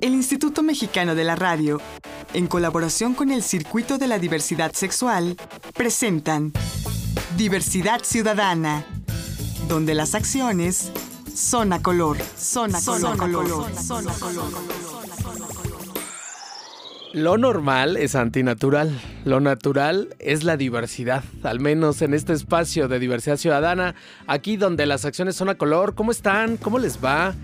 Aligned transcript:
El 0.00 0.14
Instituto 0.14 0.62
Mexicano 0.62 1.14
de 1.14 1.24
la 1.24 1.36
Radio, 1.36 1.80
en 2.34 2.46
colaboración 2.46 3.14
con 3.14 3.30
el 3.30 3.42
Circuito 3.42 3.98
de 3.98 4.08
la 4.08 4.18
Diversidad 4.18 4.72
Sexual, 4.72 5.36
presentan 5.74 6.52
Diversidad 7.36 8.02
Ciudadana, 8.02 8.84
donde 9.68 9.94
las 9.94 10.14
acciones 10.14 10.90
son 11.34 11.72
a 11.72 11.82
color, 11.82 12.16
son 12.36 12.74
a 12.74 12.80
color, 12.80 13.16
color, 13.16 13.74
son 13.76 14.08
a 14.08 14.12
color. 14.14 14.52
Lo 17.12 17.38
normal 17.38 17.96
es 17.96 18.14
antinatural. 18.14 19.00
Lo 19.24 19.40
natural 19.40 20.14
es 20.18 20.44
la 20.44 20.58
diversidad, 20.58 21.24
al 21.44 21.60
menos 21.60 22.02
en 22.02 22.12
este 22.12 22.34
espacio 22.34 22.88
de 22.88 22.98
diversidad 22.98 23.38
ciudadana, 23.38 23.94
aquí 24.26 24.58
donde 24.58 24.84
las 24.84 25.06
acciones 25.06 25.34
son 25.34 25.48
a 25.48 25.54
color. 25.54 25.94
¿Cómo 25.94 26.10
están? 26.10 26.58
¿Cómo 26.58 26.78
les 26.78 27.02
va? 27.02 27.34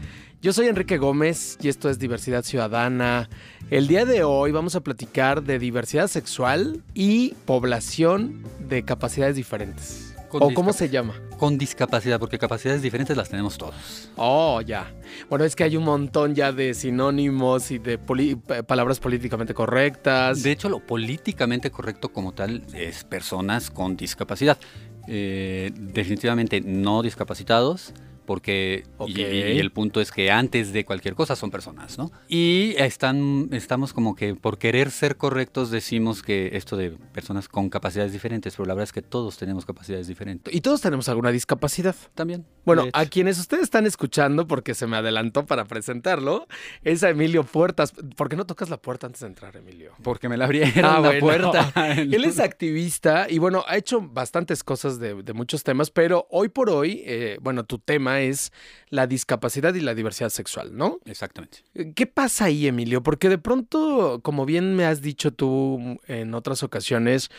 Yo 0.42 0.52
soy 0.52 0.66
Enrique 0.66 0.98
Gómez 0.98 1.56
y 1.62 1.68
esto 1.68 1.88
es 1.88 2.00
Diversidad 2.00 2.42
Ciudadana. 2.42 3.28
El 3.70 3.86
día 3.86 4.04
de 4.04 4.24
hoy 4.24 4.50
vamos 4.50 4.74
a 4.74 4.80
platicar 4.80 5.44
de 5.44 5.60
diversidad 5.60 6.08
sexual 6.08 6.82
y 6.94 7.34
población 7.46 8.42
de 8.68 8.82
capacidades 8.84 9.36
diferentes. 9.36 10.16
¿O 10.32 10.52
cómo 10.52 10.72
se 10.72 10.88
llama? 10.88 11.14
Con 11.38 11.58
discapacidad, 11.58 12.18
porque 12.18 12.38
capacidades 12.38 12.82
diferentes 12.82 13.16
las 13.16 13.28
tenemos 13.28 13.56
todos. 13.56 14.10
Oh, 14.16 14.60
ya. 14.62 14.92
Bueno, 15.30 15.44
es 15.44 15.54
que 15.54 15.62
hay 15.62 15.76
un 15.76 15.84
montón 15.84 16.34
ya 16.34 16.50
de 16.50 16.74
sinónimos 16.74 17.70
y 17.70 17.78
de 17.78 17.98
pa- 17.98 18.64
palabras 18.64 18.98
políticamente 18.98 19.54
correctas. 19.54 20.42
De 20.42 20.50
hecho, 20.50 20.68
lo 20.68 20.80
políticamente 20.84 21.70
correcto 21.70 22.08
como 22.12 22.32
tal 22.32 22.64
es 22.74 23.04
personas 23.04 23.70
con 23.70 23.96
discapacidad. 23.96 24.58
Eh, 25.06 25.70
definitivamente 25.76 26.60
no 26.62 27.02
discapacitados, 27.02 27.92
porque 28.26 28.84
Ok. 28.98 29.10
y, 29.10 29.20
y 29.22 29.58
el 29.58 29.70
punto 29.72 30.00
es 30.00 30.10
que 30.12 30.30
antes 30.30 30.72
de 30.72 30.84
cualquier 30.84 31.14
cosa 31.14 31.36
son 31.36 31.50
personas, 31.50 31.98
¿no? 31.98 32.10
Y 32.28 32.74
están, 32.78 33.48
estamos 33.52 33.92
como 33.92 34.14
que 34.14 34.34
por 34.34 34.58
querer 34.58 34.90
ser 34.90 35.16
correctos 35.16 35.70
decimos 35.70 36.22
que 36.22 36.50
esto 36.56 36.76
de 36.76 36.90
personas 37.12 37.48
con 37.48 37.68
capacidades 37.68 38.12
diferentes, 38.12 38.54
pero 38.56 38.66
la 38.66 38.74
verdad 38.74 38.84
es 38.84 38.92
que 38.92 39.02
todos 39.02 39.36
tenemos 39.36 39.66
capacidades 39.66 40.06
diferentes. 40.06 40.54
Y 40.54 40.60
todos 40.60 40.80
tenemos 40.80 41.08
alguna 41.08 41.30
discapacidad. 41.30 41.94
También. 42.14 42.46
Bueno, 42.64 42.86
a 42.92 43.06
quienes 43.06 43.38
ustedes 43.38 43.64
están 43.64 43.86
escuchando, 43.86 44.46
porque 44.46 44.74
se 44.74 44.86
me 44.86 44.96
adelantó 44.96 45.44
para 45.46 45.64
presentarlo, 45.64 46.46
es 46.84 47.02
a 47.02 47.10
Emilio 47.10 47.42
Puertas. 47.44 47.92
¿Por 48.16 48.28
qué 48.28 48.36
no 48.36 48.46
tocas 48.46 48.70
la 48.70 48.76
puerta 48.76 49.06
antes 49.06 49.20
de 49.22 49.26
entrar, 49.26 49.56
Emilio? 49.56 49.92
Porque 50.02 50.28
me 50.28 50.36
la 50.36 50.44
abrieron 50.44 50.84
Ah, 50.84 51.00
la 51.00 51.18
bueno. 51.20 51.50
puerta. 51.50 51.72
Él 51.96 52.24
es 52.24 52.38
activista 52.38 53.26
y 53.28 53.38
bueno, 53.38 53.64
ha 53.66 53.76
hecho 53.76 54.00
bastantes 54.00 54.62
cosas 54.64 54.98
de, 55.00 55.22
de 55.22 55.32
muchos 55.32 55.64
temas, 55.64 55.90
pero 55.90 56.26
hoy 56.30 56.48
por 56.48 56.70
hoy, 56.70 57.02
eh, 57.04 57.38
bueno, 57.42 57.64
tu 57.64 57.78
tema 57.78 58.20
es 58.22 58.52
la 58.88 59.06
discapacidad 59.06 59.74
y 59.74 59.80
la 59.80 59.94
diversidad 59.94 60.30
sexual, 60.30 60.76
¿no? 60.76 60.98
Exactamente. 61.04 61.58
¿Qué 61.94 62.06
pasa 62.06 62.46
ahí, 62.46 62.66
Emilio? 62.66 63.02
Porque 63.02 63.28
de 63.28 63.38
pronto, 63.38 64.20
como 64.22 64.46
bien 64.46 64.74
me 64.74 64.84
has 64.84 65.02
dicho 65.02 65.32
tú 65.32 65.98
en 66.06 66.34
otras 66.34 66.62
ocasiones, 66.62 67.30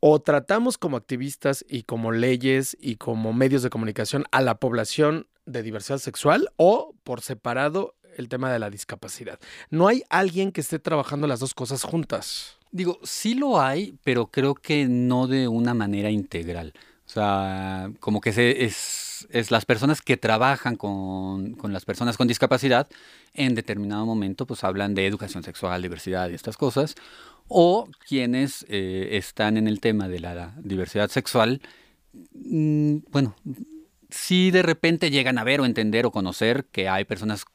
o 0.00 0.20
tratamos 0.20 0.78
como 0.78 0.96
activistas 0.96 1.64
y 1.68 1.82
como 1.82 2.12
leyes 2.12 2.76
y 2.80 2.96
como 2.96 3.32
medios 3.32 3.62
de 3.62 3.70
comunicación 3.70 4.24
a 4.30 4.40
la 4.42 4.58
población 4.60 5.26
de 5.44 5.62
diversidad 5.62 5.98
sexual 5.98 6.50
o 6.56 6.94
por 7.02 7.20
separado 7.20 7.94
el 8.16 8.28
tema 8.28 8.52
de 8.52 8.58
la 8.58 8.70
discapacidad. 8.70 9.38
No 9.70 9.88
hay 9.88 10.02
alguien 10.08 10.52
que 10.52 10.60
esté 10.60 10.78
trabajando 10.78 11.26
las 11.26 11.40
dos 11.40 11.54
cosas 11.54 11.82
juntas. 11.82 12.58
Digo, 12.70 12.98
sí 13.02 13.34
lo 13.34 13.60
hay, 13.60 13.96
pero 14.04 14.26
creo 14.26 14.54
que 14.54 14.86
no 14.86 15.26
de 15.26 15.48
una 15.48 15.72
manera 15.72 16.10
integral. 16.10 16.74
O 17.08 17.10
sea, 17.10 17.90
como 18.00 18.20
que 18.20 18.32
se, 18.32 18.64
es, 18.66 19.26
es 19.30 19.50
las 19.50 19.64
personas 19.64 20.02
que 20.02 20.18
trabajan 20.18 20.76
con, 20.76 21.54
con 21.54 21.72
las 21.72 21.86
personas 21.86 22.18
con 22.18 22.28
discapacidad 22.28 22.86
en 23.32 23.54
determinado 23.54 24.04
momento 24.04 24.46
pues 24.46 24.62
hablan 24.62 24.94
de 24.94 25.06
educación 25.06 25.42
sexual, 25.42 25.80
diversidad 25.80 26.28
y 26.28 26.34
estas 26.34 26.58
cosas. 26.58 26.96
O 27.48 27.88
quienes 28.06 28.66
eh, 28.68 29.10
están 29.12 29.56
en 29.56 29.68
el 29.68 29.80
tema 29.80 30.06
de 30.06 30.20
la 30.20 30.54
diversidad 30.58 31.08
sexual, 31.08 31.62
mm, 32.34 32.98
bueno, 33.10 33.34
sí 34.10 34.50
de 34.50 34.62
repente 34.62 35.10
llegan 35.10 35.38
a 35.38 35.44
ver 35.44 35.62
o 35.62 35.64
entender 35.64 36.04
o 36.04 36.10
conocer 36.10 36.66
que 36.66 36.90
hay 36.90 37.06
personas 37.06 37.46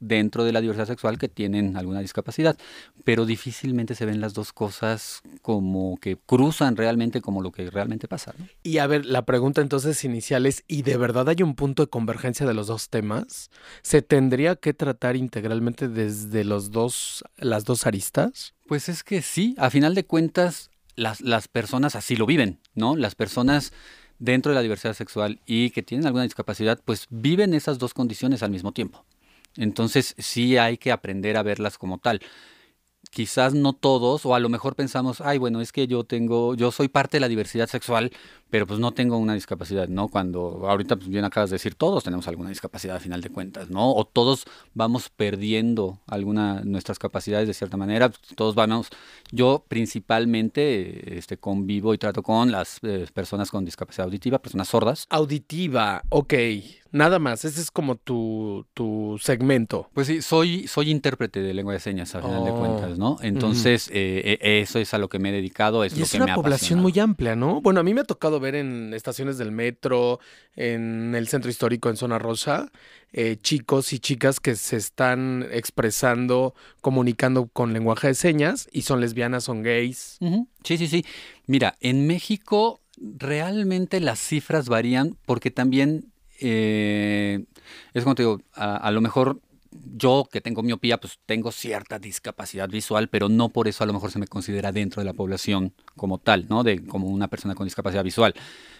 dentro 0.00 0.44
de 0.44 0.52
la 0.52 0.60
diversidad 0.60 0.86
sexual 0.86 1.18
que 1.18 1.28
tienen 1.28 1.76
alguna 1.76 2.00
discapacidad, 2.00 2.56
pero 3.04 3.26
difícilmente 3.26 3.94
se 3.94 4.06
ven 4.06 4.20
las 4.20 4.34
dos 4.34 4.52
cosas 4.52 5.22
como 5.42 5.96
que 5.98 6.16
cruzan 6.16 6.76
realmente 6.76 7.20
como 7.20 7.42
lo 7.42 7.52
que 7.52 7.70
realmente 7.70 8.08
pasa. 8.08 8.34
¿no? 8.38 8.46
Y 8.62 8.78
a 8.78 8.86
ver, 8.86 9.06
la 9.06 9.24
pregunta 9.24 9.60
entonces 9.60 10.04
inicial 10.04 10.46
es, 10.46 10.64
¿y 10.68 10.82
de 10.82 10.96
verdad 10.96 11.28
hay 11.28 11.42
un 11.42 11.54
punto 11.54 11.82
de 11.82 11.88
convergencia 11.88 12.46
de 12.46 12.54
los 12.54 12.66
dos 12.66 12.88
temas? 12.88 13.50
¿Se 13.82 14.02
tendría 14.02 14.56
que 14.56 14.74
tratar 14.74 15.16
integralmente 15.16 15.88
desde 15.88 16.44
los 16.44 16.70
dos, 16.70 17.24
las 17.36 17.64
dos 17.64 17.86
aristas? 17.86 18.54
Pues 18.66 18.88
es 18.88 19.02
que 19.02 19.22
sí, 19.22 19.54
a 19.58 19.70
final 19.70 19.94
de 19.94 20.04
cuentas 20.04 20.70
las, 20.94 21.20
las 21.20 21.48
personas 21.48 21.94
así 21.96 22.16
lo 22.16 22.26
viven, 22.26 22.60
¿no? 22.74 22.96
Las 22.96 23.14
personas 23.14 23.72
dentro 24.18 24.50
de 24.50 24.56
la 24.56 24.62
diversidad 24.62 24.94
sexual 24.94 25.40
y 25.46 25.70
que 25.70 25.82
tienen 25.82 26.06
alguna 26.06 26.24
discapacidad, 26.24 26.80
pues 26.84 27.06
viven 27.10 27.54
esas 27.54 27.78
dos 27.78 27.94
condiciones 27.94 28.42
al 28.42 28.50
mismo 28.50 28.72
tiempo. 28.72 29.04
Entonces 29.58 30.14
sí 30.18 30.56
hay 30.56 30.78
que 30.78 30.92
aprender 30.92 31.36
a 31.36 31.42
verlas 31.42 31.76
como 31.78 31.98
tal. 31.98 32.20
Quizás 33.10 33.54
no 33.54 33.72
todos, 33.72 34.26
o 34.26 34.34
a 34.34 34.40
lo 34.40 34.48
mejor 34.48 34.76
pensamos, 34.76 35.20
ay, 35.20 35.38
bueno, 35.38 35.60
es 35.60 35.72
que 35.72 35.86
yo 35.86 36.04
tengo, 36.04 36.54
yo 36.54 36.70
soy 36.72 36.88
parte 36.88 37.16
de 37.16 37.20
la 37.20 37.28
diversidad 37.28 37.68
sexual, 37.68 38.12
pero 38.50 38.66
pues 38.66 38.80
no 38.80 38.92
tengo 38.92 39.18
una 39.18 39.34
discapacidad, 39.34 39.88
¿no? 39.88 40.08
Cuando 40.08 40.68
ahorita 40.68 40.96
pues 40.96 41.08
bien 41.08 41.24
acabas 41.24 41.50
de 41.50 41.54
decir, 41.54 41.74
todos 41.74 42.04
tenemos 42.04 42.26
alguna 42.28 42.48
discapacidad 42.48 42.96
a 42.96 43.00
final 43.00 43.20
de 43.20 43.30
cuentas, 43.30 43.70
¿no? 43.70 43.92
O 43.94 44.04
todos 44.04 44.44
vamos 44.74 45.10
perdiendo 45.10 46.00
alguna 46.06 46.62
nuestras 46.64 46.98
capacidades 46.98 47.48
de 47.48 47.54
cierta 47.54 47.76
manera, 47.76 48.10
todos 48.34 48.54
vamos, 48.54 48.88
yo 49.30 49.64
principalmente 49.68 51.18
este, 51.18 51.36
convivo 51.36 51.94
y 51.94 51.98
trato 51.98 52.22
con 52.22 52.50
las 52.50 52.78
eh, 52.82 53.06
personas 53.12 53.50
con 53.50 53.64
discapacidad 53.64 54.06
auditiva, 54.06 54.38
personas 54.38 54.68
sordas, 54.68 55.06
Auditiva, 55.10 56.02
ok. 56.08 56.34
Nada 56.90 57.18
más, 57.18 57.44
ese 57.44 57.60
es 57.60 57.70
como 57.70 57.96
tu, 57.96 58.64
tu 58.72 59.18
segmento. 59.20 59.90
Pues 59.92 60.06
sí, 60.06 60.22
soy, 60.22 60.66
soy 60.66 60.90
intérprete 60.90 61.42
de 61.42 61.52
lengua 61.52 61.74
de 61.74 61.80
señas 61.80 62.14
a 62.14 62.22
final 62.22 62.44
de 62.44 62.50
Oh. 62.50 62.58
cuentas, 62.58 62.98
¿no? 62.98 63.18
Entonces, 63.20 63.88
eh, 63.92 64.38
eh, 64.40 64.60
eso 64.62 64.78
es 64.78 64.94
a 64.94 64.98
lo 64.98 65.08
que 65.08 65.18
me 65.18 65.28
he 65.28 65.32
dedicado, 65.32 65.84
es 65.84 65.92
Y 65.92 65.98
lo 65.98 66.04
es 66.04 66.12
que 66.12 66.18
me 66.18 66.24
una 66.24 66.34
población 66.36 66.80
muy 66.80 66.98
amplia, 66.98 67.36
¿no? 67.36 67.60
Bueno, 67.60 67.80
a 67.80 67.82
mí 67.82 67.92
me 67.92 68.00
ha 68.00 68.04
tocado 68.04 68.37
ver 68.40 68.54
en 68.54 68.92
estaciones 68.94 69.38
del 69.38 69.52
metro, 69.52 70.20
en 70.54 71.14
el 71.14 71.28
centro 71.28 71.50
histórico, 71.50 71.88
en 71.88 71.96
Zona 71.96 72.18
Rosa, 72.18 72.70
eh, 73.12 73.36
chicos 73.40 73.92
y 73.92 73.98
chicas 73.98 74.40
que 74.40 74.54
se 74.56 74.76
están 74.76 75.46
expresando, 75.50 76.54
comunicando 76.80 77.46
con 77.46 77.72
lenguaje 77.72 78.08
de 78.08 78.14
señas 78.14 78.68
y 78.72 78.82
son 78.82 79.00
lesbianas, 79.00 79.44
son 79.44 79.62
gays. 79.62 80.18
Sí, 80.64 80.78
sí, 80.78 80.86
sí. 80.86 81.04
Mira, 81.46 81.76
en 81.80 82.06
México 82.06 82.80
realmente 83.00 84.00
las 84.00 84.18
cifras 84.18 84.68
varían 84.68 85.16
porque 85.24 85.50
también, 85.50 86.12
eh, 86.40 87.44
es 87.94 88.02
como 88.02 88.14
te 88.14 88.22
digo, 88.22 88.40
a, 88.54 88.76
a 88.76 88.90
lo 88.90 89.00
mejor 89.00 89.40
yo 89.96 90.28
que 90.30 90.40
tengo 90.40 90.62
miopía, 90.62 90.98
pues 90.98 91.18
tengo 91.26 91.52
cierta 91.52 91.98
discapacidad 91.98 92.68
visual, 92.68 93.08
pero 93.08 93.28
no 93.28 93.48
por 93.48 93.68
eso 93.68 93.84
a 93.84 93.86
lo 93.86 93.92
mejor 93.92 94.10
se 94.10 94.18
me 94.18 94.26
considera 94.26 94.72
dentro 94.72 95.00
de 95.00 95.06
la 95.06 95.12
población 95.12 95.74
como 95.96 96.18
tal, 96.18 96.46
¿no? 96.48 96.62
De 96.62 96.84
como 96.86 97.08
una 97.08 97.28
persona 97.28 97.54
con 97.54 97.66
discapacidad 97.66 98.04
visual. 98.04 98.34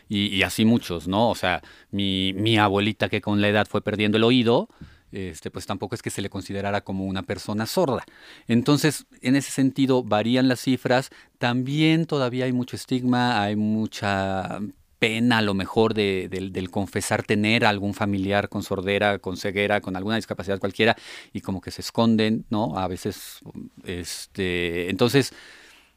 Y, 0.08 0.42
así 0.42 0.64
muchos, 0.64 1.06
¿no? 1.06 1.28
O 1.28 1.34
sea, 1.34 1.62
mi, 1.91 2.32
mi 2.34 2.56
abuelita 2.56 3.08
que 3.10 3.20
con 3.20 3.42
la 3.42 3.48
edad 3.48 3.66
fue 3.69 3.82
perdiendo 3.82 4.16
el 4.16 4.25
oído, 4.25 4.69
este, 5.12 5.50
pues 5.50 5.66
tampoco 5.66 5.94
es 5.94 6.03
que 6.03 6.10
se 6.10 6.22
le 6.22 6.31
considerara 6.31 6.82
como 6.82 7.04
una 7.06 7.22
persona 7.22 7.66
sorda. 7.66 8.04
Entonces, 8.47 9.06
en 9.20 9.37
ese 9.37 9.50
sentido, 9.50 10.03
varían 10.03 10.48
las 10.48 10.60
cifras. 10.60 11.10
También 11.38 12.06
todavía 12.06 12.47
hay 12.47 12.53
mucho 12.53 12.76
estigma, 12.76 13.42
hay 13.42 13.56
mucha 13.56 14.60
pena 14.98 15.38
a 15.38 15.42
lo 15.42 15.54
mejor 15.54 15.94
de- 15.94 16.28
del, 16.31 16.53
del 16.53 16.70
confesar 16.70 17.22
tener 17.22 17.64
algún 17.64 17.94
familiar 17.94 18.48
con 18.48 18.62
sordera, 18.62 19.19
con 19.19 19.36
ceguera, 19.36 19.81
con 19.81 19.97
alguna 19.97 20.16
discapacidad 20.16 20.59
cualquiera, 20.59 20.97
y 21.32 21.41
como 21.41 21.60
que 21.60 21.70
se 21.70 21.81
esconden, 21.82 22.44
¿no? 22.50 22.76
A 22.78 22.88
veces, 22.88 23.40
este, 23.84 24.90
entonces, 24.90 25.32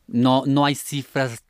no, 0.07 0.43
no 0.45 0.65
hay 0.65 0.75
cifras 0.75 1.43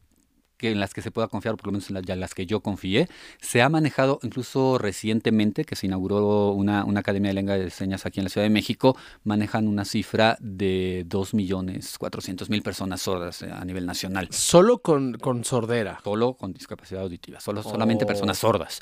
que 0.61 0.71
en 0.71 0.79
las 0.79 0.93
que 0.93 1.01
se 1.01 1.11
pueda 1.11 1.27
confiar, 1.27 1.57
por 1.57 1.65
lo 1.65 1.71
menos 1.73 1.89
en 1.89 2.19
las, 2.19 2.33
que 2.33 2.45
yo 2.45 2.61
confié. 2.61 3.09
Se 3.41 3.61
ha 3.61 3.69
manejado 3.69 4.19
incluso 4.21 4.77
recientemente, 4.77 5.65
que 5.65 5.75
se 5.75 5.87
inauguró 5.87 6.51
una, 6.51 6.85
una 6.85 6.99
academia 6.99 7.29
de 7.29 7.33
lengua 7.33 7.57
de 7.57 7.69
señas 7.71 8.05
aquí 8.05 8.19
en 8.19 8.25
la 8.25 8.29
Ciudad 8.29 8.45
de 8.45 8.51
México, 8.51 8.95
manejan 9.23 9.67
una 9.67 9.85
cifra 9.85 10.37
de 10.39 11.05
2.400.000 11.09 12.61
personas 12.61 13.01
sordas 13.01 13.41
eh, 13.41 13.49
a 13.51 13.65
nivel 13.65 13.85
nacional. 13.85 14.27
Solo 14.31 14.77
con, 14.83 15.15
con 15.15 15.43
sordera. 15.43 15.99
Solo 16.03 16.35
con 16.35 16.53
discapacidad 16.53 17.01
auditiva, 17.01 17.39
solo, 17.39 17.63
solamente 17.63 18.05
Oh. 18.05 18.07
personas 18.07 18.37
sordas. 18.37 18.79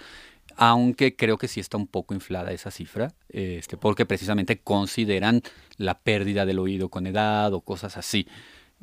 Aunque 0.55 1.15
creo 1.15 1.37
que 1.37 1.47
sí 1.47 1.61
está 1.61 1.77
un 1.77 1.87
poco 1.87 2.13
inflada 2.13 2.51
esa 2.51 2.71
cifra, 2.71 3.13
este, 3.29 3.77
porque 3.77 4.05
precisamente 4.05 4.59
consideran 4.59 5.41
la 5.77 5.99
pérdida 5.99 6.45
del 6.45 6.59
oído 6.59 6.89
con 6.89 7.07
edad 7.07 7.53
o 7.53 7.61
cosas 7.61 7.95
así. 7.95 8.27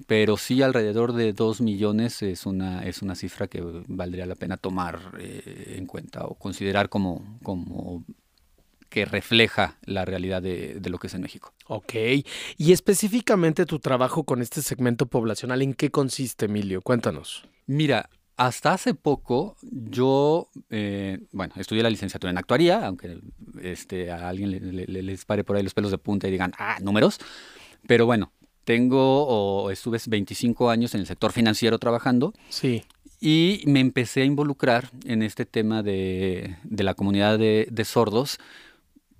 Pero 0.06 0.36
sí, 0.36 0.62
alrededor 0.62 1.14
de 1.14 1.32
2 1.32 1.60
millones 1.62 2.22
es 2.22 2.44
una, 2.44 2.84
es 2.84 3.00
una 3.00 3.14
cifra 3.14 3.48
que 3.48 3.62
valdría 3.88 4.26
la 4.26 4.34
pena 4.34 4.56
tomar 4.56 5.00
eh, 5.18 5.74
en 5.78 5.86
cuenta 5.86 6.26
o 6.26 6.34
considerar 6.34 6.88
como, 6.88 7.38
como 7.42 8.04
que 8.90 9.04
refleja 9.04 9.78
la 9.84 10.04
realidad 10.04 10.42
de, 10.42 10.80
de 10.80 10.90
lo 10.90 10.98
que 10.98 11.06
es 11.06 11.14
en 11.14 11.22
México. 11.22 11.54
Ok. 11.66 11.94
Y 12.58 12.72
específicamente 12.72 13.64
tu 13.64 13.78
trabajo 13.78 14.24
con 14.24 14.42
este 14.42 14.60
segmento 14.62 15.06
poblacional, 15.06 15.62
¿en 15.62 15.74
qué 15.74 15.90
consiste, 15.90 16.44
Emilio? 16.44 16.82
Cuéntanos. 16.82 17.48
Mira, 17.66 18.10
hasta 18.36 18.74
hace 18.74 18.94
poco 18.94 19.56
yo, 19.62 20.50
eh, 20.68 21.18
bueno, 21.32 21.54
estudié 21.56 21.82
la 21.82 21.90
licenciatura 21.90 22.30
en 22.30 22.38
actuaría, 22.38 22.86
aunque 22.86 23.18
este, 23.62 24.10
a 24.10 24.28
alguien 24.28 24.50
le, 24.50 24.86
le, 24.86 25.02
les 25.02 25.24
pare 25.24 25.42
por 25.42 25.56
ahí 25.56 25.62
los 25.62 25.72
pelos 25.72 25.90
de 25.90 25.98
punta 25.98 26.28
y 26.28 26.30
digan, 26.30 26.52
ah, 26.58 26.76
números. 26.82 27.18
Pero 27.86 28.04
bueno, 28.04 28.32
tengo 28.66 29.26
o 29.28 29.70
estuve 29.70 29.98
25 30.04 30.68
años 30.70 30.92
en 30.94 31.00
el 31.00 31.06
sector 31.06 31.30
financiero 31.30 31.78
trabajando. 31.78 32.34
Sí. 32.48 32.82
Y 33.20 33.62
me 33.64 33.78
empecé 33.78 34.22
a 34.22 34.24
involucrar 34.24 34.90
en 35.04 35.22
este 35.22 35.46
tema 35.46 35.84
de, 35.84 36.56
de 36.64 36.82
la 36.82 36.94
comunidad 36.94 37.38
de, 37.38 37.68
de, 37.70 37.84
sordos, 37.84 38.38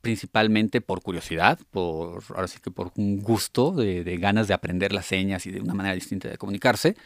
principalmente 0.03 0.81
por 0.81 1.01
curiosidad, 1.01 1.61
por 1.71 2.25
ahora 2.31 2.49
sí 2.49 2.59
que 2.61 2.73
por 2.73 2.91
un 2.97 3.23
gusto 3.23 3.71
de, 3.71 4.03
de, 4.03 4.17
ganas 4.17 4.49
de 4.49 4.55
aprender 4.55 4.93
las 4.93 5.07
señas 5.07 5.47
y 5.47 5.53
de 5.53 5.61
una 5.61 5.75
manera 5.75 5.95
distinta 5.95 6.29
de 6.29 6.39
comunicarse. 6.39 6.97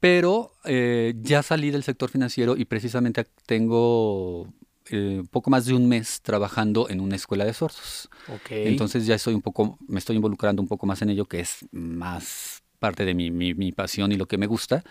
Pero 0.00 0.52
eh, 0.64 1.14
ya 1.22 1.44
salí 1.44 1.70
del 1.70 1.84
sector 1.84 2.10
financiero 2.10 2.56
y 2.56 2.64
precisamente 2.64 3.26
tengo 3.46 4.48
eh, 4.90 5.22
poco 5.30 5.50
más 5.50 5.66
de 5.66 5.74
un 5.74 5.88
mes 5.88 6.20
trabajando 6.22 6.88
en 6.88 7.00
una 7.00 7.16
escuela 7.16 7.44
de 7.44 7.52
sordos. 7.52 8.08
Okay. 8.42 8.68
Entonces 8.68 9.06
ya 9.06 9.14
estoy 9.14 9.34
un 9.34 9.42
poco, 9.42 9.78
me 9.86 9.98
estoy 9.98 10.16
involucrando 10.16 10.62
un 10.62 10.68
poco 10.68 10.86
más 10.86 11.02
en 11.02 11.10
ello, 11.10 11.26
que 11.26 11.40
es 11.40 11.66
más 11.72 12.62
parte 12.78 13.04
de 13.04 13.14
mi, 13.14 13.30
mi, 13.30 13.54
mi 13.54 13.72
pasión 13.72 14.12
y 14.12 14.16
lo 14.16 14.26
que 14.26 14.38
me 14.38 14.46
gusta. 14.46 14.82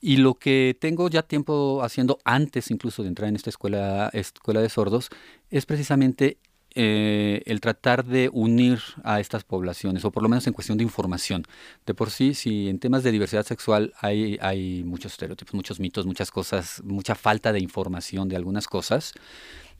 Y 0.00 0.16
lo 0.16 0.34
que 0.34 0.76
tengo 0.80 1.08
ya 1.08 1.22
tiempo 1.22 1.80
haciendo 1.84 2.18
antes 2.24 2.70
incluso 2.72 3.02
de 3.02 3.08
entrar 3.08 3.28
en 3.28 3.36
esta 3.36 3.50
escuela, 3.50 4.10
escuela 4.12 4.60
de 4.60 4.68
sordos 4.68 5.10
es 5.48 5.64
precisamente 5.64 6.38
eh, 6.74 7.42
el 7.46 7.60
tratar 7.60 8.04
de 8.04 8.30
unir 8.32 8.80
a 9.04 9.20
estas 9.20 9.44
poblaciones, 9.44 10.04
o 10.04 10.10
por 10.10 10.22
lo 10.22 10.28
menos 10.28 10.46
en 10.46 10.52
cuestión 10.52 10.78
de 10.78 10.84
información. 10.84 11.44
De 11.86 11.94
por 11.94 12.10
sí, 12.10 12.34
si 12.34 12.68
en 12.68 12.78
temas 12.78 13.02
de 13.02 13.12
diversidad 13.12 13.44
sexual 13.44 13.92
hay, 14.00 14.38
hay 14.40 14.82
muchos 14.84 15.12
estereotipos, 15.12 15.54
muchos 15.54 15.80
mitos, 15.80 16.06
muchas 16.06 16.30
cosas, 16.30 16.82
mucha 16.84 17.14
falta 17.14 17.52
de 17.52 17.60
información 17.60 18.28
de 18.28 18.36
algunas 18.36 18.66
cosas, 18.66 19.14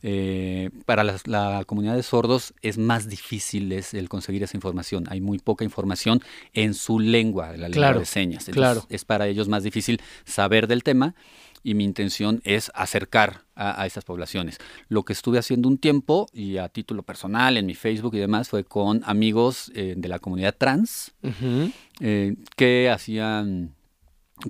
eh, 0.05 0.71
para 0.85 1.05
la, 1.05 1.17
la, 1.27 1.65
comunidad 1.65 1.95
de 1.95 2.03
sordos 2.03 2.55
es 2.61 2.77
más 2.77 3.09
difícil 3.09 3.71
es 3.71 3.95
el 3.95 4.09
conseguir 4.09 4.43
esa 4.43 4.57
información. 4.57 5.05
Hay 5.09 5.21
muy 5.21 5.39
poca 5.39 5.65
información 5.65 6.21
en 6.55 6.75
su 6.75 6.99
lengua, 6.99 7.49
la 7.51 7.69
lengua 7.69 7.71
claro, 7.71 8.01
de 8.01 8.07
señas. 8.07 8.49
Entonces, 8.49 8.55
claro. 8.55 8.87
Es 8.89 9.05
para 9.05 9.29
ellos 9.29 9.49
más 9.49 9.63
difícil 9.63 10.01
saber 10.25 10.67
del 10.67 10.83
tema 10.83 11.15
y 11.63 11.75
mi 11.75 11.85
intención 11.85 12.41
es 12.45 12.71
acercar 12.75 13.45
a, 13.55 13.81
a, 13.83 13.87
estas 13.87 14.05
poblaciones. 14.05 14.59
Lo 14.89 15.05
que 15.05 15.13
estuve 15.13 15.39
haciendo 15.39 15.69
un 15.69 15.79
tiempo 15.79 16.29
y 16.33 16.57
a 16.59 16.69
título 16.69 17.03
personal 17.03 17.57
en 17.57 17.67
mi 17.67 17.75
Facebook 17.75 18.15
y 18.15 18.19
demás 18.19 18.49
fue 18.49 18.65
con 18.65 19.03
amigos 19.05 19.71
eh, 19.75 19.95
de 19.97 20.09
la 20.09 20.19
comunidad 20.19 20.55
trans 20.57 21.13
uh 21.23 21.29
-huh. 21.29 21.73
eh, 22.01 22.37
que 22.57 22.91
hacían 22.91 23.75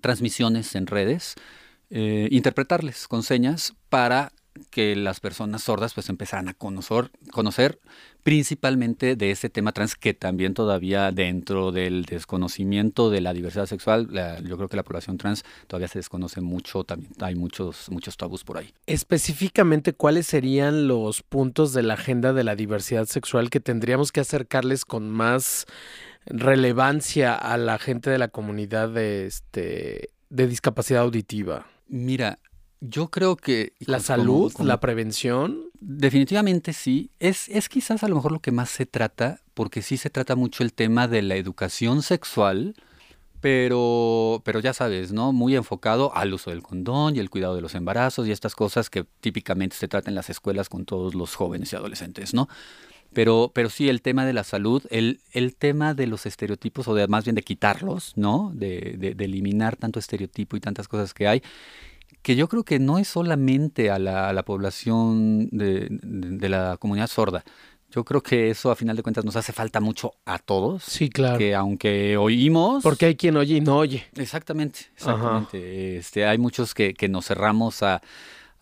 transmisiones 0.00 0.74
en 0.74 0.86
redes, 0.86 1.34
eh, 1.90 2.28
interpretarles 2.30 3.06
con 3.08 3.22
señas 3.22 3.74
para 3.88 4.32
que 4.70 4.96
las 4.96 5.20
personas 5.20 5.62
sordas 5.62 5.94
pues 5.94 6.08
empezaran 6.08 6.48
a 6.48 6.54
conocer, 6.54 7.10
conocer 7.30 7.78
principalmente 8.22 9.16
de 9.16 9.30
este 9.30 9.50
tema 9.50 9.72
trans 9.72 9.96
que 9.96 10.14
también 10.14 10.54
todavía 10.54 11.10
dentro 11.10 11.72
del 11.72 12.04
desconocimiento 12.04 13.10
de 13.10 13.20
la 13.20 13.32
diversidad 13.32 13.66
sexual, 13.66 14.08
la, 14.10 14.40
yo 14.40 14.56
creo 14.56 14.68
que 14.68 14.76
la 14.76 14.84
población 14.84 15.18
trans 15.18 15.44
todavía 15.66 15.88
se 15.88 15.98
desconoce 15.98 16.40
mucho, 16.40 16.84
también 16.84 17.12
hay 17.20 17.34
muchos, 17.34 17.90
muchos 17.90 18.16
tabús 18.16 18.44
por 18.44 18.58
ahí. 18.58 18.72
Específicamente, 18.86 19.92
¿cuáles 19.92 20.26
serían 20.26 20.86
los 20.86 21.22
puntos 21.22 21.72
de 21.72 21.82
la 21.82 21.94
agenda 21.94 22.32
de 22.32 22.44
la 22.44 22.54
diversidad 22.54 23.06
sexual 23.06 23.50
que 23.50 23.60
tendríamos 23.60 24.12
que 24.12 24.20
acercarles 24.20 24.84
con 24.84 25.10
más 25.10 25.66
relevancia 26.26 27.34
a 27.34 27.56
la 27.56 27.78
gente 27.78 28.10
de 28.10 28.18
la 28.18 28.28
comunidad 28.28 28.88
de, 28.88 29.26
este, 29.26 30.10
de 30.30 30.46
discapacidad 30.46 31.02
auditiva? 31.02 31.66
Mira, 31.88 32.38
yo 32.82 33.10
creo 33.10 33.36
que... 33.36 33.74
¿La 33.78 34.00
salud? 34.00 34.52
Como, 34.52 34.66
¿La 34.66 34.80
prevención? 34.80 35.66
Definitivamente 35.80 36.72
sí. 36.72 37.10
Es, 37.20 37.48
es 37.48 37.68
quizás 37.68 38.02
a 38.02 38.08
lo 38.08 38.16
mejor 38.16 38.32
lo 38.32 38.40
que 38.40 38.50
más 38.50 38.70
se 38.70 38.86
trata, 38.86 39.40
porque 39.54 39.82
sí 39.82 39.96
se 39.96 40.10
trata 40.10 40.34
mucho 40.34 40.64
el 40.64 40.72
tema 40.72 41.06
de 41.06 41.22
la 41.22 41.36
educación 41.36 42.02
sexual, 42.02 42.74
pero, 43.40 44.42
pero 44.44 44.58
ya 44.58 44.72
sabes, 44.72 45.12
¿no? 45.12 45.32
Muy 45.32 45.54
enfocado 45.54 46.14
al 46.16 46.34
uso 46.34 46.50
del 46.50 46.62
condón 46.62 47.14
y 47.14 47.20
el 47.20 47.30
cuidado 47.30 47.54
de 47.54 47.60
los 47.60 47.76
embarazos 47.76 48.26
y 48.26 48.32
estas 48.32 48.56
cosas 48.56 48.90
que 48.90 49.04
típicamente 49.20 49.76
se 49.76 49.86
tratan 49.86 50.12
en 50.12 50.16
las 50.16 50.28
escuelas 50.28 50.68
con 50.68 50.84
todos 50.84 51.14
los 51.14 51.36
jóvenes 51.36 51.72
y 51.72 51.76
adolescentes, 51.76 52.34
¿no? 52.34 52.48
Pero, 53.12 53.52
pero 53.54 53.70
sí, 53.70 53.88
el 53.88 54.02
tema 54.02 54.26
de 54.26 54.32
la 54.32 54.42
salud, 54.42 54.82
el, 54.90 55.20
el 55.32 55.54
tema 55.54 55.94
de 55.94 56.08
los 56.08 56.26
estereotipos, 56.26 56.88
o 56.88 56.94
de 56.94 57.06
más 57.06 57.24
bien 57.24 57.36
de 57.36 57.42
quitarlos, 57.42 58.14
¿no? 58.16 58.50
De, 58.54 58.96
de, 58.98 59.14
de 59.14 59.24
eliminar 59.24 59.76
tanto 59.76 60.00
estereotipo 60.00 60.56
y 60.56 60.60
tantas 60.60 60.88
cosas 60.88 61.14
que 61.14 61.28
hay, 61.28 61.42
que 62.22 62.36
yo 62.36 62.48
creo 62.48 62.64
que 62.64 62.78
no 62.78 62.98
es 62.98 63.08
solamente 63.08 63.90
a 63.90 63.98
la, 63.98 64.28
a 64.28 64.32
la 64.32 64.44
población 64.44 65.48
de, 65.50 65.88
de, 65.90 66.36
de, 66.38 66.48
la 66.48 66.76
comunidad 66.78 67.08
sorda. 67.08 67.44
Yo 67.90 68.04
creo 68.04 68.22
que 68.22 68.50
eso 68.50 68.70
a 68.70 68.76
final 68.76 68.96
de 68.96 69.02
cuentas 69.02 69.24
nos 69.24 69.36
hace 69.36 69.52
falta 69.52 69.80
mucho 69.80 70.14
a 70.24 70.38
todos. 70.38 70.82
Sí, 70.82 71.10
claro. 71.10 71.38
Que 71.38 71.54
aunque 71.54 72.16
oímos... 72.16 72.82
Porque 72.82 73.06
hay 73.06 73.16
quien 73.16 73.36
oye 73.36 73.56
y 73.56 73.60
no 73.60 73.76
oye. 73.76 74.04
Exactamente, 74.16 74.80
exactamente. 74.94 75.98
Este, 75.98 76.24
hay 76.24 76.38
muchos 76.38 76.74
que, 76.74 76.94
que 76.94 77.08
nos 77.08 77.26
cerramos 77.26 77.82
a, 77.82 78.00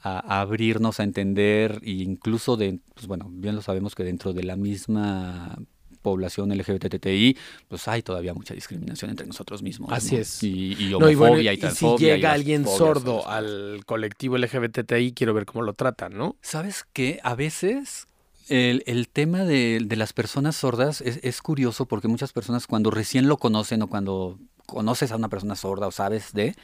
a, 0.01 0.41
abrirnos, 0.41 1.01
a 1.01 1.05
entender, 1.05 1.81
e 1.85 1.91
incluso 1.91 2.57
de, 2.57 2.81
pues 2.95 3.07
bueno, 3.07 3.29
bien 3.31 3.55
lo 3.55 3.63
sabemos 3.63 3.95
que 3.95 4.05
dentro 4.05 4.33
de 4.33 4.43
la 4.43 4.57
misma 4.57 5.57
población 6.03 6.51
LGBTTI, 6.57 7.37
pues 7.69 7.89
hay 7.89 8.03
todavía 8.03 8.35
mucha 8.35 8.55
discriminación 8.55 9.11
entre 9.11 9.27
nosotros 9.27 9.63
mismos. 9.63 9.91
Así 9.93 10.17
¿no? 10.17 10.21
es. 10.23 10.43
Y, 10.43 10.75
y 10.79 10.95
homofobia 10.95 10.99
no, 10.99 11.11
y, 11.11 11.15
bueno, 11.15 11.41
y 11.41 11.57
transfobia. 11.59 11.95
Y 11.95 11.99
si 11.99 12.05
llega 12.17 12.33
alguien 12.33 12.67
sordo 12.67 13.29
al 13.29 13.83
colectivo 13.87 14.39
LGBTI, 14.39 15.13
quiero 15.13 15.35
ver 15.35 15.47
cómo 15.47 15.63
lo 15.63 15.75
tratan, 15.75 16.17
¿no? 16.17 16.37
¿Sabes 16.41 16.87
qué? 16.93 17.21
A 17.23 17.35
veces 17.35 18.07
el, 18.49 18.83
el, 18.87 19.09
tema 19.09 19.45
de, 19.45 19.81
de, 19.85 19.97
las 19.97 20.13
personas 20.13 20.57
sordas 20.57 21.01
es, 21.01 21.21
es, 21.23 21.41
curioso 21.41 21.87
porque 21.87 22.09
muchas 22.09 22.33
personas 22.33 22.67
cuando 22.67 22.91
recién 22.91 23.29
lo 23.29 23.37
conocen 23.37 23.83
o 23.83 23.87
cuando 23.87 24.39
conoces 24.67 25.13
a 25.13 25.17
una 25.17 25.29
persona 25.29 25.55
sorda 25.55 25.87
o 25.87 25.93
sabes 25.93 26.33
de, 26.33 26.55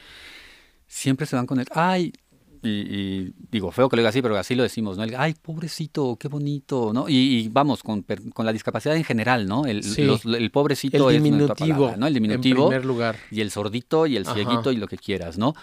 siempre 0.87 1.25
se 1.25 1.35
van 1.35 1.45
con 1.45 1.59
el, 1.59 1.67
ay, 1.71 2.13
y, 2.61 2.69
y, 2.69 3.33
digo, 3.51 3.71
feo 3.71 3.89
que 3.89 3.95
lo 3.95 4.01
diga 4.01 4.09
así, 4.09 4.21
pero 4.21 4.37
así 4.37 4.55
lo 4.55 4.63
decimos, 4.63 4.97
¿no? 4.97 5.03
El, 5.03 5.15
Ay, 5.15 5.35
pobrecito, 5.41 6.17
qué 6.19 6.27
bonito, 6.27 6.91
¿no? 6.93 7.09
Y, 7.09 7.15
y 7.15 7.49
vamos, 7.49 7.83
con, 7.83 8.05
con, 8.33 8.45
la 8.45 8.53
discapacidad 8.53 8.95
en 8.95 9.03
general, 9.03 9.47
¿no? 9.47 9.65
El, 9.65 9.83
sí. 9.83 10.03
los, 10.03 10.25
el 10.25 10.51
pobrecito 10.51 11.09
el 11.09 11.21
diminutivo, 11.21 11.53
es 11.53 11.71
palabra, 11.71 11.97
¿no? 11.97 12.07
El 12.07 12.13
diminutivo. 12.13 12.63
En 12.63 12.69
primer 12.69 12.85
lugar. 12.85 13.15
Y 13.31 13.41
el 13.41 13.51
sordito 13.51 14.07
y 14.07 14.17
el 14.17 14.25
cieguito 14.25 14.71
y 14.71 14.77
lo 14.77 14.87
que 14.87 14.97
quieras, 14.97 15.37
¿no? 15.37 15.55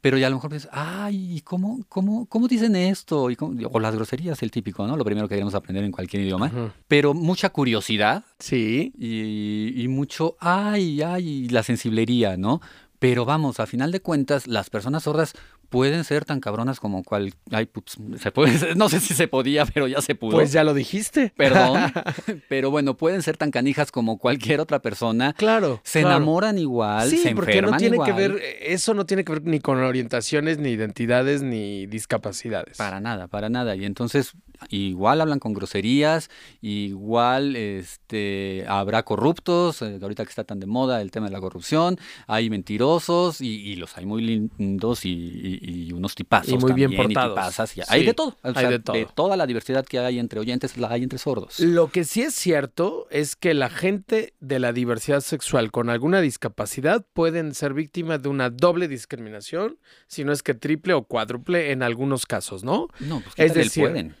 Pero 0.00 0.18
ya 0.18 0.26
a 0.26 0.30
lo 0.30 0.36
mejor 0.36 0.52
dices, 0.52 0.68
ay, 0.72 1.40
¿cómo, 1.42 1.80
cómo, 1.88 2.26
cómo 2.26 2.48
dicen 2.48 2.76
esto? 2.76 3.30
Y 3.30 3.36
cómo, 3.36 3.58
o 3.72 3.80
las 3.80 3.94
groserías, 3.94 4.42
el 4.42 4.50
típico, 4.50 4.86
¿no? 4.86 4.96
Lo 4.96 5.04
primero 5.04 5.26
que 5.26 5.34
queremos 5.34 5.54
aprender 5.54 5.84
en 5.84 5.90
cualquier 5.90 6.22
idioma. 6.22 6.72
Pero 6.86 7.14
mucha 7.14 7.48
curiosidad. 7.50 8.24
Sí. 8.38 8.92
Y, 8.98 9.82
y 9.82 9.88
mucho, 9.88 10.36
ay, 10.38 11.02
ay, 11.02 11.48
la 11.48 11.62
sensiblería, 11.62 12.36
¿no? 12.36 12.60
Pero 12.98 13.24
vamos, 13.24 13.60
a 13.60 13.66
final 13.66 13.92
de 13.92 14.00
cuentas, 14.00 14.46
las 14.46 14.70
personas 14.70 15.02
sordas 15.02 15.34
pueden 15.68 16.04
ser 16.04 16.24
tan 16.24 16.40
cabronas 16.40 16.80
como 16.80 17.02
cual. 17.02 17.34
Ay, 17.50 17.66
putz, 17.66 17.96
se 18.20 18.30
puede, 18.30 18.74
no 18.74 18.88
sé 18.88 19.00
si 19.00 19.14
se 19.14 19.28
podía, 19.28 19.66
pero 19.66 19.88
ya 19.88 20.00
se 20.00 20.14
pudo. 20.14 20.32
Pues 20.32 20.52
ya 20.52 20.64
lo 20.64 20.74
dijiste. 20.74 21.32
Perdón. 21.36 21.92
pero 22.48 22.70
bueno, 22.70 22.96
pueden 22.96 23.22
ser 23.22 23.36
tan 23.36 23.50
canijas 23.50 23.90
como 23.90 24.18
cualquier 24.18 24.60
otra 24.60 24.80
persona. 24.80 25.32
Claro. 25.34 25.80
Se 25.84 26.00
claro. 26.00 26.16
enamoran 26.16 26.58
igual, 26.58 27.08
sí, 27.10 27.18
se 27.18 27.34
porque 27.34 27.62
no 27.62 27.76
tiene 27.76 27.96
igual. 27.96 28.06
que 28.06 28.12
ver, 28.16 28.42
eso 28.60 28.94
no 28.94 29.06
tiene 29.06 29.24
que 29.24 29.32
ver 29.32 29.42
ni 29.44 29.60
con 29.60 29.82
orientaciones, 29.82 30.58
ni 30.58 30.70
identidades, 30.70 31.42
ni 31.42 31.86
discapacidades. 31.86 32.76
Para 32.76 33.00
nada, 33.00 33.28
para 33.28 33.48
nada. 33.48 33.76
Y 33.76 33.84
entonces, 33.84 34.32
igual 34.70 35.20
hablan 35.20 35.38
con 35.38 35.52
groserías, 35.52 36.30
igual 36.60 37.56
este 37.56 38.64
habrá 38.68 39.02
corruptos, 39.02 39.82
eh, 39.82 39.98
ahorita 40.00 40.24
que 40.24 40.30
está 40.30 40.44
tan 40.44 40.60
de 40.60 40.66
moda 40.66 41.00
el 41.02 41.10
tema 41.10 41.26
de 41.26 41.32
la 41.32 41.40
corrupción, 41.40 41.98
hay 42.26 42.50
mentirosos 42.50 43.40
y, 43.40 43.56
y 43.56 43.76
los 43.76 43.96
hay 43.96 44.06
muy 44.06 44.22
lindos 44.22 45.04
y, 45.04 45.10
y, 45.10 45.55
y 45.60 45.92
unos 45.92 46.14
tipazos 46.14 46.48
y 46.48 46.58
muy 46.58 46.68
también, 46.68 46.90
bien 46.90 47.02
portados. 47.02 47.34
tipazas, 47.34 47.70
sí, 47.70 47.80
hay 47.88 48.04
de 48.04 48.14
todo, 48.14 48.36
o 48.42 48.48
hay 48.48 48.54
sea, 48.54 48.70
de 48.70 48.78
todo, 48.78 48.96
de 48.96 49.06
toda 49.14 49.36
la 49.36 49.46
diversidad 49.46 49.84
que 49.84 49.98
hay 49.98 50.18
entre 50.18 50.40
oyentes 50.40 50.76
la 50.76 50.90
hay 50.90 51.02
entre 51.02 51.18
sordos. 51.18 51.60
Lo 51.60 51.90
que 51.90 52.04
sí 52.04 52.22
es 52.22 52.34
cierto 52.34 53.06
es 53.10 53.36
que 53.36 53.54
la 53.54 53.70
gente 53.70 54.34
de 54.40 54.58
la 54.58 54.72
diversidad 54.72 55.20
sexual 55.20 55.70
con 55.70 55.90
alguna 55.90 56.20
discapacidad 56.20 57.04
pueden 57.12 57.54
ser 57.54 57.74
víctimas 57.74 58.22
de 58.22 58.28
una 58.28 58.50
doble 58.50 58.88
discriminación, 58.88 59.78
si 60.06 60.24
no 60.24 60.32
es 60.32 60.42
que 60.42 60.54
triple 60.54 60.94
o 60.94 61.04
cuádruple 61.04 61.72
en 61.72 61.82
algunos 61.82 62.26
casos, 62.26 62.64
¿no? 62.64 62.88
No, 63.00 63.20
pues 63.20 63.34
es 63.36 63.54
decir, 63.54 63.84
pueden 63.84 64.16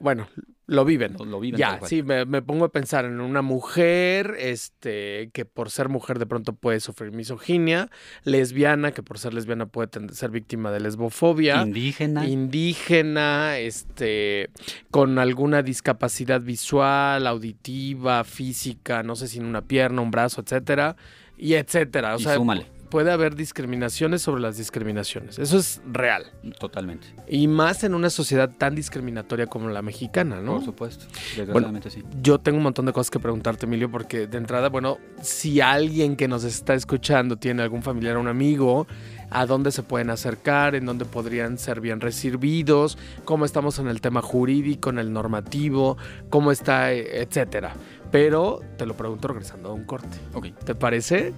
bueno, 0.00 0.28
Lo 0.70 0.84
viven. 0.84 1.16
Lo, 1.18 1.24
lo 1.24 1.40
viven 1.40 1.58
Ya, 1.58 1.80
sí, 1.84 2.04
me, 2.04 2.24
me 2.26 2.42
pongo 2.42 2.64
a 2.64 2.68
pensar 2.70 3.04
en 3.04 3.20
una 3.20 3.42
mujer, 3.42 4.36
este, 4.38 5.30
que 5.32 5.44
por 5.44 5.68
ser 5.68 5.88
mujer 5.88 6.20
de 6.20 6.26
pronto 6.26 6.52
puede 6.52 6.78
sufrir 6.78 7.10
misoginia, 7.10 7.90
lesbiana, 8.22 8.92
que 8.92 9.02
por 9.02 9.18
ser 9.18 9.34
lesbiana 9.34 9.66
puede 9.66 9.88
ser 10.12 10.30
víctima 10.30 10.70
de 10.70 10.78
lesbofobia, 10.78 11.60
Indígena. 11.62 12.24
indígena, 12.24 13.58
este, 13.58 14.50
con 14.92 15.18
alguna 15.18 15.62
discapacidad 15.62 16.40
visual, 16.40 17.26
auditiva, 17.26 18.22
física, 18.22 19.02
no 19.02 19.16
sé 19.16 19.26
si 19.26 19.38
en 19.38 19.46
una 19.46 19.62
pierna, 19.62 20.02
un 20.02 20.12
brazo, 20.12 20.40
etcétera, 20.40 20.94
y 21.36 21.54
etcétera. 21.54 22.14
O 22.14 22.20
y 22.20 22.22
sea, 22.22 22.36
súmale, 22.36 22.66
puede 22.90 23.10
haber 23.12 23.34
discriminaciones 23.36 24.22
sobre 24.22 24.42
las 24.42 24.56
discriminaciones. 24.58 25.38
Eso 25.38 25.58
es 25.58 25.80
real. 25.90 26.26
totalmente. 26.58 27.06
Y 27.28 27.48
más 27.48 27.84
en 27.84 27.94
una 27.94 28.10
sociedad 28.10 28.50
tan 28.58 28.74
discriminatoria 28.74 29.46
como 29.46 29.68
la 29.70 29.80
mexicana, 29.80 30.40
¿no? 30.40 30.56
Por 30.56 30.64
supuesto. 30.64 31.06
Desgraciadamente 31.36 31.90
sí. 31.90 32.02
Yo 32.20 32.38
tengo 32.38 32.58
un 32.58 32.64
montón 32.64 32.86
de 32.86 32.92
cosas 32.92 33.10
que 33.10 33.20
preguntarte, 33.20 33.66
Emilio, 33.66 33.90
porque 33.90 34.26
de 34.26 34.38
entrada, 34.38 34.68
bueno, 34.68 34.98
si 35.22 35.60
alguien 35.60 36.16
que 36.16 36.28
nos 36.28 36.44
está 36.44 36.74
escuchando 36.74 37.36
tiene 37.36 37.62
algún 37.62 37.82
familiar 37.82 38.16
o 38.16 38.20
un 38.20 38.28
amigo, 38.28 38.86
a 39.30 39.46
dónde 39.46 39.70
se 39.70 39.82
pueden 39.82 40.10
acercar, 40.10 40.74
en 40.74 40.84
dónde 40.86 41.04
podrían 41.04 41.56
ser 41.58 41.80
bien 41.80 42.00
recibidos, 42.00 42.98
cómo 43.24 43.44
estamos 43.44 43.78
en 43.78 43.86
el 43.86 44.00
tema 44.00 44.22
jurídico, 44.22 44.90
en 44.90 44.98
el 44.98 45.12
normativo, 45.12 45.96
cómo 46.28 46.50
está, 46.50 46.92
eh, 46.92 47.22
etcétera. 47.22 47.74
Pero 48.10 48.60
te 48.76 48.86
lo 48.86 48.96
pregunto 48.96 49.28
regresando 49.28 49.70
a 49.70 49.72
un 49.72 49.84
corte. 49.84 50.16
¿Te 50.64 50.74
parece? 50.74 51.32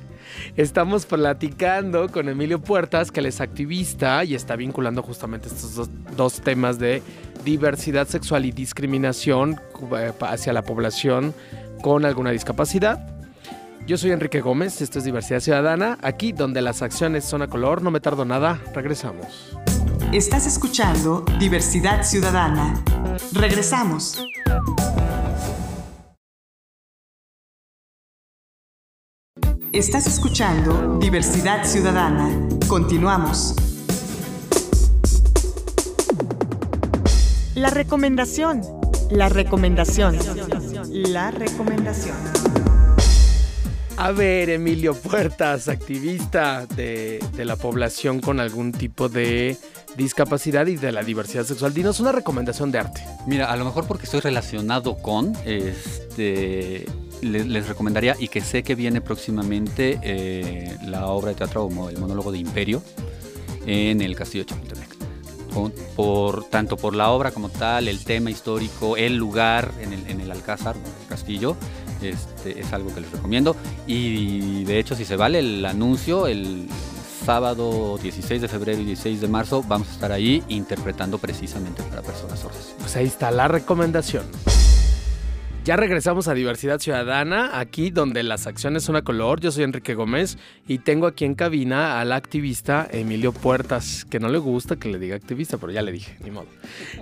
Estamos 0.56 1.04
platicando 1.06 2.08
con 2.08 2.28
Emilio 2.28 2.60
Puertas, 2.60 3.10
que 3.10 3.20
él 3.20 3.26
es 3.26 3.40
activista 3.40 4.24
y 4.24 4.34
está 4.34 4.56
vinculando 4.56 5.02
justamente 5.02 5.48
estos 5.48 5.74
dos, 5.74 5.90
dos 6.16 6.40
temas 6.40 6.78
de 6.78 7.02
diversidad 7.44 8.06
sexual 8.06 8.44
y 8.46 8.52
discriminación 8.52 9.60
eh, 9.96 10.12
hacia 10.20 10.52
la 10.52 10.62
población 10.62 11.34
con 11.82 12.04
alguna 12.04 12.30
discapacidad. 12.30 13.06
Yo 13.86 13.98
soy 13.98 14.12
Enrique 14.12 14.40
Gómez, 14.40 14.80
esto 14.80 15.00
es 15.00 15.04
Diversidad 15.04 15.40
Ciudadana, 15.40 15.98
aquí 16.02 16.30
donde 16.30 16.62
las 16.62 16.82
acciones 16.82 17.24
son 17.24 17.42
a 17.42 17.48
color, 17.48 17.82
no 17.82 17.90
me 17.90 17.98
tardo 17.98 18.24
nada, 18.24 18.60
regresamos. 18.74 19.56
Estás 20.12 20.46
escuchando 20.46 21.24
Diversidad 21.40 22.04
Ciudadana. 22.04 22.84
Regresamos. 23.32 24.22
Estás 29.72 30.06
escuchando 30.06 30.98
Diversidad 30.98 31.64
Ciudadana. 31.64 32.28
Continuamos. 32.68 33.54
La 37.54 37.70
recomendación. 37.70 38.60
La 39.10 39.30
recomendación. 39.30 40.18
La 40.92 41.30
recomendación. 41.30 42.16
A 43.96 44.12
ver, 44.12 44.50
Emilio 44.50 44.94
Puertas, 44.94 45.68
activista 45.68 46.66
de, 46.66 47.24
de 47.34 47.44
la 47.46 47.56
población 47.56 48.20
con 48.20 48.40
algún 48.40 48.72
tipo 48.72 49.08
de 49.08 49.56
discapacidad 49.96 50.66
y 50.66 50.76
de 50.76 50.92
la 50.92 51.02
diversidad 51.02 51.44
sexual, 51.44 51.72
dinos 51.72 51.98
una 51.98 52.12
recomendación 52.12 52.70
de 52.72 52.78
arte. 52.78 53.02
Mira, 53.26 53.50
a 53.50 53.56
lo 53.56 53.64
mejor 53.64 53.86
porque 53.86 54.04
estoy 54.04 54.20
relacionado 54.20 54.98
con, 54.98 55.32
este, 55.46 56.84
les, 57.22 57.68
recomendaría, 57.68 58.16
y 58.18 58.28
que 58.28 58.40
sé 58.40 58.62
que 58.62 58.74
viene 58.74 59.00
próximamente, 59.00 59.98
eh, 60.02 60.76
la 60.84 61.06
obra 61.08 61.30
de 61.30 61.36
teatro 61.36 61.64
como 61.64 61.88
el 61.88 61.98
monólogo 61.98 62.32
de 62.32 62.38
Imperio 62.38 62.82
en 63.66 64.00
el 64.00 64.14
Castillo 64.16 64.44
de 64.44 64.50
Chapultepec. 64.50 64.92
Por, 65.96 66.44
tanto 66.44 66.78
por 66.78 66.96
la 66.96 67.10
obra 67.10 67.30
como 67.30 67.50
tal, 67.50 67.86
el 67.86 68.02
tema 68.04 68.30
histórico, 68.30 68.96
el 68.96 69.16
lugar 69.16 69.70
en 69.80 69.92
el, 69.92 70.06
en 70.08 70.20
el 70.22 70.30
Alcázar, 70.30 70.76
el 70.76 71.08
castillo, 71.08 71.56
este, 72.00 72.58
es 72.58 72.72
algo 72.72 72.94
que 72.94 73.02
les 73.02 73.10
recomiendo. 73.12 73.54
Y 73.86 74.64
de 74.64 74.78
hecho, 74.78 74.94
si 74.94 75.04
se 75.04 75.16
vale 75.16 75.40
el 75.40 75.64
anuncio, 75.66 76.26
el 76.26 76.68
sábado 77.24 77.98
16 77.98 78.42
de 78.42 78.48
febrero 78.48 78.80
y 78.80 78.84
16 78.86 79.20
de 79.20 79.28
marzo 79.28 79.62
vamos 79.62 79.88
a 79.88 79.92
estar 79.92 80.12
ahí 80.12 80.42
interpretando 80.48 81.18
precisamente 81.18 81.82
para 81.84 82.02
personas 82.02 82.40
sordas. 82.40 82.74
Pues 82.78 82.96
ahí 82.96 83.06
está 83.06 83.30
la 83.30 83.46
recomendación. 83.48 84.24
Ya 85.64 85.76
regresamos 85.76 86.26
a 86.26 86.34
Diversidad 86.34 86.80
Ciudadana, 86.80 87.60
aquí 87.60 87.90
donde 87.90 88.24
las 88.24 88.48
acciones 88.48 88.82
son 88.82 88.96
a 88.96 89.02
color. 89.02 89.40
Yo 89.40 89.52
soy 89.52 89.62
Enrique 89.62 89.94
Gómez 89.94 90.36
y 90.66 90.78
tengo 90.78 91.06
aquí 91.06 91.24
en 91.24 91.36
cabina 91.36 92.00
al 92.00 92.10
activista 92.10 92.88
Emilio 92.90 93.30
Puertas, 93.30 94.04
que 94.04 94.18
no 94.18 94.28
le 94.28 94.38
gusta 94.38 94.74
que 94.74 94.88
le 94.88 94.98
diga 94.98 95.14
activista, 95.14 95.58
pero 95.58 95.70
ya 95.70 95.82
le 95.82 95.92
dije, 95.92 96.16
ni 96.24 96.32
modo. 96.32 96.48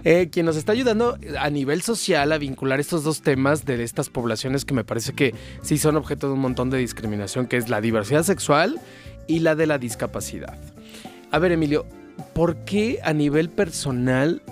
Eh, 0.05 0.29
quien 0.31 0.45
nos 0.45 0.57
está 0.57 0.73
ayudando 0.73 1.17
a 1.39 1.49
nivel 1.49 1.81
social 1.81 2.31
a 2.33 2.37
vincular 2.37 2.81
estos 2.81 3.03
dos 3.03 3.23
temas 3.23 3.65
de 3.65 3.83
estas 3.83 4.11
poblaciones 4.11 4.67
que 4.67 4.75
me 4.75 4.85
parece 4.85 5.15
que 5.15 5.35
sí 5.63 5.79
son 5.79 5.97
objeto 5.97 6.27
de 6.27 6.35
un 6.35 6.41
montón 6.41 6.69
de 6.69 6.77
discriminación, 6.77 7.47
que 7.47 7.57
es 7.57 7.71
la 7.71 7.81
diversidad 7.81 8.25
sexual 8.25 8.79
y 9.27 9.39
la 9.39 9.55
de 9.55 9.69
la 9.69 9.79
discapacidad. 9.79 10.59
A 11.31 11.39
ver, 11.39 11.53
Emilio, 11.53 11.87
¿por 12.35 12.57
qué 12.67 12.99
a 13.05 13.15
nivel 13.15 13.49
personal 13.49 14.43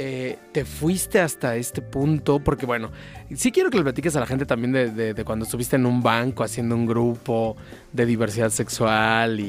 eh, 0.00 0.38
te 0.52 0.64
fuiste 0.64 1.18
hasta 1.18 1.56
este 1.56 1.82
punto? 1.82 2.38
Porque 2.38 2.66
bueno, 2.66 2.92
sí 3.34 3.50
quiero 3.50 3.68
que 3.68 3.78
le 3.78 3.82
platiques 3.82 4.14
a 4.14 4.20
la 4.20 4.26
gente 4.26 4.46
también 4.46 4.72
de, 4.72 5.24
cuando 5.24 5.44
estuviste 5.44 5.74
en 5.74 5.86
un 5.86 6.02
banco 6.02 6.44
haciendo 6.44 6.76
un 6.76 6.86
grupo 6.86 7.56
de 7.92 8.06
diversidad 8.06 8.50
sexual 8.50 9.40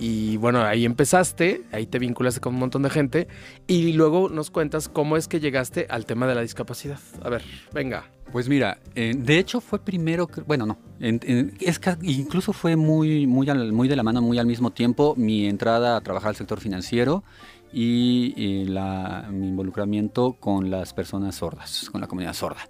y, 0.00 0.36
bueno, 0.38 0.62
ahí 0.62 0.84
empezaste, 0.84 1.62
ahí 1.72 1.84
te 1.86 1.98
vinculaste 1.98 2.40
con 2.40 2.54
un 2.54 2.60
montón 2.60 2.82
de 2.82 2.88
gente 2.90 3.28
y 3.66 3.92
luego 3.92 4.28
nos 4.30 4.50
cuentas 4.50 4.88
cómo 4.88 5.16
es 5.18 5.28
que 5.28 5.38
llegaste 5.38 5.86
al 5.90 6.06
tema 6.06 6.26
de 6.26 6.34
la 6.34 6.40
discapacidad. 6.40 6.98
A 7.22 7.28
ver, 7.28 7.42
venga. 7.74 8.04
Pues 8.32 8.46
mira, 8.48 8.78
de 8.94 9.38
hecho 9.38 9.60
fue 9.62 9.78
primero, 9.78 10.26
que- 10.26 10.42
bueno, 10.42 10.66
no, 10.66 10.78
en- 11.00 11.54
es 11.60 11.78
que 11.78 11.96
incluso 12.02 12.52
fue 12.52 12.76
muy, 12.76 13.26
muy, 13.26 13.46
muy 13.72 13.88
de 13.88 13.96
la 13.96 14.02
mano, 14.02 14.20
muy 14.20 14.38
al 14.38 14.46
mismo 14.46 14.70
tiempo 14.70 15.14
mi 15.16 15.46
entrada 15.46 15.96
a 15.96 16.00
trabajar 16.02 16.28
al 16.28 16.36
sector 16.36 16.60
financiero 16.60 17.24
y, 17.72 18.64
la- 18.66 19.26
mi 19.30 19.48
involucramiento 19.48 20.34
con 20.34 20.70
las 20.70 20.94
personas 20.94 21.34
sordas, 21.36 21.88
con 21.90 22.00
la 22.00 22.06
comunidad 22.06 22.34
sorda. 22.34 22.68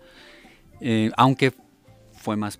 Eh, 0.80 1.10
aunque 1.16 1.52
fue 2.12 2.36
más 2.36 2.58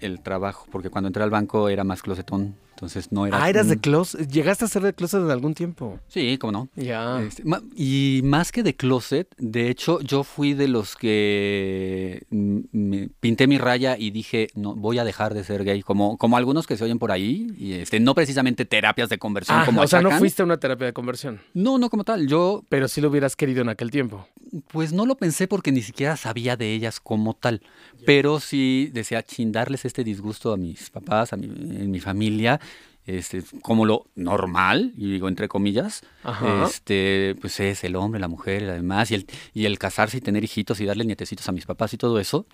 el 0.00 0.20
trabajo, 0.20 0.66
porque 0.70 0.90
cuando 0.90 1.08
entré 1.08 1.22
al 1.22 1.30
banco 1.30 1.68
era 1.68 1.84
más 1.84 2.02
closetón, 2.02 2.56
entonces 2.74 3.12
no 3.12 3.26
era... 3.26 3.42
Ah, 3.42 3.48
eras 3.48 3.68
de 3.68 3.78
closet. 3.78 4.28
Llegaste 4.30 4.64
a 4.64 4.68
ser 4.68 4.82
de 4.82 4.92
closet 4.92 5.20
en 5.22 5.30
algún 5.30 5.54
tiempo. 5.54 5.98
Sí, 6.08 6.36
cómo 6.38 6.52
no. 6.52 6.68
Ya. 6.76 7.22
Este, 7.22 7.42
y 7.76 8.20
más 8.24 8.50
que 8.52 8.62
de 8.62 8.74
closet, 8.74 9.34
de 9.38 9.70
hecho, 9.70 10.00
yo 10.00 10.24
fui 10.24 10.54
de 10.54 10.68
los 10.68 10.96
que 10.96 12.24
me 12.30 13.08
pinté 13.20 13.46
mi 13.46 13.58
raya 13.58 13.96
y 13.98 14.10
dije, 14.10 14.48
no, 14.54 14.74
voy 14.74 14.98
a 14.98 15.04
dejar 15.04 15.34
de 15.34 15.44
ser 15.44 15.64
gay, 15.64 15.82
como, 15.82 16.18
como 16.18 16.36
algunos 16.36 16.66
que 16.66 16.76
se 16.76 16.84
oyen 16.84 16.98
por 16.98 17.12
ahí, 17.12 17.48
y 17.58 17.74
este, 17.74 18.00
no 18.00 18.14
precisamente 18.14 18.64
terapias 18.64 19.08
de 19.08 19.18
conversión 19.18 19.58
Ah, 19.58 19.62
como 19.66 19.82
o 19.82 19.86
sea, 19.86 20.00
no 20.02 20.10
fuiste 20.12 20.42
a 20.42 20.44
una 20.44 20.58
terapia 20.58 20.86
de 20.86 20.92
conversión, 20.92 21.40
No, 21.54 21.78
no 21.78 21.90
como 21.90 22.04
tal, 22.04 22.26
yo 22.26 22.64
pero 22.68 22.88
sí 22.88 23.00
lo 23.00 23.08
hubieras 23.08 23.36
querido 23.36 23.62
en 23.62 23.68
aquel 23.68 23.90
tiempo. 23.90 24.26
pues 24.68 24.92
no 24.92 25.06
lo 25.06 25.16
pensé 25.16 25.48
porque 25.48 25.72
ni 25.72 25.82
siquiera 25.82 26.16
sabía 26.16 26.56
de 26.56 26.72
ellas 26.74 27.00
como 27.00 27.34
tal, 27.34 27.60
pero 28.06 28.40
sí 28.40 28.90
decía, 28.92 29.22
chin, 29.22 29.52
darles 29.52 29.84
este 29.84 30.04
disgusto 30.04 30.52
a 30.52 30.56
mis 30.56 30.90
papás, 30.90 31.32
a 31.32 31.36
mi, 31.36 31.46
en 31.46 31.90
mi 31.90 32.00
familia, 32.00 32.60
este, 33.06 33.42
como 33.62 33.84
lo 33.84 34.06
normal, 34.14 34.92
y 34.96 35.10
digo 35.12 35.28
entre 35.28 35.48
comillas, 35.48 36.02
Ajá. 36.22 36.64
este, 36.66 37.34
pues 37.40 37.60
es 37.60 37.84
el 37.84 37.96
hombre, 37.96 38.20
la 38.20 38.28
mujer 38.28 38.62
y 38.62 38.66
demás, 38.66 39.10
y 39.10 39.14
el, 39.16 39.26
y 39.52 39.66
el 39.66 39.78
casarse 39.78 40.18
y 40.18 40.20
tener 40.20 40.42
hijitos 40.44 40.80
y 40.80 40.84
darle 40.86 41.04
nietecitos 41.04 41.48
a 41.48 41.52
mis 41.52 41.66
papás 41.66 41.92
y 41.94 41.98
todo 41.98 42.18
eso. 42.18 42.46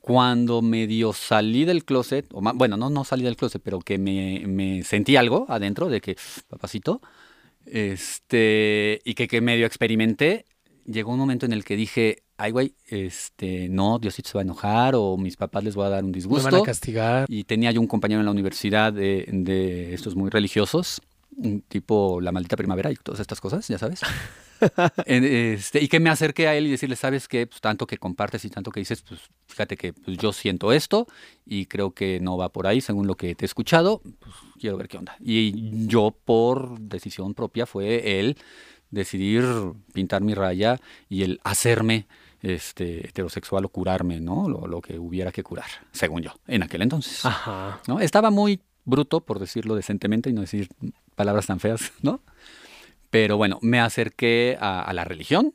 Cuando 0.00 0.62
medio 0.62 1.12
salí 1.12 1.64
del 1.64 1.84
closet, 1.84 2.26
o 2.32 2.40
ma- 2.40 2.52
bueno, 2.52 2.76
no, 2.76 2.90
no 2.90 3.04
salí 3.04 3.22
del 3.22 3.36
closet, 3.36 3.62
pero 3.62 3.78
que 3.80 3.98
me, 3.98 4.42
me 4.46 4.82
sentí 4.82 5.14
algo 5.16 5.46
adentro 5.48 5.88
de 5.88 6.00
que, 6.00 6.16
papacito, 6.48 7.00
este, 7.66 9.00
y 9.04 9.14
que, 9.14 9.28
que 9.28 9.40
medio 9.40 9.66
experimenté, 9.66 10.46
llegó 10.84 11.12
un 11.12 11.18
momento 11.18 11.46
en 11.46 11.52
el 11.52 11.64
que 11.64 11.76
dije, 11.76 12.22
ay, 12.36 12.50
güey, 12.50 12.74
este, 12.86 13.68
no, 13.68 13.98
Diosito 13.98 14.30
se 14.30 14.38
va 14.38 14.40
a 14.40 14.44
enojar 14.44 14.94
o 14.96 15.16
mis 15.16 15.36
papás 15.36 15.64
les 15.64 15.74
voy 15.74 15.86
a 15.86 15.90
dar 15.90 16.04
un 16.04 16.10
Me 16.10 16.16
disgusto. 16.16 16.50
van 16.50 16.60
a 16.60 16.62
castigar. 16.62 17.26
Y 17.28 17.44
tenía 17.44 17.70
yo 17.70 17.80
un 17.80 17.86
compañero 17.86 18.20
en 18.20 18.26
la 18.26 18.32
universidad 18.32 18.92
de, 18.92 19.26
de 19.28 19.94
estos 19.94 20.16
muy 20.16 20.30
religiosos, 20.30 21.00
un 21.36 21.62
tipo 21.62 22.20
la 22.20 22.32
maldita 22.32 22.56
primavera 22.56 22.90
y 22.90 22.96
todas 22.96 23.20
estas 23.20 23.40
cosas, 23.40 23.66
ya 23.68 23.78
sabes. 23.78 24.00
Este, 25.06 25.82
y 25.82 25.88
que 25.88 26.00
me 26.00 26.10
acerqué 26.10 26.46
a 26.46 26.54
él 26.54 26.66
y 26.66 26.70
decirle, 26.70 26.96
¿sabes 26.96 27.26
qué? 27.26 27.46
Pues 27.46 27.60
tanto 27.60 27.86
que 27.86 27.98
compartes 27.98 28.44
y 28.44 28.48
tanto 28.48 28.70
que 28.70 28.80
dices, 28.80 29.02
pues 29.02 29.20
fíjate 29.48 29.76
que 29.76 29.92
pues, 29.92 30.16
yo 30.18 30.32
siento 30.32 30.72
esto 30.72 31.06
y 31.44 31.66
creo 31.66 31.92
que 31.92 32.20
no 32.20 32.36
va 32.36 32.50
por 32.50 32.66
ahí 32.66 32.80
según 32.80 33.06
lo 33.06 33.16
que 33.16 33.34
te 33.34 33.44
he 33.44 33.46
escuchado, 33.46 34.00
pues 34.20 34.34
quiero 34.60 34.76
ver 34.76 34.88
qué 34.88 34.98
onda. 34.98 35.16
Y 35.20 35.86
yo 35.88 36.16
por 36.24 36.78
decisión 36.78 37.34
propia 37.34 37.66
fue 37.66 38.20
él 38.20 38.36
decidir 38.92 39.44
pintar 39.92 40.22
mi 40.22 40.34
raya 40.34 40.78
y 41.08 41.24
el 41.24 41.40
hacerme 41.42 42.06
este, 42.42 43.08
heterosexual 43.08 43.64
o 43.64 43.68
curarme, 43.68 44.20
¿no? 44.20 44.48
Lo, 44.48 44.68
lo 44.68 44.80
que 44.80 44.98
hubiera 44.98 45.32
que 45.32 45.42
curar, 45.42 45.66
según 45.90 46.22
yo, 46.22 46.34
en 46.46 46.62
aquel 46.62 46.82
entonces. 46.82 47.24
Ajá. 47.24 47.80
¿no? 47.88 47.98
Estaba 47.98 48.30
muy 48.30 48.60
bruto, 48.84 49.20
por 49.20 49.38
decirlo 49.40 49.74
decentemente 49.74 50.30
y 50.30 50.32
no 50.32 50.40
decir 50.42 50.68
palabras 51.16 51.46
tan 51.46 51.58
feas, 51.58 51.92
¿no? 52.02 52.20
Pero 53.10 53.36
bueno, 53.36 53.58
me 53.62 53.80
acerqué 53.80 54.56
a, 54.60 54.82
a 54.82 54.92
la 54.92 55.04
religión 55.04 55.52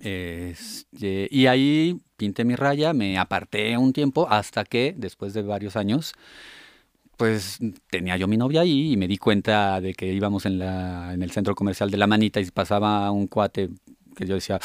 Este, 0.00 1.28
y 1.30 1.46
ahí 1.46 2.00
pinté 2.16 2.44
mi 2.44 2.56
raya, 2.56 2.92
me 2.92 3.18
aparté 3.18 3.76
un 3.78 3.92
tiempo 3.92 4.26
hasta 4.28 4.64
que, 4.64 4.94
después 4.96 5.32
de 5.34 5.42
varios 5.42 5.76
años, 5.76 6.14
pues 7.16 7.58
tenía 7.90 8.16
yo 8.16 8.26
mi 8.28 8.36
novia 8.36 8.62
ahí 8.62 8.92
y 8.92 8.96
me 8.96 9.08
di 9.08 9.18
cuenta 9.18 9.80
de 9.80 9.94
que 9.94 10.12
íbamos 10.12 10.46
en, 10.46 10.58
la, 10.58 11.12
en 11.14 11.22
el 11.22 11.30
centro 11.30 11.54
comercial 11.54 11.90
de 11.90 11.96
La 11.96 12.06
Manita 12.06 12.40
y 12.40 12.50
pasaba 12.50 13.10
un 13.10 13.26
cuate 13.26 13.70
que 14.16 14.26
yo 14.26 14.34
decía, 14.34 14.60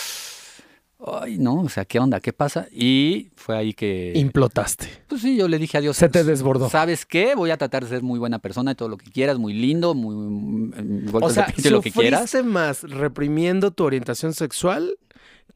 ay, 1.06 1.38
no, 1.38 1.62
o 1.62 1.70
sea, 1.70 1.86
¿qué 1.86 2.00
onda? 2.00 2.20
¿Qué 2.20 2.34
pasa? 2.34 2.68
Y 2.72 3.30
fue 3.36 3.58
ahí 3.58 3.74
que... 3.74 4.14
Implotaste. 4.16 4.88
Pues 5.08 5.22
sí, 5.22 5.38
yo 5.38 5.48
le 5.48 5.58
dije 5.58 5.78
adiós. 5.78 5.98
Se 5.98 6.10
te 6.10 6.24
desbordó. 6.24 6.70
¿Sabes 6.70 7.06
qué? 7.06 7.36
Voy 7.36 7.52
a 7.52 7.58
tratar 7.58 7.84
de 7.84 7.90
ser 7.90 8.04
muy 8.04 8.20
buena 8.20 8.40
persona 8.40 8.72
y 8.72 8.76
todo 8.76 8.90
lo 8.90 8.98
que 8.98 9.10
quieras, 9.10 9.38
muy 9.38 9.54
lindo, 9.54 9.94
muy... 9.96 10.16
muy 10.16 11.10
o 11.14 11.30
sea, 11.30 11.54
de 11.56 11.70
lo 11.72 11.82
que 11.82 11.92
quieras. 11.92 12.36
más 12.44 12.84
reprimiendo 12.84 13.72
tu 13.72 13.84
orientación 13.84 14.34
sexual 14.34 14.96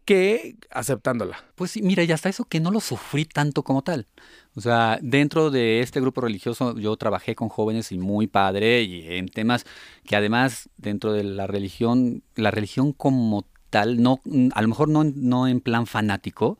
que 0.05 0.55
aceptándola. 0.69 1.43
Pues 1.55 1.71
sí, 1.71 1.81
mira, 1.81 2.03
y 2.03 2.11
hasta 2.11 2.29
eso 2.29 2.45
que 2.45 2.59
no 2.59 2.71
lo 2.71 2.79
sufrí 2.79 3.25
tanto 3.25 3.63
como 3.63 3.81
tal. 3.81 4.07
O 4.55 4.61
sea, 4.61 4.99
dentro 5.01 5.49
de 5.49 5.81
este 5.81 5.99
grupo 5.99 6.21
religioso 6.21 6.77
yo 6.77 6.95
trabajé 6.97 7.35
con 7.35 7.49
jóvenes 7.49 7.91
y 7.91 7.97
muy 7.97 8.27
padre 8.27 8.83
y 8.83 9.15
en 9.15 9.27
temas 9.27 9.65
que 10.05 10.15
además 10.15 10.69
dentro 10.77 11.13
de 11.13 11.23
la 11.23 11.47
religión, 11.47 12.23
la 12.35 12.51
religión 12.51 12.93
como 12.93 13.45
tal, 13.69 14.01
no, 14.01 14.21
a 14.53 14.61
lo 14.61 14.67
mejor 14.67 14.89
no, 14.89 15.03
no 15.03 15.47
en 15.47 15.59
plan 15.59 15.87
fanático, 15.87 16.59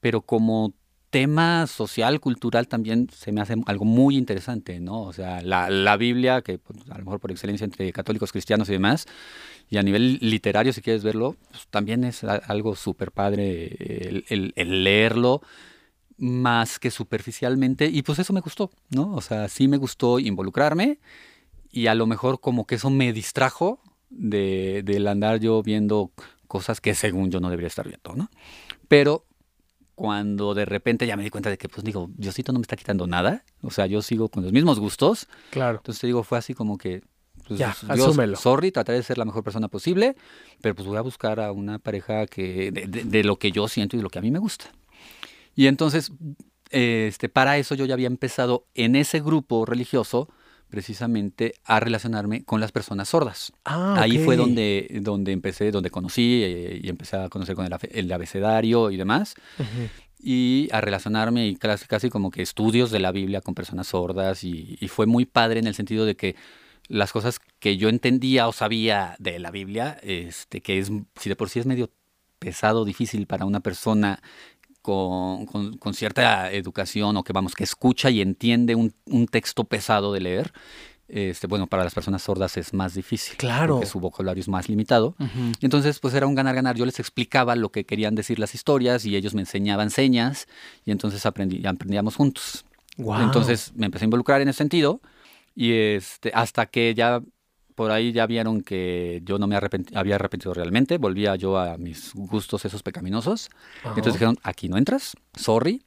pero 0.00 0.22
como 0.22 0.74
tema 1.12 1.66
social, 1.66 2.20
cultural 2.20 2.68
también 2.68 3.08
se 3.14 3.32
me 3.32 3.42
hace 3.42 3.54
algo 3.66 3.84
muy 3.84 4.16
interesante, 4.16 4.80
¿no? 4.80 5.02
O 5.02 5.12
sea, 5.12 5.42
la, 5.42 5.68
la 5.68 5.98
Biblia, 5.98 6.40
que 6.40 6.56
pues, 6.58 6.78
a 6.90 6.96
lo 6.96 7.04
mejor 7.04 7.20
por 7.20 7.30
excelencia 7.30 7.66
entre 7.66 7.92
católicos, 7.92 8.32
cristianos 8.32 8.70
y 8.70 8.72
demás, 8.72 9.06
y 9.72 9.78
a 9.78 9.82
nivel 9.82 10.18
literario, 10.20 10.70
si 10.74 10.82
quieres 10.82 11.02
verlo, 11.02 11.34
pues, 11.50 11.66
también 11.68 12.04
es 12.04 12.24
algo 12.24 12.76
súper 12.76 13.10
padre 13.10 14.22
el, 14.28 14.52
leerlo 14.54 15.40
más 16.18 16.78
que 16.78 16.90
superficialmente. 16.90 17.86
Y 17.86 18.02
pues 18.02 18.18
eso 18.18 18.34
me 18.34 18.42
gustó, 18.42 18.70
¿no? 18.90 19.14
O 19.14 19.22
sea, 19.22 19.48
sí 19.48 19.68
me 19.68 19.78
gustó 19.78 20.18
involucrarme 20.18 20.98
y 21.70 21.86
a 21.86 21.94
lo 21.94 22.06
mejor 22.06 22.38
como 22.38 22.66
que 22.66 22.74
eso 22.74 22.90
me 22.90 23.14
distrajo 23.14 23.80
de, 24.10 24.82
del 24.84 25.08
andar 25.08 25.40
yo 25.40 25.62
viendo 25.62 26.10
cosas 26.48 26.82
que 26.82 26.94
según 26.94 27.30
yo 27.30 27.40
no 27.40 27.48
debería 27.48 27.68
estar 27.68 27.88
viendo, 27.88 28.14
¿no? 28.14 28.28
Pero 28.88 29.24
cuando 29.94 30.52
de 30.52 30.66
repente 30.66 31.06
ya 31.06 31.16
me 31.16 31.22
di 31.22 31.30
cuenta 31.30 31.48
de 31.48 31.56
que, 31.56 31.70
pues 31.70 31.82
digo, 31.82 32.10
Diosito 32.14 32.52
no 32.52 32.58
me 32.58 32.64
está 32.64 32.76
quitando 32.76 33.06
nada, 33.06 33.42
o 33.62 33.70
sea, 33.70 33.86
yo 33.86 34.02
sigo 34.02 34.28
con 34.28 34.42
los 34.42 34.52
mismos 34.52 34.78
gustos. 34.78 35.28
Claro. 35.48 35.78
Entonces 35.78 36.02
digo, 36.02 36.24
fue 36.24 36.36
así 36.36 36.52
como 36.52 36.76
que, 36.76 37.02
pues, 37.56 37.80
ya, 37.80 37.94
Dios, 37.94 38.08
asúmelo. 38.08 38.36
sorry, 38.36 38.72
trataré 38.72 38.98
de 38.98 39.04
ser 39.04 39.18
la 39.18 39.24
mejor 39.24 39.42
persona 39.44 39.68
posible, 39.68 40.16
pero 40.60 40.74
pues 40.74 40.86
voy 40.86 40.96
a 40.96 41.02
buscar 41.02 41.40
a 41.40 41.52
una 41.52 41.78
pareja 41.78 42.26
que 42.26 42.70
de, 42.72 42.86
de, 42.86 43.04
de 43.04 43.24
lo 43.24 43.36
que 43.36 43.52
yo 43.52 43.68
siento 43.68 43.96
y 43.96 43.98
de 43.98 44.02
lo 44.02 44.10
que 44.10 44.18
a 44.18 44.22
mí 44.22 44.30
me 44.30 44.38
gusta. 44.38 44.66
Y 45.54 45.66
entonces, 45.66 46.12
este, 46.70 47.28
para 47.28 47.58
eso 47.58 47.74
yo 47.74 47.84
ya 47.84 47.94
había 47.94 48.06
empezado 48.06 48.66
en 48.74 48.96
ese 48.96 49.20
grupo 49.20 49.66
religioso 49.66 50.28
precisamente 50.70 51.52
a 51.64 51.80
relacionarme 51.80 52.44
con 52.44 52.58
las 52.58 52.72
personas 52.72 53.10
sordas. 53.10 53.52
Ah, 53.66 53.96
Ahí 54.00 54.16
fue 54.16 54.36
donde, 54.36 55.00
donde 55.02 55.32
empecé, 55.32 55.70
donde 55.70 55.90
conocí 55.90 56.42
eh, 56.42 56.80
y 56.82 56.88
empecé 56.88 57.18
a 57.18 57.28
conocer 57.28 57.54
con 57.54 57.66
el, 57.90 58.12
abecedario 58.12 58.90
y 58.90 58.96
demás 58.96 59.34
Ujú. 59.58 59.90
y 60.18 60.70
a 60.72 60.80
relacionarme 60.80 61.46
y 61.46 61.56
casi, 61.56 61.86
casi 61.86 62.08
como 62.08 62.30
que 62.30 62.40
estudios 62.40 62.90
de 62.90 63.00
la 63.00 63.12
Biblia 63.12 63.42
con 63.42 63.54
personas 63.54 63.88
sordas 63.88 64.44
y, 64.44 64.78
y 64.80 64.88
fue 64.88 65.04
muy 65.04 65.26
padre 65.26 65.60
en 65.60 65.66
el 65.66 65.74
sentido 65.74 66.06
de 66.06 66.16
que 66.16 66.36
las 66.88 67.12
cosas 67.12 67.38
que 67.58 67.76
yo 67.76 67.88
entendía 67.88 68.48
o 68.48 68.52
sabía 68.52 69.16
de 69.18 69.38
la 69.38 69.50
Biblia, 69.50 69.98
este, 70.02 70.60
que 70.60 70.78
es, 70.78 70.90
si 71.18 71.28
de 71.28 71.36
por 71.36 71.48
sí 71.48 71.60
es 71.60 71.66
medio 71.66 71.90
pesado, 72.38 72.84
difícil 72.84 73.26
para 73.26 73.44
una 73.44 73.60
persona 73.60 74.20
con, 74.82 75.46
con- 75.46 75.78
con 75.78 75.94
cierta 75.94 76.50
educación 76.50 77.16
o 77.16 77.22
que 77.22 77.32
vamos, 77.32 77.54
que 77.54 77.64
escucha 77.64 78.10
y 78.10 78.20
entiende 78.20 78.74
un, 78.74 78.92
un 79.06 79.26
texto 79.26 79.64
pesado 79.64 80.12
de 80.12 80.20
leer, 80.20 80.52
este, 81.08 81.46
bueno, 81.46 81.66
para 81.66 81.84
las 81.84 81.94
personas 81.94 82.22
sordas 82.22 82.56
es 82.56 82.72
más 82.72 82.94
difícil. 82.94 83.36
Claro. 83.36 83.74
Porque 83.76 83.86
su 83.86 84.00
vocabulario 84.00 84.40
es 84.40 84.48
más 84.48 84.68
limitado. 84.68 85.14
Entonces, 85.60 85.98
pues 86.00 86.14
era 86.14 86.26
un 86.26 86.34
ganar-ganar. 86.34 86.74
Yo 86.76 86.86
les 86.86 86.98
explicaba 87.00 87.54
lo 87.54 87.70
que 87.70 87.84
querían 87.84 88.14
decir 88.14 88.38
las 88.38 88.54
historias 88.54 89.04
y 89.04 89.14
ellos 89.14 89.34
me 89.34 89.42
enseñaban 89.42 89.90
señas 89.90 90.48
y 90.86 90.90
entonces 90.90 91.26
aprendí, 91.26 91.66
aprendíamos 91.66 92.16
juntos. 92.16 92.64
Entonces 92.96 93.72
me 93.74 93.86
empecé 93.86 94.04
a 94.04 94.06
involucrar 94.06 94.40
en 94.40 94.48
ese 94.48 94.58
sentido 94.58 95.00
y 95.54 95.72
este, 95.72 96.30
hasta 96.34 96.66
que 96.66 96.94
ya 96.94 97.20
por 97.74 97.90
ahí 97.90 98.12
ya 98.12 98.26
vieron 98.26 98.60
que 98.62 99.20
yo 99.24 99.38
no 99.38 99.46
me 99.46 99.56
arrepent- 99.56 99.96
había 99.96 100.16
arrepentido 100.16 100.52
realmente, 100.52 100.98
volvía 100.98 101.36
yo 101.36 101.58
a 101.58 101.78
mis 101.78 102.12
gustos 102.14 102.64
esos 102.66 102.82
pecaminosos. 102.82 103.48
Ajá. 103.80 103.88
Entonces 103.90 104.14
dijeron, 104.14 104.38
aquí 104.42 104.68
no 104.68 104.76
entras, 104.76 105.16
sorry. 105.34 105.82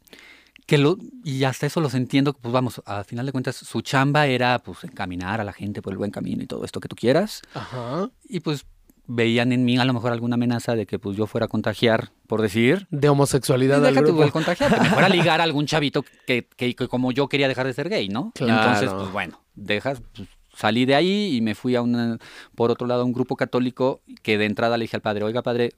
Que 0.66 0.80
lo, 0.80 0.98
y 1.24 1.44
hasta 1.44 1.68
eso 1.68 1.80
los 1.82 1.94
entiendo, 1.94 2.34
pues 2.34 2.52
vamos, 2.52 2.82
al 2.86 3.06
final 3.06 3.28
de 3.28 3.32
cuentas 3.32 3.56
su 3.56 3.82
chamba 3.82 4.26
era 4.26 4.58
pues 4.64 4.84
encaminar 4.84 5.40
a 5.40 5.44
la 5.44 5.54
gente 5.54 5.84
por 5.84 5.94
el 5.94 5.98
buen 6.00 6.10
camino 6.10 6.42
y 6.42 6.48
todo 6.48 6.66
esto 6.66 6.80
que 6.80 6.88
tú 6.88 6.96
quieras 6.96 7.44
Ajá. 7.54 8.10
y 8.28 8.40
pues 8.40 8.66
veían 9.06 9.52
en 9.52 9.64
mí 9.64 9.78
a 9.78 9.86
lo 9.86 9.94
mejor 9.94 10.12
alguna 10.12 10.34
amenaza 10.34 10.76
de 10.76 10.88
que 10.88 10.98
pues 10.98 11.16
yo 11.16 11.28
fuera 11.28 11.46
a 11.46 11.50
contagiar, 11.50 12.10
por 12.28 12.42
decir. 12.42 12.88
De 12.90 13.10
homosexualidad 13.10 13.80
Y 13.80 13.82
del 13.82 13.94
deja 13.94 14.06
tú 14.06 14.12
grupo. 14.12 14.24
el 14.24 14.32
contagiar, 14.32 14.74
que 14.74 14.80
me 14.82 14.90
fuera 14.90 15.06
a 15.06 15.10
ligar 15.10 15.42
a 15.42 15.44
algún 15.44 15.66
chavito 15.66 16.04
que, 16.26 16.48
que- 16.56 16.76
que 16.76 16.88
como 16.88 17.12
yo 17.12 17.28
quería 17.28 17.48
dejar 17.48 17.66
de 17.68 17.74
ser 17.74 17.90
gay, 17.90 18.10
¿no? 18.10 18.32
Claro. 18.36 18.62
Entonces, 18.62 18.92
pues 18.92 19.12
bueno, 19.12 19.42
dejas, 19.56 20.02
pues, 20.16 20.28
salí 20.56 20.86
de 20.86 20.96
ahí 20.96 21.36
y 21.36 21.42
me 21.42 21.56
fui 21.56 21.76
a 21.76 21.82
una, 21.82 22.18
por 22.56 22.72
otro 22.72 22.88
lado, 22.88 23.02
a 23.02 23.06
un 23.06 23.14
grupo 23.14 23.36
católico 23.36 24.02
que 24.24 24.38
de 24.38 24.46
entrada 24.46 24.78
le 24.78 24.84
dije 24.84 24.96
al 24.98 25.02
padre, 25.02 25.24
oiga 25.24 25.42
padre, 25.42 25.72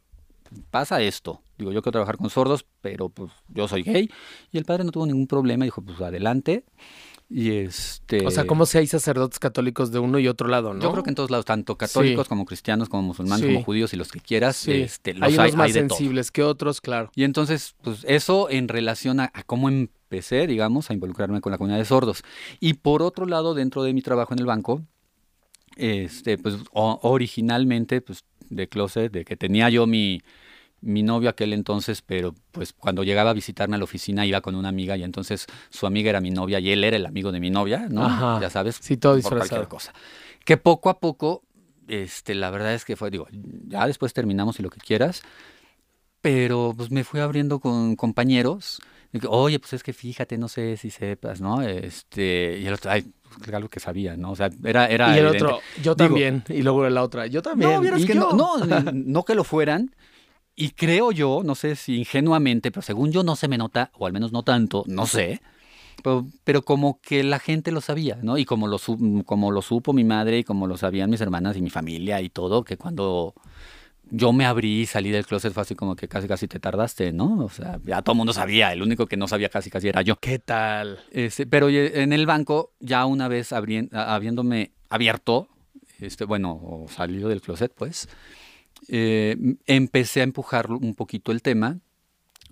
pasa 0.71 1.01
esto. 1.01 1.41
Digo, 1.57 1.71
yo 1.71 1.81
quiero 1.81 1.91
trabajar 1.93 2.17
con 2.17 2.29
sordos, 2.29 2.65
pero 2.81 3.09
pues 3.09 3.31
yo 3.49 3.67
soy 3.67 3.83
gay. 3.83 4.09
Y 4.51 4.57
el 4.57 4.65
padre 4.65 4.83
no 4.83 4.91
tuvo 4.91 5.05
ningún 5.07 5.27
problema, 5.27 5.65
dijo, 5.65 5.81
pues 5.81 5.99
adelante. 6.01 6.63
Y 7.29 7.51
este... 7.57 8.25
O 8.25 8.31
sea, 8.31 8.47
como 8.47 8.65
si 8.65 8.77
hay 8.77 8.87
sacerdotes 8.87 9.37
católicos 9.39 9.91
de 9.91 9.99
uno 9.99 10.17
y 10.17 10.29
otro 10.29 10.47
lado, 10.47 10.73
¿no? 10.73 10.81
Yo 10.81 10.91
creo 10.93 11.03
que 11.03 11.09
en 11.09 11.15
todos 11.15 11.29
lados, 11.29 11.43
tanto 11.45 11.77
católicos 11.77 12.25
Sí. 12.25 12.29
como 12.29 12.45
cristianos, 12.45 12.87
como 12.87 13.03
musulmanes, 13.03 13.45
Sí. 13.45 13.53
como 13.53 13.65
judíos 13.65 13.93
y 13.93 13.97
los 13.97 14.11
que 14.11 14.21
quieras, 14.21 14.55
Sí. 14.55 14.71
este, 14.71 15.13
los 15.13 15.23
hay 15.23 15.33
hay, 15.33 15.39
unos 15.39 15.55
más 15.55 15.65
hay 15.67 15.73
de 15.73 15.79
todo. 15.81 15.97
sensibles 15.97 16.31
que 16.31 16.43
otros, 16.43 16.79
claro. 16.79 17.11
Y 17.15 17.23
entonces, 17.25 17.75
pues 17.83 18.05
eso 18.07 18.49
en 18.49 18.69
relación 18.69 19.19
a, 19.19 19.29
a 19.33 19.43
cómo 19.43 19.67
empecé, 19.67 20.47
digamos, 20.47 20.89
a 20.89 20.93
involucrarme 20.93 21.41
con 21.41 21.51
la 21.51 21.57
comunidad 21.57 21.79
de 21.79 21.85
sordos. 21.85 22.23
Y 22.61 22.75
por 22.75 23.01
otro 23.01 23.25
lado, 23.25 23.53
dentro 23.55 23.83
de 23.83 23.93
mi 23.93 24.01
trabajo 24.01 24.33
en 24.33 24.39
el 24.39 24.45
banco, 24.45 24.81
este, 25.75 26.37
pues 26.37 26.55
o- 26.71 26.99
originalmente, 27.03 27.99
pues 28.01 28.23
de 28.49 28.69
closet, 28.69 29.11
de 29.11 29.25
que 29.25 29.35
tenía 29.35 29.69
yo 29.69 29.85
mi, 29.85 30.21
mi 30.81 31.03
novio 31.03 31.29
aquel 31.29 31.53
entonces, 31.53 32.01
pero 32.01 32.35
pues 32.51 32.73
cuando 32.73 33.03
llegaba 33.03 33.31
a 33.31 33.33
visitarme 33.33 33.75
a 33.75 33.79
la 33.79 33.83
oficina 33.83 34.25
iba 34.25 34.41
con 34.41 34.55
una 34.55 34.69
amiga 34.69 34.95
y 34.97 35.03
entonces 35.03 35.47
su 35.69 35.87
amiga 35.87 36.09
era 36.11 36.21
mi 36.21 36.29
novia 36.31 36.59
y 36.59 36.71
él 36.71 36.83
era 36.83 36.97
el 36.97 37.05
amigo 37.05 37.31
de 37.31 37.39
mi 37.39 37.49
novia, 37.49 37.87
¿no? 37.89 38.05
Ajá. 38.05 38.39
Ya 38.41 38.49
sabes, 38.49 38.77
Sí, 38.81 38.97
todo 38.97 39.13
por 39.13 39.17
disfrazado. 39.17 39.49
cualquier 39.49 39.67
cosa. 39.67 39.93
Que 40.45 40.57
poco 40.57 40.89
a 40.89 40.99
poco, 40.99 41.43
este, 41.87 42.35
la 42.35 42.49
verdad 42.51 42.73
es 42.73 42.85
que 42.85 42.95
fue, 42.95 43.09
digo, 43.09 43.27
ya 43.67 43.87
después 43.87 44.13
terminamos 44.13 44.59
y 44.59 44.63
lo 44.63 44.69
que 44.69 44.79
quieras, 44.79 45.23
pero 46.21 46.73
pues 46.75 46.91
me 46.91 47.03
fui 47.03 47.19
abriendo 47.19 47.59
con 47.59 47.95
compañeros. 47.95 48.79
Oye, 49.29 49.57
pues 49.59 49.73
es 49.73 49.83
que 49.83 49.93
fíjate, 49.93 50.37
no 50.37 50.47
sé 50.47 50.77
si 50.77 50.89
sepas, 50.91 51.41
¿no? 51.41 51.61
Este, 51.61 52.59
y 52.61 52.67
el 52.67 52.73
otro, 52.73 52.91
ay, 52.91 53.05
pues, 53.39 53.53
algo 53.53 53.69
que 53.69 53.79
sabía, 53.79 54.15
¿no? 54.17 54.31
O 54.31 54.35
sea, 54.35 54.49
era, 54.63 54.87
era 54.87 55.07
y 55.15 55.19
el 55.19 55.25
evidente. 55.27 55.43
otro, 55.45 55.59
yo 55.81 55.95
Digo, 55.95 56.07
también. 56.09 56.43
y 56.49 56.61
luego 56.61 56.87
la 56.89 57.01
otra, 57.03 57.25
yo 57.27 57.41
también. 57.41 57.71
no, 57.81 57.97
y 57.97 58.05
que 58.05 58.13
yo. 58.13 58.31
no, 58.33 58.57
no, 58.57 58.81
no 58.93 59.23
que 59.25 59.33
lo 59.33 59.43
fueran. 59.43 59.95
Y 60.59 60.71
creo 60.71 61.11
yo, 61.11 61.41
no 61.45 61.53
sé 61.53 61.75
si 61.75 61.97
ingenuamente, 61.99 62.71
pero 62.71 62.81
según 62.81 63.11
yo 63.11 63.21
no 63.21 63.35
se 63.35 63.47
me 63.47 63.59
nota, 63.59 63.91
o 63.97 64.07
al 64.07 64.11
menos 64.11 64.31
no 64.31 64.41
tanto, 64.43 64.83
no 64.87 65.05
sé. 65.05 65.39
Pero, 66.03 66.25
pero 66.43 66.63
como 66.63 66.99
que 66.99 67.23
la 67.23 67.37
gente 67.37 67.71
lo 67.71 67.79
sabía, 67.79 68.17
¿no? 68.23 68.39
Y 68.39 68.45
como 68.45 68.67
lo, 68.67 68.79
su- 68.79 69.23
como 69.25 69.51
lo 69.51 69.61
supo 69.61 69.93
mi 69.93 70.03
madre 70.03 70.39
y 70.39 70.43
como 70.43 70.65
lo 70.65 70.75
sabían 70.75 71.11
mis 71.11 71.21
hermanas 71.21 71.55
y 71.57 71.61
mi 71.61 71.69
familia 71.69 72.21
y 72.21 72.29
todo, 72.29 72.63
que 72.63 72.75
cuando 72.75 73.35
yo 74.09 74.33
me 74.33 74.45
abrí 74.45 74.81
y 74.81 74.85
salí 74.87 75.11
del 75.11 75.27
closet 75.27 75.53
fue 75.53 75.61
así 75.61 75.75
como 75.75 75.95
que 75.95 76.07
casi 76.07 76.27
casi 76.27 76.47
te 76.47 76.59
tardaste, 76.59 77.11
¿no? 77.13 77.45
O 77.45 77.49
sea, 77.49 77.79
ya 77.85 78.01
todo 78.01 78.13
el 78.13 78.17
mundo 78.17 78.33
sabía, 78.33 78.73
el 78.73 78.81
único 78.81 79.05
que 79.05 79.15
no 79.17 79.27
sabía 79.27 79.49
casi 79.49 79.69
casi 79.69 79.89
era 79.89 80.01
yo. 80.01 80.15
¿Qué 80.15 80.39
tal? 80.39 80.99
Este, 81.11 81.45
pero 81.45 81.69
en 81.69 82.13
el 82.13 82.25
banco, 82.25 82.71
ya 82.79 83.05
una 83.05 83.27
vez 83.27 83.51
habiéndome 83.53 84.71
abierto, 84.89 85.49
este, 85.99 86.25
bueno, 86.25 86.51
o 86.63 86.87
salido 86.89 87.29
del 87.29 87.41
closet, 87.41 87.71
pues, 87.75 88.07
eh, 88.87 89.37
empecé 89.65 90.21
a 90.21 90.23
empujar 90.23 90.71
un 90.71 90.95
poquito 90.95 91.31
el 91.31 91.41
tema 91.41 91.79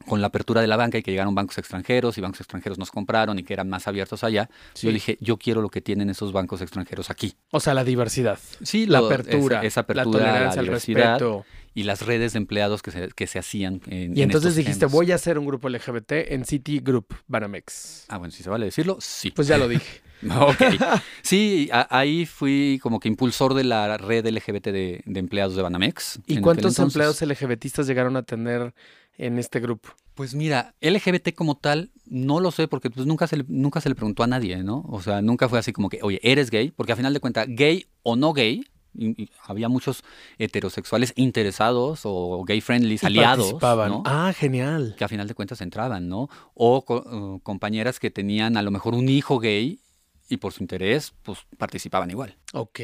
con 0.08 0.22
la 0.22 0.28
apertura 0.28 0.62
de 0.62 0.68
la 0.68 0.78
banca 0.78 0.98
y 0.98 1.04
que 1.04 1.12
llegaron 1.12 1.34
bancos 1.36 1.58
extranjeros 1.58 2.18
y 2.18 2.22
bancos 2.22 2.40
extranjeros 2.42 2.78
nos 2.78 2.92
compraron 2.92 3.40
y 3.40 3.44
que 3.44 3.54
eran 3.54 3.70
más 3.70 3.88
abiertos 3.88 4.24
allá, 4.24 4.50
Sí. 4.74 4.88
yo 4.88 4.94
dije, 4.94 5.18
yo 5.22 5.38
quiero 5.38 5.62
lo 5.62 5.70
que 5.70 5.82
tienen 5.82 6.10
esos 6.10 6.32
bancos 6.32 6.62
extranjeros 6.62 7.10
aquí. 7.10 7.34
O 7.52 7.60
sea, 7.60 7.74
la 7.74 7.84
diversidad. 7.84 8.38
Sí, 8.62 8.86
La 8.86 9.00
apertura. 9.00 9.58
esa, 9.60 9.68
esa 9.68 9.82
apertura, 9.82 10.20
la 10.20 10.28
tolerancia, 10.30 10.60
el 10.60 10.66
diversidad 10.68 11.14
respeto. 11.20 11.46
y 11.74 11.84
las 11.84 12.02
redes 12.06 12.34
de 12.34 12.38
empleados 12.38 12.82
que 12.82 12.92
se, 12.92 13.10
que 13.10 13.26
se 13.28 13.40
hacían 13.40 13.82
en 13.88 14.16
Y 14.18 14.22
en 14.22 14.30
entonces 14.30 14.56
dijiste, 14.56 14.86
voy 14.86 15.12
a 15.12 15.16
hacer 15.16 15.40
un 15.40 15.46
grupo 15.48 15.70
LGBT 15.70 16.12
en 16.34 16.46
City 16.46 16.80
Group 16.80 17.08
Banamex. 17.28 18.06
Ah, 18.10 18.18
bueno, 18.18 18.32
si 18.32 18.44
se 18.44 18.50
vale 18.50 18.66
decirlo, 18.66 18.98
sí. 19.00 19.32
Pues 19.32 19.48
ya 19.48 19.58
lo 19.58 19.68
dije. 19.68 20.02
Ok. 20.40 20.56
Sí, 21.22 21.70
a- 21.72 21.88
ahí 21.96 22.26
fui 22.26 22.80
como 22.82 23.00
que 23.00 23.08
impulsor 23.10 23.54
de 23.54 23.64
la 23.64 23.98
red 23.98 24.26
LGBT 24.26 24.68
de, 24.72 25.02
de 25.06 25.20
empleados 25.20 25.56
de 25.56 25.62
Banamex. 25.62 26.20
¿Y 26.26 26.40
cuántos 26.40 26.80
empleados 26.80 27.22
LGBTistas 27.22 27.86
llegaron 27.86 28.16
a 28.16 28.24
tener 28.24 28.74
en 29.18 29.40
este 29.40 29.60
grupo? 29.60 29.90
Pues 30.14 30.34
mira, 30.34 30.74
LGBT 30.82 31.34
como 31.36 31.56
tal, 31.56 31.92
no 32.06 32.40
lo 32.40 32.52
sé 32.52 32.68
porque 32.70 32.90
pues 32.90 33.06
nunca 33.06 33.28
se, 33.28 33.38
le, 33.38 33.46
nunca 33.50 33.82
se 33.82 33.90
le 33.90 33.96
preguntó 33.96 34.24
a 34.24 34.28
nadie, 34.28 34.64
¿no? 34.64 34.86
O 34.90 35.02
sea, 35.02 35.22
nunca 35.22 35.50
fue 35.50 35.60
así 35.60 35.74
como 35.74 35.90
que, 35.90 36.00
oye, 36.04 36.20
¿eres 36.24 36.50
gay? 36.52 36.72
Porque 36.72 36.94
a 36.94 36.96
final 36.96 37.14
de 37.14 37.20
cuentas, 37.20 37.48
gay 37.50 37.86
o 38.04 38.16
no 38.16 38.32
gay, 38.32 38.64
y- 38.98 39.24
y 39.24 39.30
había 39.46 39.68
muchos 39.68 40.04
heterosexuales 40.38 41.12
interesados 41.18 42.02
o 42.06 42.44
gay 42.46 42.62
friendlies, 42.62 43.04
Y 43.04 43.08
aliados, 43.08 43.38
participaban. 43.46 43.92
¿no? 43.92 44.04
Ah, 44.06 44.32
genial. 44.34 44.96
que 44.98 45.04
a 45.04 45.08
final 45.10 45.28
de 45.28 45.34
cuentas 45.34 45.60
entraban, 45.62 46.08
¿no? 46.08 46.30
O 46.54 46.86
co- 46.86 47.40
compañeras 47.44 48.00
que 48.00 48.10
tenían 48.12 48.56
a 48.56 48.62
lo 48.62 48.72
mejor 48.72 48.94
un 48.96 49.10
hijo 49.10 49.40
gay 49.40 49.80
y 50.30 50.38
por 50.38 50.54
su 50.54 50.64
interés, 50.64 51.14
pues 51.24 51.40
participaban 51.58 52.10
igual. 52.10 52.38
Ok. 52.54 52.80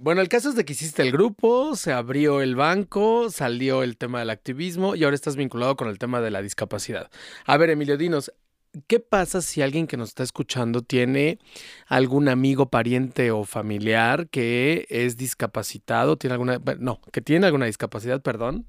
Bueno, 0.00 0.20
el 0.20 0.28
caso 0.28 0.50
es 0.50 0.54
de 0.54 0.64
que 0.64 0.74
hiciste 0.74 1.02
el 1.02 1.12
grupo, 1.12 1.76
se 1.76 1.92
abrió 1.92 2.40
el 2.40 2.56
banco, 2.56 3.30
salió 3.30 3.82
el 3.82 3.96
tema 3.96 4.20
del 4.20 4.30
activismo 4.30 4.94
y 4.94 5.04
ahora 5.04 5.14
estás 5.14 5.36
vinculado 5.36 5.76
con 5.76 5.88
el 5.88 5.98
tema 5.98 6.20
de 6.20 6.30
la 6.30 6.42
discapacidad. 6.42 7.10
A 7.46 7.56
ver, 7.56 7.70
Emilio, 7.70 7.96
dinos, 7.96 8.32
¿qué 8.86 9.00
pasa 9.00 9.42
si 9.42 9.62
alguien 9.62 9.86
que 9.86 9.96
nos 9.96 10.10
está 10.10 10.22
escuchando 10.22 10.82
tiene 10.82 11.38
algún 11.86 12.28
amigo, 12.28 12.70
pariente 12.70 13.30
o 13.30 13.44
familiar 13.44 14.28
que 14.28 14.86
es 14.90 15.16
discapacitado, 15.16 16.16
tiene 16.16 16.34
alguna, 16.34 16.60
no, 16.78 17.00
que 17.12 17.20
tiene 17.20 17.46
alguna 17.46 17.66
discapacidad, 17.66 18.22
perdón, 18.22 18.66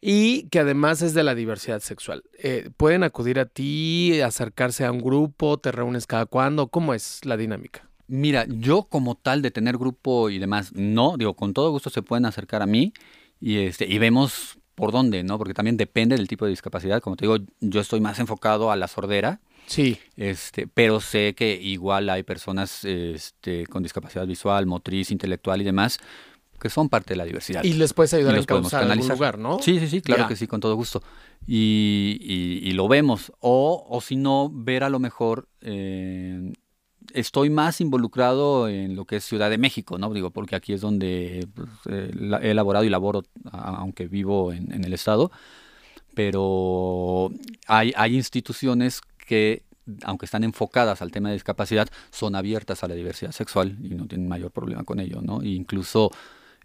y 0.00 0.48
que 0.48 0.60
además 0.60 1.02
es 1.02 1.14
de 1.14 1.22
la 1.22 1.34
diversidad 1.34 1.80
sexual? 1.80 2.24
Eh, 2.38 2.70
¿Pueden 2.76 3.02
acudir 3.02 3.38
a 3.38 3.46
ti, 3.46 4.20
acercarse 4.20 4.84
a 4.84 4.92
un 4.92 5.00
grupo, 5.00 5.58
te 5.58 5.72
reúnes 5.72 6.06
cada 6.06 6.26
cuándo? 6.26 6.68
¿Cómo 6.68 6.94
es 6.94 7.24
la 7.24 7.36
dinámica? 7.36 7.88
Mira, 8.06 8.46
yo 8.48 8.84
como 8.84 9.14
tal 9.14 9.40
de 9.40 9.50
tener 9.50 9.78
grupo 9.78 10.28
y 10.28 10.38
demás, 10.38 10.72
no, 10.74 11.16
digo, 11.16 11.34
con 11.34 11.54
todo 11.54 11.70
gusto 11.70 11.88
se 11.88 12.02
pueden 12.02 12.26
acercar 12.26 12.60
a 12.60 12.66
mí 12.66 12.92
y, 13.40 13.58
este, 13.58 13.86
y 13.86 13.98
vemos 13.98 14.58
por 14.74 14.92
dónde, 14.92 15.22
¿no? 15.24 15.38
Porque 15.38 15.54
también 15.54 15.76
depende 15.76 16.16
del 16.16 16.28
tipo 16.28 16.44
de 16.44 16.50
discapacidad. 16.50 17.00
Como 17.00 17.16
te 17.16 17.26
digo, 17.26 17.36
yo 17.60 17.80
estoy 17.80 18.00
más 18.00 18.18
enfocado 18.18 18.70
a 18.70 18.76
la 18.76 18.88
sordera, 18.88 19.40
Sí. 19.66 19.98
este, 20.16 20.66
pero 20.66 21.00
sé 21.00 21.34
que 21.34 21.54
igual 21.54 22.10
hay 22.10 22.22
personas 22.22 22.84
este, 22.84 23.66
con 23.66 23.82
discapacidad 23.82 24.26
visual, 24.26 24.66
motriz, 24.66 25.10
intelectual 25.10 25.60
y 25.60 25.64
demás 25.64 25.98
que 26.60 26.70
son 26.70 26.88
parte 26.88 27.10
de 27.10 27.16
la 27.16 27.24
diversidad. 27.26 27.62
Y 27.62 27.74
les 27.74 27.92
puedes 27.92 28.14
ayudar 28.14 28.36
a 28.36 28.38
encauzar 28.38 28.84
en 28.84 28.90
algún 28.92 29.08
lugar, 29.08 29.38
¿no? 29.38 29.58
Sí, 29.60 29.78
sí, 29.80 29.86
sí, 29.88 30.00
claro 30.00 30.26
que 30.26 30.34
sí, 30.36 30.46
con 30.46 30.60
todo 30.60 30.74
gusto. 30.76 31.02
Y, 31.46 32.16
y- 32.22 32.68
y 32.68 32.72
lo 32.72 32.88
vemos. 32.88 33.32
O, 33.40 33.86
o 33.88 34.00
si 34.00 34.16
no, 34.16 34.50
ver 34.50 34.82
a 34.82 34.88
lo 34.88 34.98
mejor, 34.98 35.46
eh, 35.60 36.52
estoy 37.12 37.50
más 37.50 37.80
involucrado 37.80 38.68
en 38.68 38.96
lo 38.96 39.04
que 39.04 39.16
es 39.16 39.24
Ciudad 39.24 39.50
de 39.50 39.58
México, 39.58 39.98
¿no? 39.98 40.12
Digo, 40.12 40.30
porque 40.30 40.56
aquí 40.56 40.72
es 40.72 40.80
donde 40.80 41.46
pues, 41.54 41.68
eh, 41.88 42.10
he 42.42 42.50
elaborado 42.50 42.84
y 42.84 42.90
laboro, 42.90 43.22
aunque 43.52 44.06
vivo 44.06 44.52
en, 44.52 44.84
el 44.84 44.92
estado. 44.92 45.30
Pero 46.14 47.30
hay, 47.66 47.92
hay 47.96 48.14
instituciones 48.14 49.00
que, 49.26 49.64
aunque 50.04 50.26
están 50.26 50.44
enfocadas 50.44 51.02
al 51.02 51.10
tema 51.10 51.28
de 51.28 51.34
discapacidad, 51.34 51.88
son 52.10 52.34
abiertas 52.36 52.84
a 52.84 52.88
la 52.88 52.94
diversidad 52.94 53.32
sexual 53.32 53.76
y 53.82 53.90
no 53.90 54.06
tienen 54.06 54.28
mayor 54.28 54.50
problema 54.50 54.84
con 54.84 55.00
ello, 55.00 55.20
¿no? 55.20 55.42
E 55.42 55.48
incluso 55.48 56.10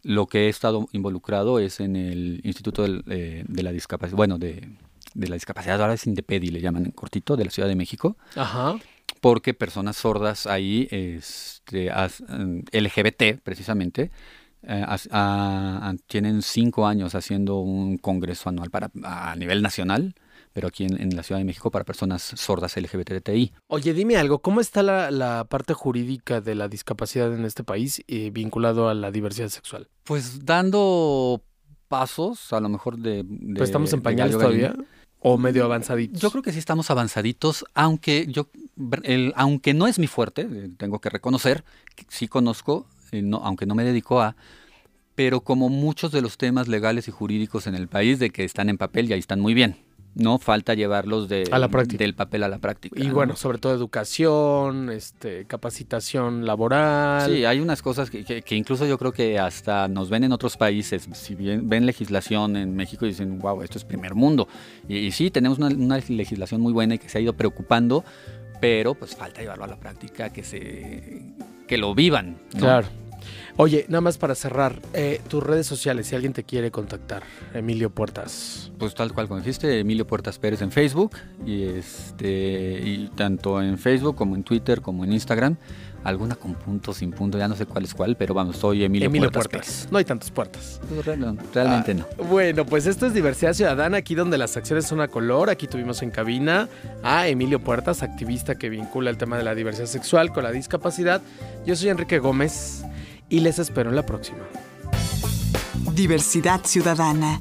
lo 0.04 0.28
que 0.28 0.46
he 0.46 0.50
estado 0.50 0.88
involucrado 0.92 1.60
es 1.60 1.80
en 1.80 1.96
el 1.96 2.42
Instituto 2.44 2.86
eh, 2.86 3.44
de 3.48 3.64
la 3.64 3.72
Discapacidad, 3.72 4.16
bueno, 4.16 4.38
de, 4.38 4.70
de 5.14 5.28
la 5.28 5.36
discapacidad, 5.36 5.82
ahora 5.82 5.94
es 5.94 6.06
INDEPEDI, 6.08 6.50
le 6.50 6.62
llaman 6.62 6.86
en 6.86 6.92
cortito, 6.92 7.36
de 7.36 7.46
la 7.46 7.52
Ciudad 7.52 7.68
de 7.68 7.76
México, 7.76 8.16
Ajá. 8.36 8.78
Porque 9.22 9.54
personas 9.54 9.98
sordas 9.98 10.48
ahí, 10.48 10.88
este, 10.92 11.92
as- 11.92 12.22
em, 12.30 12.64
LGBT 12.72 13.40
precisamente, 13.44 14.12
eh, 14.64 14.84
as- 14.88 15.08
a- 15.12 15.90
a- 15.90 15.96
tienen 16.08 16.42
cinco 16.42 16.86
años 16.88 17.16
haciendo 17.16 17.60
un 17.60 17.98
congreso 17.98 18.50
anual 18.50 18.70
para, 18.70 18.92
a 19.04 19.36
nivel 19.36 19.62
nacional, 19.62 20.16
pero 20.54 20.68
aquí 20.68 20.84
en, 20.86 21.00
en 21.00 21.16
la 21.16 21.24
Ciudad 21.24 21.40
de 21.40 21.46
México 21.46 21.70
para 21.72 21.86
personas 21.86 22.22
sordas 22.36 22.76
LGBTI. 22.76 23.54
Oye, 23.68 23.94
dime 23.94 24.18
algo, 24.18 24.40
¿cómo 24.40 24.60
está 24.62 24.82
la, 24.84 25.12
la 25.12 25.46
parte 25.46 25.74
jurídica 25.74 26.42
de 26.42 26.56
la 26.56 26.68
discapacidad 26.68 27.34
en 27.34 27.46
este 27.46 27.64
país 27.64 28.04
eh, 28.08 28.32
vinculado 28.32 28.90
a 28.90 28.94
la 28.94 29.12
diversidad 29.12 29.50
sexual? 29.50 29.88
Pues 30.04 30.46
dando 30.46 31.44
pasos, 31.88 32.52
a 32.54 32.60
lo 32.60 32.70
mejor 32.70 32.98
de... 32.98 33.24
de- 33.24 33.56
¿Pues 33.58 33.70
estamos 33.70 33.94
en 33.94 34.00
de 34.00 34.04
pañales 34.04 34.38
todavía? 34.38 34.76
¿O 35.22 35.38
medio 35.38 35.66
avanzaditos? 35.66 36.22
Yo 36.22 36.32
creo 36.32 36.42
que 36.44 36.52
sí 36.54 36.60
estamos 36.60 36.90
avanzaditos, 36.90 37.66
aunque 37.74 38.26
yo, 38.28 38.48
el- 39.04 39.34
aunque 39.36 39.74
no 39.74 39.88
es 39.88 40.00
mi 40.00 40.08
fuerte, 40.08 40.48
eh, 40.52 40.70
tengo 40.78 41.00
que 41.00 41.10
reconocer, 41.10 41.64
que 41.96 42.06
sí 42.10 42.28
conozco, 42.28 42.86
eh, 43.12 43.22
no, 43.22 43.38
aunque 43.44 43.66
no 43.66 43.76
me 43.76 43.84
dedico 43.84 44.22
a, 44.22 44.36
pero 45.16 45.42
como 45.42 45.70
muchos 45.70 46.12
de 46.12 46.22
los 46.22 46.38
temas 46.38 46.68
legales 46.68 47.08
y 47.08 47.12
jurídicos 47.12 47.68
en 47.68 47.76
el 47.76 47.88
país, 47.88 48.20
de 48.20 48.30
que 48.30 48.44
están 48.46 48.70
en 48.70 48.78
papel 48.78 49.10
y 49.10 49.14
ahí 49.14 49.20
están 49.20 49.40
muy 49.40 49.54
bien. 49.54 49.76
No 50.16 50.40
falta 50.40 50.74
llevarlos 50.74 51.30
de, 51.30 51.44
A 51.52 51.60
la 51.60 51.68
del 51.68 52.16
papel 52.16 52.44
a 52.44 52.48
la 52.50 52.58
práctica. 52.58 53.00
Y 53.02 53.08
¿no? 53.10 53.14
bueno, 53.14 53.36
sobre 53.36 53.60
todo 53.60 53.74
educación, 53.76 54.90
este, 54.90 55.46
capacitación 55.46 56.46
laboral. 56.48 57.30
Sí, 57.32 57.46
hay 57.46 57.60
unas 57.60 57.82
cosas 57.84 58.10
que, 58.10 58.24
que- 58.26 58.42
que 58.42 58.56
incluso 58.56 58.88
yo 58.88 58.98
creo 58.98 59.12
que 59.12 59.38
hasta 59.38 59.88
nos 59.88 60.10
ven 60.10 60.24
en 60.24 60.32
otros 60.32 60.58
países. 60.58 61.08
Si 61.14 61.36
bien 61.36 61.70
ven 61.70 61.86
legislación 61.86 62.56
en 62.58 62.76
México 62.76 63.06
y 63.06 63.10
dicen, 63.10 63.38
wow, 63.40 63.62
esto 63.62 63.78
es 63.78 63.86
primer 63.86 64.16
mundo. 64.16 64.48
Y, 64.88 64.98
y 64.98 65.12
sí, 65.12 65.30
tenemos 65.30 65.60
una, 65.60 65.68
una 65.68 66.00
legislación 66.08 66.60
muy 66.60 66.74
buena 66.74 66.96
y 66.96 66.98
que 66.98 67.08
se 67.08 67.20
ha 67.20 67.22
ido 67.22 67.34
preocupando, 67.34 68.04
pero 68.60 68.96
pues 68.96 69.16
falta 69.16 69.42
llevarlo 69.42 69.66
a 69.66 69.68
la 69.68 69.78
práctica, 69.78 70.32
que 70.32 70.44
se 70.44 71.22
que 71.68 71.78
lo 71.78 71.94
vivan. 71.94 72.38
¿no? 72.54 72.60
Claro. 72.60 72.88
Oye, 73.58 73.86
nada 73.90 74.00
más 74.00 74.18
para 74.18 74.36
cerrar, 74.36 74.80
eh, 74.94 75.20
tus 75.28 75.44
redes 75.44 75.68
sociales, 75.68 76.08
si 76.08 76.16
alguien 76.16 76.32
te 76.32 76.46
quiere 76.46 76.72
contactar, 76.72 77.24
Emilio 77.54 77.90
Puertas. 77.90 78.72
Pues 78.78 78.96
tal 78.96 79.12
cual 79.12 79.28
como 79.28 79.42
dijiste, 79.42 79.82
Emilio 79.82 80.08
Puertas 80.08 80.40
Pérez 80.40 80.62
en 80.62 80.72
Facebook 80.72 81.18
y 81.46 81.64
este 81.64 82.80
y 82.82 83.10
tanto 83.16 83.62
en 83.62 83.78
Facebook 83.78 84.16
como 84.16 84.36
en 84.36 84.44
Twitter 84.44 84.82
como 84.82 85.04
en 85.04 85.12
Instagram, 85.12 85.58
alguna 86.04 86.36
con 86.36 86.54
punto 86.56 86.94
sin 86.94 87.12
punto, 87.12 87.38
ya 87.38 87.48
no 87.48 87.56
sé 87.56 87.66
cuál 87.66 87.84
es 87.84 87.94
cuál, 87.94 88.16
pero 88.16 88.34
vamos, 88.34 88.58
soy 88.58 88.84
Emilio, 88.84 89.08
Emilio 89.08 89.32
Puertas. 89.32 89.52
Puertas. 89.62 89.88
No 89.92 89.98
hay 89.98 90.06
tantas 90.06 90.32
puertas. 90.32 90.80
Pues, 90.88 91.06
real- 91.06 91.38
realmente 91.54 91.94
no. 91.94 92.06
Ah, 92.20 92.24
Bueno, 92.30 92.66
pues 92.66 92.86
esto 92.88 93.06
es 93.06 93.14
Diversidad 93.14 93.54
Ciudadana, 93.54 93.98
aquí 93.98 94.16
donde 94.16 94.38
las 94.38 94.56
acciones 94.58 94.86
son 94.86 95.02
a 95.02 95.08
color. 95.08 95.50
Aquí 95.50 95.68
tuvimos 95.68 96.02
en 96.02 96.12
cabina 96.12 96.70
a 97.04 97.28
Emilio 97.28 97.60
Puertas, 97.60 98.02
activista 98.04 98.56
que 98.56 98.70
vincula 98.70 99.10
el 99.10 99.18
tema 99.18 99.38
de 99.38 99.44
la 99.44 99.56
diversidad 99.56 99.88
sexual 99.88 100.32
con 100.32 100.44
la 100.44 100.52
discapacidad. 100.52 101.22
Yo 101.66 101.76
soy 101.76 101.90
Enrique 101.90 102.20
Gómez 102.20 102.84
y 103.30 103.42
les 103.42 103.60
espero 103.60 103.90
en 103.90 103.96
la 103.96 104.06
próxima. 104.06 104.40
Diversidad 105.94 106.62
Ciudadana, 106.66 107.40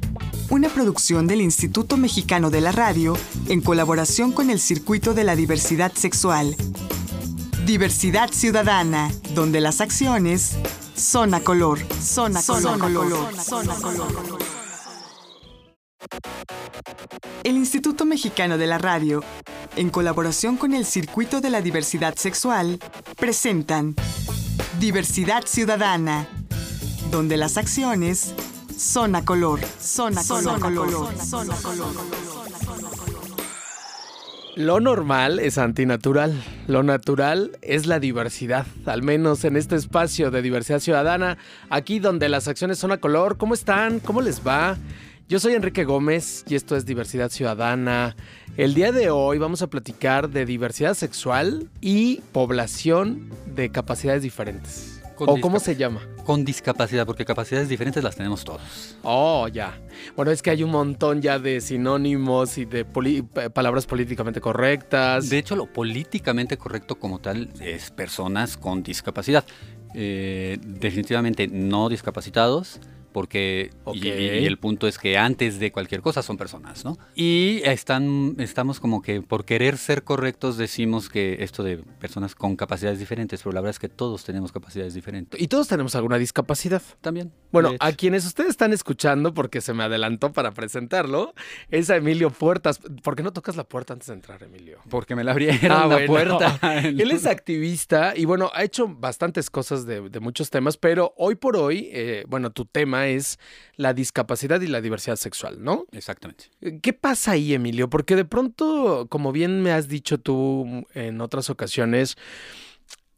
una 0.49 0.69
producción 0.69 1.27
del 1.27 1.41
Instituto 1.41 1.97
Mexicano 1.97 2.49
de 2.49 2.61
la 2.61 2.71
Radio 2.71 3.17
en 3.47 3.61
colaboración 3.61 4.31
con 4.31 4.49
el 4.49 4.59
Circuito 4.59 5.13
de 5.13 5.23
la 5.23 5.35
Diversidad 5.35 5.91
Sexual. 5.93 6.55
Diversidad 7.69 8.31
Ciudadana, 8.31 9.11
donde 9.35 9.61
las 9.61 9.79
acciones 9.79 10.57
son 10.95 11.35
a 11.35 11.41
color, 11.41 11.77
son 12.01 12.35
a 12.35 12.41
color, 12.41 12.79
color, 12.79 13.35
son 13.35 13.69
a 13.69 13.75
color. 13.75 14.39
El 17.43 17.57
Instituto 17.57 18.05
Mexicano 18.05 18.57
de 18.57 18.65
la 18.65 18.79
Radio, 18.79 19.23
en 19.75 19.91
colaboración 19.91 20.57
con 20.57 20.73
el 20.73 20.83
Circuito 20.83 21.41
de 21.41 21.51
la 21.51 21.61
Diversidad 21.61 22.15
Sexual, 22.15 22.79
presentan 23.15 23.93
Diversidad 24.79 25.43
Ciudadana, 25.45 26.27
donde 27.11 27.37
las 27.37 27.55
acciones 27.57 28.33
son 28.75 29.15
a 29.15 29.23
color, 29.23 29.59
son 29.79 30.17
a 30.17 30.23
color, 30.23 30.59
color, 30.59 31.17
son 31.23 31.51
a 31.51 31.55
color. 31.55 31.93
Lo 34.55 34.79
normal 34.79 35.37
es 35.37 35.59
antinatural. 35.59 36.58
Lo 36.69 36.83
natural 36.83 37.57
es 37.63 37.87
la 37.87 37.99
diversidad, 37.99 38.67
al 38.85 39.01
menos 39.01 39.43
en 39.43 39.55
este 39.55 39.75
espacio 39.75 40.29
de 40.29 40.43
diversidad 40.43 40.79
ciudadana, 40.79 41.39
aquí 41.71 41.97
donde 41.97 42.29
las 42.29 42.47
acciones 42.47 42.77
son 42.77 42.91
a 42.91 42.97
color. 42.97 43.37
¿Cómo 43.37 43.55
están? 43.55 43.99
¿Cómo 43.99 44.21
les 44.21 44.45
va? 44.45 44.77
Yo 45.27 45.39
soy 45.39 45.55
Enrique 45.55 45.83
Gómez 45.83 46.45
y 46.47 46.53
esto 46.53 46.75
es 46.75 46.85
Diversidad 46.85 47.31
Ciudadana. 47.31 48.15
El 48.55 48.75
día 48.75 48.91
de 48.91 49.09
hoy 49.09 49.39
vamos 49.39 49.63
a 49.63 49.67
platicar 49.67 50.29
de 50.29 50.45
diversidad 50.45 50.93
sexual 50.93 51.67
y 51.81 52.21
población 52.33 53.31
de 53.47 53.71
capacidades 53.71 54.21
diferentes. 54.21 54.98
¿O 55.19 55.39
cómo 55.41 55.59
se 55.59 55.75
llama? 55.75 56.01
Con 56.25 56.45
discapacidad, 56.45 57.05
porque 57.05 57.25
capacidades 57.25 57.69
diferentes 57.69 58.03
las 58.03 58.15
tenemos 58.15 58.43
todos. 58.43 58.95
Oh, 59.03 59.47
ya. 59.47 59.79
Bueno, 60.15 60.31
es 60.31 60.41
que 60.41 60.49
hay 60.49 60.63
un 60.63 60.71
montón 60.71 61.21
ya 61.21 61.39
de 61.39 61.61
sinónimos 61.61 62.57
y 62.57 62.65
de 62.65 62.85
palabras 63.53 63.85
políticamente 63.85 64.41
correctas. 64.41 65.29
De 65.29 65.37
hecho, 65.37 65.55
lo 65.55 65.65
políticamente 65.65 66.57
correcto 66.57 66.95
como 66.95 67.19
tal 67.19 67.49
es 67.59 67.91
personas 67.91 68.57
con 68.57 68.83
discapacidad. 68.83 69.45
Eh, 69.95 70.59
definitivamente 70.61 71.47
no 71.47 71.89
discapacitados 71.89 72.79
porque 73.11 73.71
y, 73.93 74.07
el 74.09 74.57
punto 74.57 74.87
es 74.87 74.97
que 74.97 75.17
antes 75.17 75.59
de 75.59 75.71
cualquier 75.71 76.01
cosa 76.01 76.21
son 76.21 76.37
personas, 76.37 76.85
¿no? 76.85 76.97
Y 77.15 77.61
están, 77.63 78.35
estamos 78.39 78.79
como 78.79 79.01
que 79.01 79.21
por 79.21 79.45
querer 79.45 79.77
ser 79.77 80.03
correctos 80.03 80.57
decimos 80.57 81.09
que 81.09 81.43
esto 81.43 81.63
de 81.63 81.77
personas 81.77 82.35
con 82.35 82.55
capacidades 82.55 82.99
diferentes, 82.99 83.41
pero 83.43 83.53
la 83.53 83.61
verdad 83.61 83.71
es 83.71 83.79
que 83.79 83.89
todos 83.89 84.23
tenemos 84.23 84.51
capacidades 84.51 84.93
diferentes. 84.93 85.39
Y 85.39 85.47
todos 85.47 85.67
tenemos 85.67 85.95
alguna 85.95 86.17
discapacidad. 86.17 86.81
También. 87.01 87.31
Bueno, 87.51 87.73
a 87.79 87.91
quienes 87.93 88.25
ustedes 88.25 88.51
están 88.51 88.73
escuchando, 88.73 89.33
porque 89.33 89.61
se 89.61 89.73
me 89.73 89.83
adelantó 89.83 90.31
para 90.31 90.51
presentarlo, 90.51 91.33
es 91.69 91.89
a 91.89 91.95
Emilio 91.95 92.29
Puertas. 92.29 92.79
¿Por 93.03 93.15
qué 93.15 93.23
no 93.23 93.33
tocas 93.33 93.55
la 93.55 93.63
puerta 93.63 93.93
antes 93.93 94.07
de 94.07 94.13
entrar, 94.13 94.43
Emilio? 94.43 94.79
Porque 94.89 95.15
me 95.15 95.23
la 95.23 95.31
abrieron 95.31 95.71
ah, 95.71 95.87
la 95.87 96.05
puerta. 96.05 96.59
Él 96.83 97.11
es 97.11 97.25
activista 97.25 98.13
y 98.15 98.25
bueno, 98.25 98.51
ha 98.53 98.63
hecho 98.63 98.87
bastantes 98.87 99.49
cosas 99.49 99.85
de, 99.85 100.19
muchos 100.19 100.49
temas, 100.49 100.77
pero 100.77 101.13
hoy 101.17 101.35
por 101.35 101.55
hoy, 101.55 101.89
eh, 101.91 102.23
bueno, 102.27 102.51
tu 102.51 102.65
tema 102.65 103.07
es 103.15 103.39
la 103.75 103.93
discapacidad 103.93 104.61
y 104.61 104.67
la 104.67 104.81
diversidad 104.81 105.15
sexual, 105.15 105.63
¿no? 105.63 105.85
Exactamente. 105.91 106.45
¿Qué 106.81 106.93
pasa 106.93 107.31
ahí, 107.31 107.53
Emilio? 107.53 107.89
Porque 107.89 108.15
de 108.15 108.25
pronto, 108.25 109.07
como 109.09 109.31
bien 109.31 109.61
me 109.61 109.71
has 109.71 109.87
dicho 109.87 110.19
tú 110.19 110.85
en 110.93 111.21
otras 111.21 111.49
ocasiones, 111.49 112.17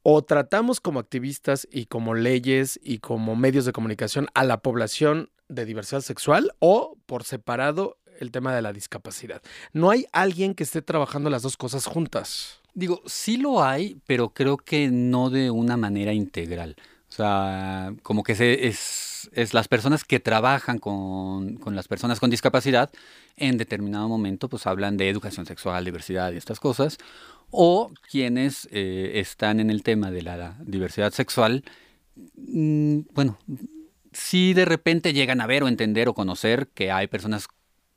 o 0.04 0.24
tratamos 0.24 0.80
como 0.80 1.00
activistas 1.00 1.68
y 1.72 1.86
como 1.86 2.16
leyes 2.16 2.80
y 2.84 3.00
como 3.00 3.36
medios 3.36 3.66
de 3.66 3.72
comunicación 3.72 4.28
a 4.34 4.44
la 4.44 4.62
población 4.62 5.30
de 5.48 5.66
diversidad 5.66 6.02
sexual 6.02 6.54
o 6.60 6.98
por 7.06 7.24
separado 7.24 7.98
el 8.20 8.32
tema 8.32 8.56
de 8.56 8.62
la 8.62 8.74
discapacidad. 8.74 9.42
No 9.74 9.90
hay 9.90 10.06
alguien 10.12 10.54
que 10.54 10.64
esté 10.64 10.82
trabajando 10.82 11.30
las 11.30 11.42
dos 11.42 11.58
cosas 11.58 11.86
juntas. 11.86 12.62
Digo, 12.74 13.02
sí 13.06 13.38
lo 13.38 13.64
hay, 13.64 14.00
pero 14.08 14.30
creo 14.30 14.58
que 14.58 14.90
no 14.90 15.30
de 15.30 15.52
una 15.52 15.76
manera 15.76 16.14
integral. 16.14 16.78
O 17.12 17.14
sea, 17.14 17.94
como 18.04 18.24
que 18.24 18.36
se, 18.36 18.68
es, 18.68 19.30
es, 19.34 19.54
las 19.54 19.68
personas 19.68 20.06
que 20.06 20.22
trabajan 20.22 20.80
con, 20.80 21.58
con, 21.58 21.76
las 21.76 21.90
personas 21.90 22.22
con 22.22 22.30
discapacidad 22.30 22.90
en 23.36 23.58
determinado 23.58 24.08
momento 24.08 24.48
pues 24.48 24.66
hablan 24.66 24.96
de 24.96 25.10
educación 25.10 25.46
sexual, 25.46 25.84
diversidad 25.84 26.32
y 26.32 26.38
estas 26.38 26.62
cosas, 26.62 26.98
o 27.50 27.92
quienes 28.10 28.70
eh, 28.72 29.12
están 29.16 29.60
en 29.60 29.70
el 29.70 29.84
tema 29.84 30.10
de 30.10 30.22
la 30.22 30.56
diversidad 30.62 31.12
sexual, 31.12 31.66
mm, 32.38 33.00
bueno, 33.14 33.38
si 34.14 34.54
de 34.54 34.64
repente 34.64 35.12
llegan 35.12 35.42
a 35.42 35.48
ver 35.48 35.64
o 35.64 35.68
entender 35.68 36.08
o 36.08 36.14
conocer 36.14 36.70
que 36.74 36.92
hay 36.92 37.08
personas 37.08 37.50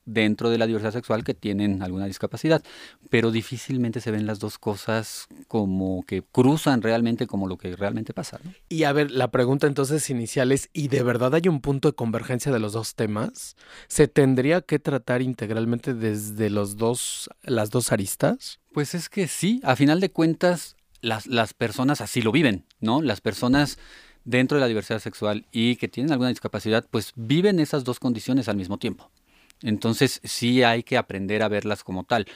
dentro 0.07 0.51
de 0.51 0.59
la 0.59 0.67
diversidad 0.67 0.93
sexual 0.93 1.25
que 1.25 1.35
tienen 1.35 1.83
alguna 1.83 2.07
discapacidad, 2.07 2.62
pero 3.11 3.31
difícilmente 3.31 4.01
se 4.01 4.11
ven 4.11 4.27
las 4.27 4.38
dos 4.38 4.59
cosas 4.59 5.27
como 5.49 6.05
que 6.07 6.23
cruzan 6.23 6.83
realmente 6.83 7.27
como 7.27 7.49
lo 7.49 7.57
que 7.57 7.75
realmente 7.77 8.12
pasa. 8.12 8.40
Y 8.69 8.85
a 8.85 8.93
ver, 8.93 9.11
la 9.11 9.31
pregunta 9.31 9.67
entonces 9.67 10.09
inicial 10.11 10.53
es, 10.53 10.69
¿y 10.73 10.88
de 10.88 11.03
verdad 11.03 11.35
hay 11.35 11.49
un 11.49 11.61
punto 11.61 11.88
de 11.88 11.95
convergencia 11.95 12.53
de 12.53 12.61
los 12.61 12.73
dos 12.73 12.95
temas? 12.95 13.57
¿Se 13.88 14.09
tendría 14.09 14.61
que 14.61 14.79
tratar 14.79 15.23
integralmente 15.23 15.95
desde 15.95 16.51
los 16.51 16.77
dos, 16.77 17.31
las 17.43 17.71
dos 17.71 17.93
aristas? 17.93 18.61
Pues 18.73 18.95
es 18.95 19.09
que 19.09 19.29
sí, 19.29 19.61
a 19.64 19.77
final 19.77 20.01
de 20.01 20.11
cuentas 20.11 20.77
las, 21.01 21.27
las 21.27 21.55
personas 21.55 22.01
así 22.01 22.23
lo 22.23 22.33
viven, 22.33 22.64
¿no? 22.81 23.03
Las 23.03 23.21
personas 23.21 23.79
dentro 24.25 24.57
de 24.57 24.62
la 24.62 24.69
diversidad 24.69 25.01
sexual 25.01 25.47
y 25.53 25.77
que 25.77 25.88
tienen 25.88 26.12
alguna 26.12 26.31
discapacidad, 26.31 26.87
pues 26.90 27.12
viven 27.14 27.61
esas 27.61 27.85
dos 27.85 28.01
condiciones 28.01 28.49
al 28.49 28.57
mismo 28.57 28.79
tiempo. 28.79 29.11
Entonces 29.64 30.20
sí 30.22 30.62
hay 30.62 30.83
que 30.83 30.96
aprender 30.96 31.42
a 31.42 31.48
verlas 31.48 31.83
como 31.83 32.05
tal. 32.05 32.27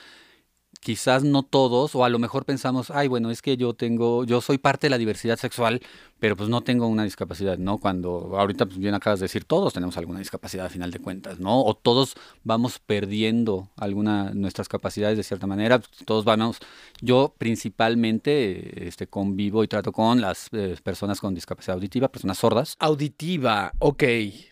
Quizás 0.81 1.25
no 1.25 1.43
todos, 1.43 1.95
o 1.95 2.05
a 2.05 2.09
lo 2.09 2.19
mejor 2.19 2.45
pensamos, 2.45 2.91
ay, 2.91 3.09
bueno, 3.09 3.31
es 3.31 3.43
que 3.43 3.57
yo 3.57 3.75
tengo, 3.75 4.25
yo 4.25 4.41
soy 4.41 4.59
parte 4.59 4.87
de 4.87 4.91
la 4.91 4.99
diversidad 4.99 5.37
sexual, 5.37 5.81
pero 6.21 6.37
pues 6.37 6.49
no 6.49 6.61
tengo 6.61 6.87
una 6.87 7.05
discapacidad, 7.05 7.59
¿no? 7.59 7.79
Cuando 7.79 8.39
ahorita 8.39 8.67
pues 8.67 8.79
bien 8.79 8.95
acabas 8.95 9.19
de 9.19 9.25
decir, 9.25 9.45
todos 9.45 9.73
tenemos 9.73 9.97
alguna 9.97 10.21
discapacidad 10.21 10.67
a 10.67 10.69
final 10.69 10.91
de 10.91 11.01
cuentas, 11.01 11.41
¿no? 11.41 11.65
O 11.65 11.75
todos 11.75 12.15
vamos 12.45 12.79
perdiendo 12.79 13.71
alguna 13.77 14.31
nuestras 14.35 14.69
capacidades 14.69 15.17
de 15.17 15.25
cierta 15.25 15.47
manera, 15.47 15.81
todos 16.05 16.25
vamos, 16.25 16.59
yo 17.01 17.35
principalmente 17.39 18.87
este, 18.87 19.09
convivo 19.09 19.65
y 19.65 19.69
trato 19.69 19.91
con 19.91 20.21
las 20.21 20.49
eh, 20.53 20.77
personas 20.83 21.21
con 21.21 21.35
discapacidad 21.35 21.75
auditiva, 21.75 22.09
personas 22.09 22.39
sordas. 22.39 22.77
Auditiva, 22.79 23.73
ok. 23.81 24.05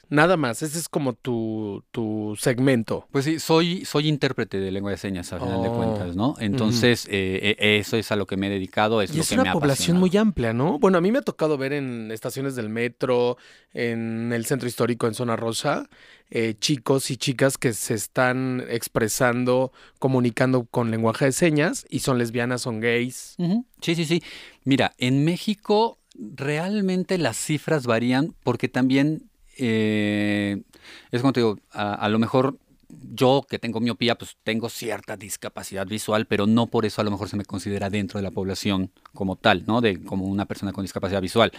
Nada 0.08 0.36
más, 0.36 0.62
ese 0.62 0.78
es 0.78 0.88
como 0.88 1.14
tu, 1.14 1.82
tu 1.90 2.36
segmento. 2.38 3.08
Pues 3.10 3.24
sí, 3.24 3.40
soy, 3.40 3.84
soy 3.84 4.08
intérprete 4.08 4.60
de 4.60 4.70
lengua 4.70 4.92
de 4.92 4.96
señas, 4.98 5.32
a 5.32 5.40
final 5.40 5.62
de 5.62 5.68
oh, 5.68 5.76
cuentas, 5.76 6.14
¿no? 6.14 6.36
Entonces, 6.38 7.06
eh, 7.10 7.56
eh, 7.58 7.78
eso 7.78 7.96
es 7.96 8.12
a 8.12 8.16
lo 8.16 8.26
que 8.26 8.36
me 8.36 8.46
he 8.46 8.50
dedicado, 8.50 9.02
es 9.02 9.10
y 9.10 9.16
lo 9.16 9.22
es 9.22 9.28
que 9.28 9.36
me 9.36 9.42
una 9.42 9.52
población 9.52 9.98
muy 9.98 10.16
amplia, 10.16 10.52
¿no? 10.52 10.78
Bueno, 10.78 10.98
a 10.98 11.00
mí 11.00 11.10
me 11.10 11.18
ha 11.18 11.22
tocado 11.22 11.58
ver 11.58 11.72
en 11.72 12.12
estaciones 12.12 12.54
del 12.54 12.68
metro, 12.68 13.36
en 13.72 14.32
el 14.32 14.46
centro 14.46 14.68
histórico, 14.68 15.08
en 15.08 15.14
Zona 15.14 15.34
Rosa, 15.34 15.88
eh, 16.30 16.54
chicos 16.58 17.10
y 17.10 17.16
chicas 17.16 17.58
que 17.58 17.72
se 17.72 17.94
están 17.94 18.64
expresando, 18.68 19.72
comunicando 19.98 20.66
con 20.66 20.92
lenguaje 20.92 21.24
de 21.24 21.32
señas 21.32 21.84
y 21.90 22.00
son 22.00 22.18
lesbianas, 22.18 22.62
son 22.62 22.80
gays. 22.80 23.36
Sí, 23.80 23.94
sí, 23.96 24.04
sí. 24.04 24.22
Mira, 24.64 24.94
en 24.98 25.24
México 25.24 25.98
realmente 26.18 27.18
las 27.18 27.36
cifras 27.36 27.86
varían 27.86 28.34
porque 28.42 28.68
también 28.68 29.28
eh, 29.58 30.62
es 31.10 31.20
como 31.20 31.32
te 31.32 31.40
digo, 31.40 31.58
a, 31.72 32.08
lo 32.08 32.18
mejor 32.18 32.58
yo 32.88 33.44
que 33.48 33.58
tengo 33.58 33.80
miopía, 33.80 34.16
pues 34.16 34.36
tengo 34.42 34.68
cierta 34.68 35.16
discapacidad 35.16 35.86
visual, 35.86 36.26
pero 36.26 36.46
no 36.46 36.66
por 36.66 36.86
eso 36.86 37.00
a 37.00 37.04
lo 37.04 37.10
mejor 37.10 37.28
se 37.28 37.36
me 37.36 37.44
considera 37.44 37.90
dentro 37.90 38.18
de 38.18 38.22
la 38.22 38.30
población 38.30 38.92
como 39.12 39.36
tal, 39.36 39.64
¿no? 39.66 39.80
De 39.80 40.02
como 40.02 40.26
una 40.26 40.46
persona 40.46 40.72
con 40.72 40.84
discapacidad 40.84 41.22
visual. 41.22 41.52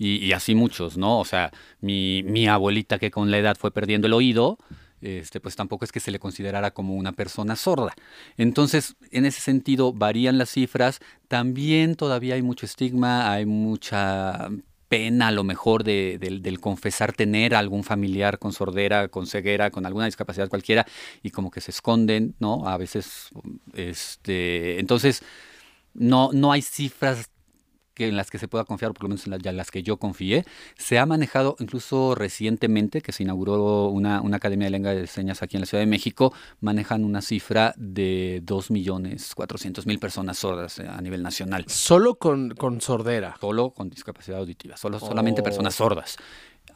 Y, 0.00 0.30
así 0.30 0.54
muchos, 0.54 0.96
¿no? 0.96 1.18
O 1.18 1.24
sea, 1.24 1.50
mi, 1.80 2.22
mi, 2.22 2.46
abuelita 2.46 3.00
que 3.00 3.10
con 3.10 3.32
la 3.32 3.38
edad 3.38 3.56
fue 3.58 3.72
perdiendo 3.72 4.06
el 4.06 4.12
oído, 4.12 4.58
este, 5.00 5.40
pues 5.40 5.56
tampoco 5.56 5.84
es 5.84 5.92
que 5.92 6.00
se 6.00 6.10
le 6.12 6.18
considerara 6.18 6.72
como 6.72 6.94
una 6.94 7.12
persona 7.12 7.56
sorda. 7.56 7.94
Entonces, 8.36 8.96
en 9.10 9.26
ese 9.26 9.40
sentido, 9.40 9.92
varían 9.92 10.38
las 10.38 10.50
cifras. 10.50 11.00
También 11.28 11.96
todavía 11.96 12.34
hay 12.34 12.42
mucho 12.42 12.66
estigma, 12.66 13.32
hay 13.32 13.44
mucha 13.46 14.50
pena 14.88 15.28
a 15.28 15.32
lo 15.32 15.44
mejor 15.44 15.84
de, 15.84 16.18
del 16.18 16.60
confesar 16.60 17.12
tener 17.12 17.54
algún 17.54 17.84
familiar 17.84 18.38
con 18.38 18.52
sordera, 18.52 19.08
con 19.08 19.26
ceguera, 19.26 19.70
con 19.70 19.86
alguna 19.86 20.06
discapacidad 20.06 20.48
cualquiera, 20.48 20.86
y 21.22 21.30
como 21.30 21.50
que 21.50 21.60
se 21.60 21.70
esconden, 21.70 22.34
¿no? 22.38 22.66
A 22.66 22.76
veces, 22.76 23.28
este, 23.74 24.80
entonces, 24.80 25.22
no, 25.94 26.30
no 26.32 26.52
hay 26.52 26.62
cifras 26.62 27.30
que 27.98 28.08
en 28.08 28.16
las 28.16 28.30
que 28.30 28.38
se 28.38 28.46
pueda 28.48 28.64
confiar, 28.64 28.94
por 28.94 29.02
lo 29.02 29.08
menos 29.10 29.26
en 29.26 29.32
las, 29.32 29.54
las 29.54 29.70
que 29.70 29.82
yo 29.82 29.98
confié. 29.98 30.44
Se 30.76 30.98
ha 30.98 31.04
manejado 31.04 31.56
incluso 31.58 32.14
recientemente, 32.14 33.02
que 33.02 33.12
se 33.12 33.24
inauguró 33.24 33.88
una, 33.88 34.22
una, 34.22 34.36
academia 34.36 34.66
de 34.66 34.70
lengua 34.70 34.94
de 34.94 35.06
señas 35.08 35.42
aquí 35.42 35.56
en 35.56 35.62
la 35.62 35.66
Ciudad 35.66 35.82
de 35.82 35.88
México, 35.88 36.32
manejan 36.60 37.04
una 37.04 37.20
cifra 37.20 37.74
de 37.76 38.40
2.400.000 38.46 39.98
personas 39.98 40.38
sordas 40.38 40.78
eh, 40.78 40.86
a 40.88 41.00
nivel 41.02 41.22
nacional. 41.22 41.64
Solo 41.66 42.14
con, 42.14 42.50
con 42.50 42.80
sordera. 42.80 43.34
Solo 43.40 43.70
con 43.70 43.90
discapacidad 43.90 44.38
auditiva, 44.38 44.76
solo, 44.76 45.00
solamente 45.00 45.42
personas 45.42 45.74
oh. 45.74 45.84
sordas 45.84 46.16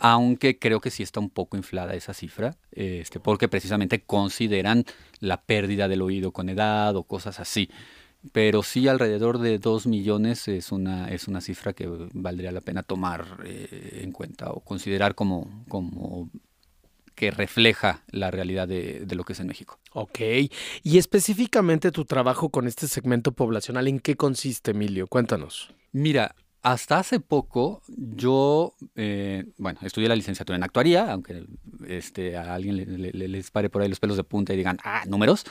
aunque 0.04 0.58
creo 0.58 0.80
que 0.80 0.90
sí 0.90 1.04
está 1.04 1.20
un 1.20 1.30
poco 1.30 1.56
inflada 1.56 1.94
esa 1.94 2.12
cifra, 2.12 2.56
este, 2.72 3.20
porque 3.20 3.46
precisamente 3.46 4.02
consideran 4.02 4.84
la 5.20 5.42
pérdida 5.42 5.86
del 5.86 6.02
oído 6.02 6.32
con 6.32 6.48
edad 6.48 6.96
o 6.96 7.04
cosas 7.04 7.38
así 7.38 7.70
pero 8.30 8.62
sí 8.62 8.86
alrededor 8.86 9.38
de 9.38 9.58
2 9.58 9.86
millones 9.86 10.46
es 10.48 10.70
una, 10.70 11.08
es 11.08 11.26
una 11.26 11.40
cifra 11.40 11.72
que 11.72 11.88
valdría 12.12 12.52
la 12.52 12.60
pena 12.60 12.82
tomar 12.82 13.38
eh, 13.44 14.00
en 14.02 14.12
cuenta 14.12 14.50
o 14.50 14.60
considerar 14.60 15.14
como, 15.14 15.64
como 15.68 16.30
que 17.14 17.30
refleja 17.30 18.04
la 18.10 18.30
realidad 18.30 18.68
de, 18.68 19.00
de, 19.00 19.14
lo 19.16 19.24
que 19.24 19.32
es 19.32 19.40
en 19.40 19.48
México. 19.48 19.78
Ok, 19.92 20.20
y 20.82 20.98
específicamente 20.98 21.90
tu 21.90 22.04
trabajo 22.04 22.48
con 22.50 22.66
este 22.66 22.86
segmento 22.88 23.32
poblacional, 23.32 23.88
¿en 23.88 23.98
qué 23.98 24.16
consiste, 24.16 24.70
Emilio? 24.70 25.06
Cuéntanos. 25.08 25.74
Mira, 25.92 26.34
hasta 26.62 26.98
hace 26.98 27.18
poco 27.18 27.82
yo, 27.88 28.74
eh, 28.94 29.44
bueno, 29.58 29.80
estudié 29.82 30.08
la 30.08 30.16
licenciatura 30.16 30.56
en 30.56 30.62
actuaría, 30.62 31.12
aunque 31.12 31.44
este, 31.86 32.36
a 32.36 32.54
alguien 32.54 32.76
le, 32.76 33.12
les 33.12 33.50
pare 33.50 33.68
por 33.68 33.82
ahí 33.82 33.88
los 33.88 33.98
pelos 33.98 34.16
de 34.16 34.24
punta 34.24 34.54
y 34.54 34.56
digan, 34.56 34.78
ah, 34.84 35.02
números, 35.06 35.44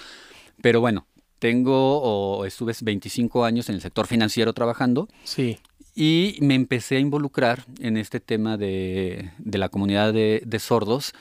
pero 0.61 0.79
bueno, 0.79 1.07
tengo 1.41 1.99
o 2.03 2.45
estuve 2.45 2.71
25 2.79 3.43
años 3.43 3.67
en 3.67 3.75
el 3.75 3.81
sector 3.81 4.05
financiero 4.05 4.53
trabajando. 4.53 5.09
Sí. 5.23 5.57
Y 5.95 6.37
me 6.39 6.53
empecé 6.53 6.97
a 6.97 6.99
involucrar 6.99 7.65
en 7.79 7.97
este 7.97 8.19
tema 8.19 8.57
de, 8.57 9.31
la 9.43 9.69
comunidad 9.69 10.13
de, 10.13 10.59
sordos, 10.59 11.13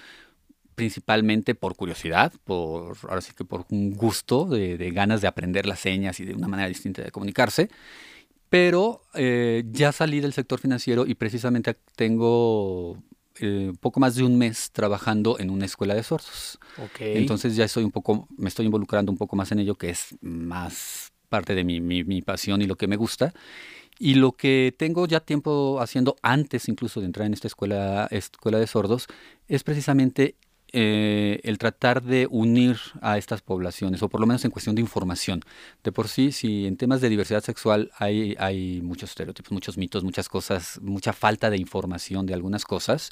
principalmente 0.74 1.54
por 1.54 1.74
curiosidad, 1.74 2.34
por 2.44 2.98
ahora 3.08 3.22
sí 3.22 3.32
que 3.34 3.46
por 3.46 3.64
un 3.70 3.92
gusto 3.92 4.44
de, 4.44 4.90
ganas 4.90 5.22
de 5.22 5.28
aprender 5.28 5.64
las 5.64 5.80
señas 5.80 6.20
y 6.20 6.26
de 6.26 6.34
una 6.34 6.48
manera 6.48 6.68
distinta 6.68 7.00
de 7.00 7.10
comunicarse. 7.10 7.70
Pero 8.50 9.00
eh, 9.14 9.64
ya 9.70 9.90
salí 9.90 10.20
del 10.20 10.34
sector 10.34 10.60
financiero 10.60 11.06
y 11.06 11.14
precisamente 11.14 11.78
tengo 11.96 12.98
eh, 13.40 13.72
poco 13.80 14.00
más 14.00 14.14
de 14.14 14.22
un 14.24 14.36
mes 14.38 14.70
trabajando 14.72 15.38
en 15.38 15.50
una 15.50 15.64
escuela 15.66 15.94
de 15.94 16.02
sordos. 16.02 16.58
Ok. 16.78 17.00
Entonces 17.00 17.56
ya 17.56 17.64
estoy 17.64 17.84
un 17.84 17.90
poco, 17.90 18.28
me 18.36 18.48
estoy 18.48 18.66
involucrando 18.66 19.10
un 19.10 19.18
poco 19.18 19.36
más 19.36 19.50
en 19.52 19.58
ello, 19.60 19.74
que 19.76 19.90
es 19.90 20.16
más 20.20 21.12
parte 21.28 21.54
de 21.54 21.64
mi, 21.64 21.80
mi- 21.80 22.04
mi 22.04 22.22
pasión 22.22 22.60
y 22.62 22.66
lo 22.66 22.76
que 22.76 22.86
me 22.88 22.96
gusta. 22.96 23.32
Y 23.98 24.14
lo 24.14 24.32
que 24.32 24.74
tengo 24.76 25.06
ya 25.06 25.20
tiempo 25.20 25.78
haciendo 25.80 26.16
antes 26.22 26.68
incluso 26.68 27.00
de 27.00 27.06
entrar 27.06 27.26
en 27.26 27.34
esta 27.34 27.46
escuela, 27.48 28.08
escuela 28.10 28.58
de 28.58 28.66
sordos 28.66 29.06
es 29.46 29.62
precisamente 29.62 30.36
eh, 30.72 31.40
el 31.42 31.58
tratar 31.58 32.02
de 32.02 32.26
unir 32.30 32.78
a 33.00 33.18
estas 33.18 33.42
poblaciones, 33.42 34.02
o 34.02 34.08
por 34.08 34.20
lo 34.20 34.26
menos 34.26 34.44
en 34.44 34.50
cuestión 34.50 34.74
de 34.74 34.82
información. 34.82 35.42
De 35.82 35.92
por 35.92 36.08
sí, 36.08 36.32
si 36.32 36.66
en 36.66 36.76
temas 36.76 37.00
de 37.00 37.08
diversidad 37.08 37.42
sexual 37.42 37.90
hay, 37.98 38.36
hay 38.38 38.80
muchos 38.82 39.10
estereotipos, 39.10 39.52
muchos 39.52 39.78
mitos, 39.78 40.04
muchas 40.04 40.28
cosas, 40.28 40.78
mucha 40.82 41.12
falta 41.12 41.50
de 41.50 41.56
información 41.56 42.26
de 42.26 42.34
algunas 42.34 42.64
cosas, 42.64 43.10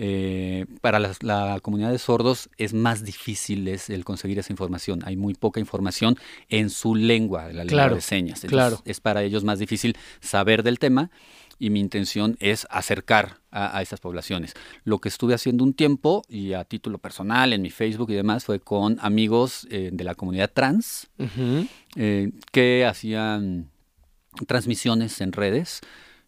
eh, 0.00 0.66
para 0.80 1.00
la, 1.00 1.58
comunidad 1.60 1.90
de 1.90 1.98
sordos 1.98 2.48
es 2.56 2.72
más 2.72 3.04
difícil 3.04 3.66
es 3.66 3.90
el 3.90 4.04
conseguir 4.04 4.38
esa 4.38 4.52
información. 4.52 5.00
Hay 5.04 5.16
muy 5.16 5.34
poca 5.34 5.58
información 5.58 6.16
en 6.48 6.70
su 6.70 6.94
lengua, 6.94 7.52
la 7.52 7.64
lengua 7.64 7.88
de 7.88 8.00
señas. 8.00 8.44
Entonces, 8.44 8.50
claro. 8.50 8.82
Es 8.84 9.00
para 9.00 9.24
ellos 9.24 9.42
más 9.42 9.58
difícil 9.58 9.96
saber 10.20 10.62
del 10.62 10.78
tema 10.78 11.10
y 11.58 11.70
mi 11.70 11.80
intención 11.80 12.36
es 12.40 12.66
acercar 12.70 13.40
a, 13.50 13.76
a 13.76 13.82
estas 13.82 14.00
poblaciones. 14.00 14.54
Lo 14.84 14.98
que 14.98 15.08
estuve 15.08 15.34
haciendo 15.34 15.64
un 15.64 15.74
tiempo 15.74 16.22
y 16.28 16.52
a 16.52 16.64
título 16.64 16.98
personal 16.98 17.52
en 17.52 17.62
mi 17.62 17.70
Facebook 17.70 18.10
y 18.10 18.14
demás 18.14 18.44
fue 18.44 18.60
con 18.60 18.98
amigos 19.00 19.66
eh, 19.70 19.90
de 19.92 20.04
la 20.04 20.14
comunidad 20.14 20.50
trans 20.52 21.08
eh, 21.96 22.30
que 22.52 22.86
hacían 22.86 23.70
transmisiones 24.46 25.20
en 25.20 25.32
redes, 25.32 25.80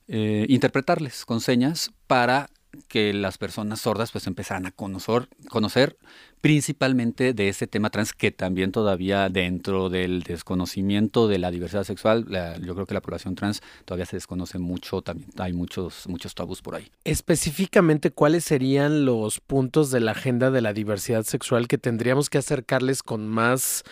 eh, 0.09 0.47
interpretarles 0.49 1.25
con 1.25 1.41
señas 1.41 1.93
para 2.07 2.51
que 2.89 3.13
las 3.13 3.39
personas 3.39 3.81
sordas 3.81 4.13
pues 4.13 4.27
empezaran 4.27 4.67
a 4.67 4.71
conocer, 4.71 5.29
conocer 5.49 5.97
principalmente 6.41 7.35
de 7.35 7.49
ese 7.49 7.67
tema 7.67 7.91
trans 7.91 8.13
que 8.15 8.31
también 8.31 8.73
todavía 8.73 9.29
dentro 9.29 9.91
del 9.91 10.23
desconocimiento 10.23 11.29
de 11.29 11.39
la 11.39 11.51
diversidad 11.51 11.85
sexual, 11.85 12.25
la- 12.29 12.57
yo 12.59 12.75
creo 12.75 12.87
que 12.87 12.95
la 12.95 13.03
población 13.03 13.35
trans 13.35 13.61
todavía 13.85 14.07
se 14.07 14.17
desconoce 14.17 14.59
mucho, 14.59 15.03
también 15.03 15.31
hay 15.39 15.53
muchos, 15.53 16.09
muchos 16.09 16.35
tabús 16.35 16.63
por 16.63 16.77
ahí. 16.77 16.91
Específicamente, 17.05 18.11
¿cuáles 18.11 18.45
serían 18.45 19.05
los 19.05 19.41
puntos 19.41 19.91
de 19.91 20.01
la 20.01 20.13
agenda 20.13 20.51
de 20.51 20.61
la 20.63 20.73
diversidad 20.73 21.25
sexual 21.25 21.69
que 21.69 21.77
tendríamos 21.79 22.31
que 22.31 22.39
acercarles 22.39 23.03
con 23.03 23.29
más 23.29 23.83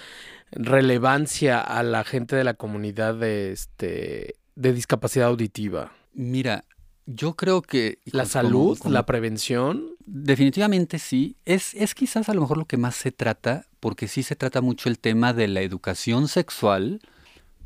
relevancia 0.52 1.60
a 1.60 1.82
la 1.82 2.04
gente 2.04 2.36
de 2.36 2.44
la 2.44 2.54
comunidad 2.54 3.14
de, 3.14 3.52
este, 3.52 4.36
de 4.56 4.72
discapacidad 4.72 5.28
auditiva? 5.28 5.92
Mira, 6.14 6.64
yo 7.10 7.34
creo 7.36 7.62
que... 7.62 7.98
¿La 8.12 8.26
salud? 8.26 8.78
como- 8.78 8.92
¿La 8.92 9.06
prevención? 9.06 9.92
Definitivamente 10.04 10.98
sí. 10.98 11.36
Es, 11.46 11.74
es 11.74 11.94
quizás 11.94 12.28
a 12.28 12.34
lo 12.34 12.42
mejor 12.42 12.58
lo 12.58 12.66
que 12.66 12.76
más 12.76 12.94
se 12.96 13.12
trata, 13.12 13.66
porque 13.80 14.08
sí 14.08 14.22
se 14.22 14.36
trata 14.36 14.60
mucho 14.60 14.88
el 14.90 14.98
tema 14.98 15.32
de 15.32 15.48
la 15.48 15.62
educación 15.62 16.28
sexual, 16.28 17.00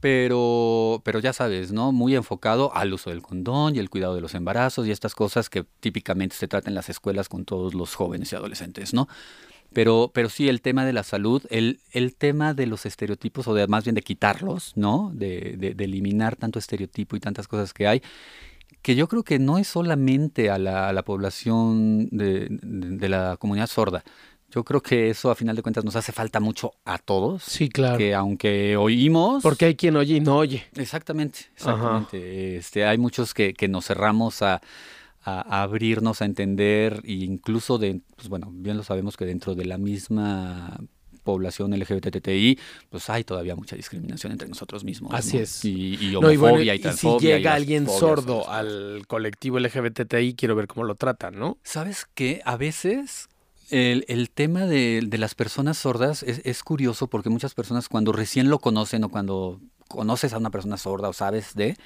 pero, 0.00 1.00
pero 1.04 1.18
ya 1.20 1.32
sabes, 1.32 1.72
¿no? 1.72 1.92
Muy 1.92 2.14
enfocado 2.16 2.74
al 2.74 2.92
uso 2.92 3.10
del 3.10 3.22
condón 3.22 3.76
y 3.76 3.78
el 3.78 3.90
cuidado 3.90 4.14
de 4.14 4.20
los 4.20 4.34
embarazos 4.34 4.86
y 4.86 4.90
estas 4.90 5.14
cosas 5.14 5.48
que 5.48 5.64
típicamente 5.80 6.36
se 6.36 6.48
tratan 6.48 6.70
en 6.72 6.74
las 6.76 6.88
escuelas 6.88 7.28
con 7.28 7.44
todos 7.44 7.74
los 7.74 7.94
jóvenes 7.94 8.32
y 8.32 8.36
adolescentes, 8.36 8.94
¿no? 8.94 9.08
Pero, 9.72 10.10
pero 10.12 10.28
sí, 10.28 10.48
el 10.48 10.60
tema 10.60 10.84
de 10.84 10.92
la 10.92 11.02
salud, 11.02 11.42
el, 11.48 11.80
el 11.92 12.14
tema 12.14 12.52
de 12.52 12.66
los 12.66 12.84
estereotipos, 12.84 13.48
o 13.48 13.54
de 13.54 13.66
más 13.68 13.84
bien 13.84 13.94
de 13.94 14.02
quitarlos, 14.02 14.72
¿no? 14.76 15.10
De, 15.14 15.54
de- 15.56 15.74
de 15.74 15.84
eliminar 15.84 16.36
tanto 16.36 16.58
estereotipo 16.58 17.16
y 17.16 17.20
tantas 17.20 17.48
cosas 17.48 17.72
que 17.72 17.86
hay, 17.86 18.02
que 18.80 18.94
yo 18.94 19.08
creo 19.08 19.22
que 19.22 19.38
no 19.38 19.58
es 19.58 19.68
solamente 19.68 20.50
a 20.50 20.58
la, 20.58 20.88
a 20.88 20.92
la 20.92 21.02
población 21.04 22.08
de, 22.10 22.48
de- 22.50 22.96
de 22.96 23.08
la 23.08 23.36
comunidad 23.38 23.66
sorda. 23.66 24.02
Yo 24.50 24.64
creo 24.64 24.82
que 24.82 25.08
eso 25.08 25.30
a 25.30 25.34
final 25.34 25.56
de 25.56 25.62
cuentas 25.62 25.82
nos 25.84 25.96
hace 25.96 26.12
falta 26.12 26.38
mucho 26.38 26.72
a 26.84 26.98
todos. 26.98 27.42
Sí, 27.42 27.68
claro. 27.70 27.96
Que 27.96 28.14
aunque 28.14 28.76
oímos... 28.76 29.42
Porque 29.42 29.64
hay 29.64 29.76
quien 29.76 29.96
oye 29.96 30.16
y 30.16 30.20
no 30.20 30.36
oye. 30.36 30.64
Exactamente, 30.76 31.38
Ajá. 31.60 31.72
exactamente. 31.72 32.56
Este, 32.56 32.84
hay 32.84 32.98
muchos 32.98 33.32
que, 33.32 33.54
que 33.54 33.68
nos 33.68 33.86
cerramos 33.86 34.42
a, 34.42 34.60
a- 35.24 35.40
a 35.40 35.62
abrirnos, 35.62 36.20
a 36.20 36.26
entender, 36.26 37.00
e 37.04 37.12
incluso 37.12 37.78
de, 37.78 38.00
pues 38.16 38.28
bueno, 38.28 38.50
bien 38.52 38.76
lo 38.76 38.82
sabemos 38.82 39.16
que 39.16 39.24
dentro 39.24 39.54
de 39.54 39.64
la 39.64 39.78
misma 39.78 40.76
población 41.22 41.70
LGBTTI, 41.78 42.58
pues 42.90 43.08
hay 43.10 43.24
todavía 43.24 43.56
mucha 43.56 43.76
discriminación 43.76 44.32
entre 44.32 44.48
nosotros 44.48 44.84
mismos. 44.84 45.12
Así 45.14 45.36
¿no? 45.36 45.42
es. 45.42 45.64
Y, 45.64 45.94
y 46.00 46.12
No, 46.12 46.30
y 46.30 46.36
bueno, 46.36 46.54
homofobia 46.56 46.74
y, 46.74 46.76
y 46.76 46.78
si 46.78 46.82
transfobia. 46.82 47.36
llega 47.36 47.54
alguien 47.54 47.86
sordo 47.88 48.48
al 48.50 49.04
colectivo 49.06 49.58
LGBTI, 49.58 50.34
quiero 50.34 50.54
ver 50.54 50.66
cómo 50.66 50.84
lo 50.84 50.94
tratan, 50.94 51.38
¿no? 51.38 51.58
¿Sabes 51.62 52.06
qué? 52.14 52.40
A 52.44 52.56
veces 52.56 53.28
el, 53.70 54.04
el 54.08 54.30
tema 54.30 54.66
de, 54.66 55.02
de 55.06 55.18
las 55.18 55.34
personas 55.34 55.78
sordas 55.78 56.22
es, 56.22 56.42
es 56.44 56.62
curioso 56.62 57.06
porque 57.06 57.30
muchas 57.30 57.54
personas 57.54 57.88
cuando 57.88 58.12
recién 58.12 58.50
lo 58.50 58.58
conocen 58.58 59.04
o 59.04 59.08
cuando 59.08 59.60
conoces 59.88 60.32
a 60.32 60.38
una 60.38 60.50
persona 60.50 60.76
sorda 60.76 61.08
o 61.08 61.12
sabes 61.12 61.54
de, 61.54 61.76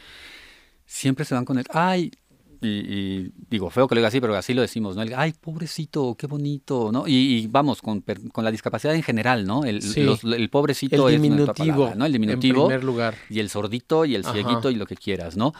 siempre 0.86 1.24
se 1.24 1.34
van 1.34 1.44
con 1.44 1.58
el, 1.58 1.66
ay, 1.70 2.12
y, 2.60 2.68
y 2.68 3.32
digo, 3.50 3.70
feo 3.70 3.86
que 3.88 3.94
lo 3.94 4.00
diga 4.00 4.08
así, 4.08 4.20
pero 4.20 4.34
así 4.36 4.54
lo 4.54 4.62
decimos, 4.62 4.96
¿no? 4.96 5.02
El, 5.02 5.14
ay, 5.14 5.32
pobrecito, 5.40 6.14
qué 6.18 6.26
bonito, 6.26 6.90
¿no? 6.92 7.06
Y, 7.06 7.14
y 7.14 7.46
vamos, 7.46 7.82
con, 7.82 8.02
con 8.32 8.44
la 8.44 8.50
discapacidad 8.50 8.94
en 8.94 9.02
general, 9.02 9.46
¿no? 9.46 9.64
El, 9.64 9.82
Sí. 9.82 10.02
los- 10.02 10.24
el 10.24 10.48
pobrecito 10.50 11.08
El 11.08 11.14
es 11.14 11.22
diminutivo. 11.22 11.54
palabra, 11.76 11.94
¿no? 11.94 12.06
El 12.06 12.12
diminutivo 12.12 12.62
En 12.62 12.66
primer 12.68 12.84
lugar. 12.84 13.14
y 13.30 13.40
el 13.40 13.50
sordito 13.50 14.04
y 14.04 14.14
el 14.14 14.22
Ajá. 14.24 14.32
cieguito 14.32 14.70
y 14.70 14.74
lo 14.76 14.86
que 14.86 14.96
quieras, 14.96 15.36
¿no? 15.36 15.52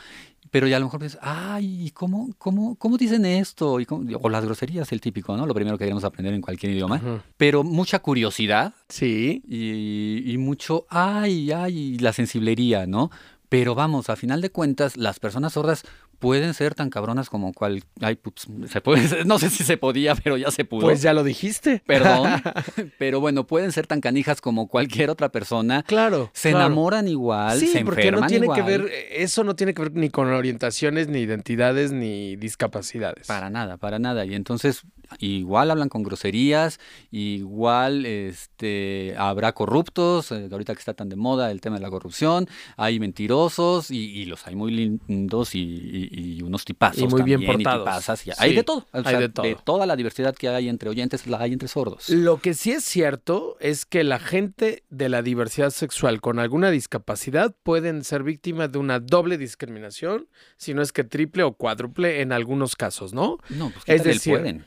Pero 0.50 0.68
ya 0.68 0.76
a 0.76 0.80
lo 0.80 0.86
mejor 0.86 1.02
dices, 1.02 1.18
ay, 1.22 1.86
¿y 1.86 1.90
¿cómo, 1.90 2.30
cómo, 2.38 2.76
cómo 2.76 2.96
dicen 2.96 3.24
esto? 3.26 3.80
Y 3.80 3.84
cómo- 3.84 4.08
o 4.22 4.28
las 4.28 4.44
groserías, 4.44 4.90
el 4.92 5.00
típico, 5.00 5.36
¿no? 5.36 5.44
Lo 5.44 5.52
primero 5.54 5.76
que 5.76 5.84
queremos 5.84 6.04
aprender 6.04 6.32
en 6.34 6.40
cualquier 6.40 6.72
idioma. 6.72 7.22
Pero 7.36 7.64
mucha 7.64 7.98
curiosidad 7.98 8.72
Sí. 8.88 9.42
y, 9.46 10.22
y 10.32 10.38
mucho, 10.38 10.86
ay, 10.88 11.50
ay, 11.50 11.98
la 11.98 12.12
sensiblería, 12.12 12.86
¿no? 12.86 13.10
Pero 13.48 13.74
vamos, 13.74 14.08
a 14.10 14.16
final 14.16 14.40
de 14.40 14.50
cuentas, 14.50 14.96
las 14.96 15.20
personas 15.20 15.52
sordas 15.52 15.84
pueden 16.18 16.54
ser 16.54 16.74
tan 16.74 16.90
cabronas 16.90 17.28
como 17.30 17.52
cual... 17.52 17.82
Ay, 18.00 18.16
pups, 18.16 18.46
se 18.70 18.80
puede, 18.80 19.24
no 19.24 19.38
sé 19.38 19.50
si 19.50 19.64
se 19.64 19.76
podía, 19.76 20.14
pero 20.14 20.36
ya 20.36 20.50
se 20.50 20.64
pudo. 20.64 20.82
Pues 20.82 21.02
ya 21.02 21.12
lo 21.12 21.24
dijiste. 21.24 21.82
Perdón. 21.86 22.42
pero 22.98 23.20
bueno, 23.20 23.46
pueden 23.46 23.72
ser 23.72 23.86
tan 23.86 24.00
canijas 24.00 24.40
como 24.40 24.68
cualquier 24.68 25.10
otra 25.10 25.30
persona. 25.30 25.82
Claro. 25.82 26.30
Se 26.32 26.50
claro. 26.50 26.66
enamoran 26.66 27.08
igual, 27.08 27.58
Sí, 27.58 27.66
se 27.68 27.84
porque 27.84 28.02
no 28.10 28.18
enferman 28.18 28.28
tiene 28.28 28.46
igual. 28.46 28.56
que 28.56 28.62
ver, 28.78 28.90
eso 29.12 29.44
no 29.44 29.56
tiene 29.56 29.74
que 29.74 29.82
ver 29.82 29.92
ni 29.94 30.10
con 30.10 30.32
orientaciones, 30.32 31.08
ni 31.08 31.20
identidades, 31.20 31.92
ni 31.92 32.36
discapacidades. 32.36 33.26
Para 33.26 33.50
nada, 33.50 33.76
para 33.76 33.98
nada. 33.98 34.24
Y 34.24 34.34
entonces 34.34 34.82
igual 35.20 35.70
hablan 35.70 35.88
con 35.88 36.02
groserías, 36.02 36.80
igual 37.12 38.06
este 38.06 39.14
habrá 39.16 39.52
corruptos, 39.52 40.32
eh, 40.32 40.48
ahorita 40.50 40.74
que 40.74 40.78
está 40.80 40.94
tan 40.94 41.08
de 41.08 41.16
moda 41.16 41.50
el 41.50 41.60
tema 41.60 41.76
de 41.76 41.82
la 41.82 41.90
corrupción, 41.90 42.48
hay 42.76 42.98
mentirosos 42.98 43.90
y, 43.90 43.98
y 44.10 44.24
los 44.26 44.46
hay 44.46 44.56
muy 44.56 44.72
lindos 44.72 45.54
y, 45.54 45.60
y- 45.60 46.05
y 46.10 46.42
unos 46.42 46.64
tipazos 46.64 46.98
Y 47.02 47.06
muy 47.06 47.22
bien 47.22 47.40
también, 47.40 47.60
y 47.60 47.64
portados. 47.64 47.84
tipazas, 47.84 48.26
y 48.26 48.30
Sí, 48.30 48.36
hay 48.38 48.54
de 48.54 48.62
todo. 48.62 48.86
O 48.92 48.98
hay 48.98 49.04
sea, 49.04 49.20
de 49.20 49.28
todo. 49.28 49.46
toda 49.64 49.86
la 49.86 49.96
diversidad 49.96 50.34
que 50.34 50.48
hay 50.48 50.68
entre 50.68 50.88
oyentes, 50.90 51.26
la 51.26 51.40
hay 51.40 51.52
entre 51.52 51.68
sordos. 51.68 52.08
Lo 52.08 52.40
que 52.40 52.54
sí 52.54 52.72
es 52.72 52.84
cierto 52.84 53.56
es 53.60 53.86
que 53.86 54.04
la 54.04 54.18
gente 54.18 54.84
de 54.90 55.08
la 55.08 55.22
diversidad 55.22 55.70
sexual 55.70 56.20
con 56.20 56.38
alguna 56.38 56.70
discapacidad 56.70 57.54
pueden 57.62 58.04
ser 58.04 58.22
víctimas 58.22 58.72
de 58.72 58.78
una 58.78 59.00
doble 59.00 59.38
discriminación, 59.38 60.28
si 60.56 60.74
no 60.74 60.82
es 60.82 60.92
que 60.92 61.04
triple 61.04 61.42
o 61.42 61.52
cuádruple 61.54 62.20
en 62.20 62.32
algunos 62.32 62.76
casos, 62.76 63.12
¿no? 63.12 63.38
No, 63.50 63.70
pues 63.70 63.84
¿qué 63.84 63.94
Es 63.94 64.04
decir, 64.04 64.34
pueden? 64.38 64.64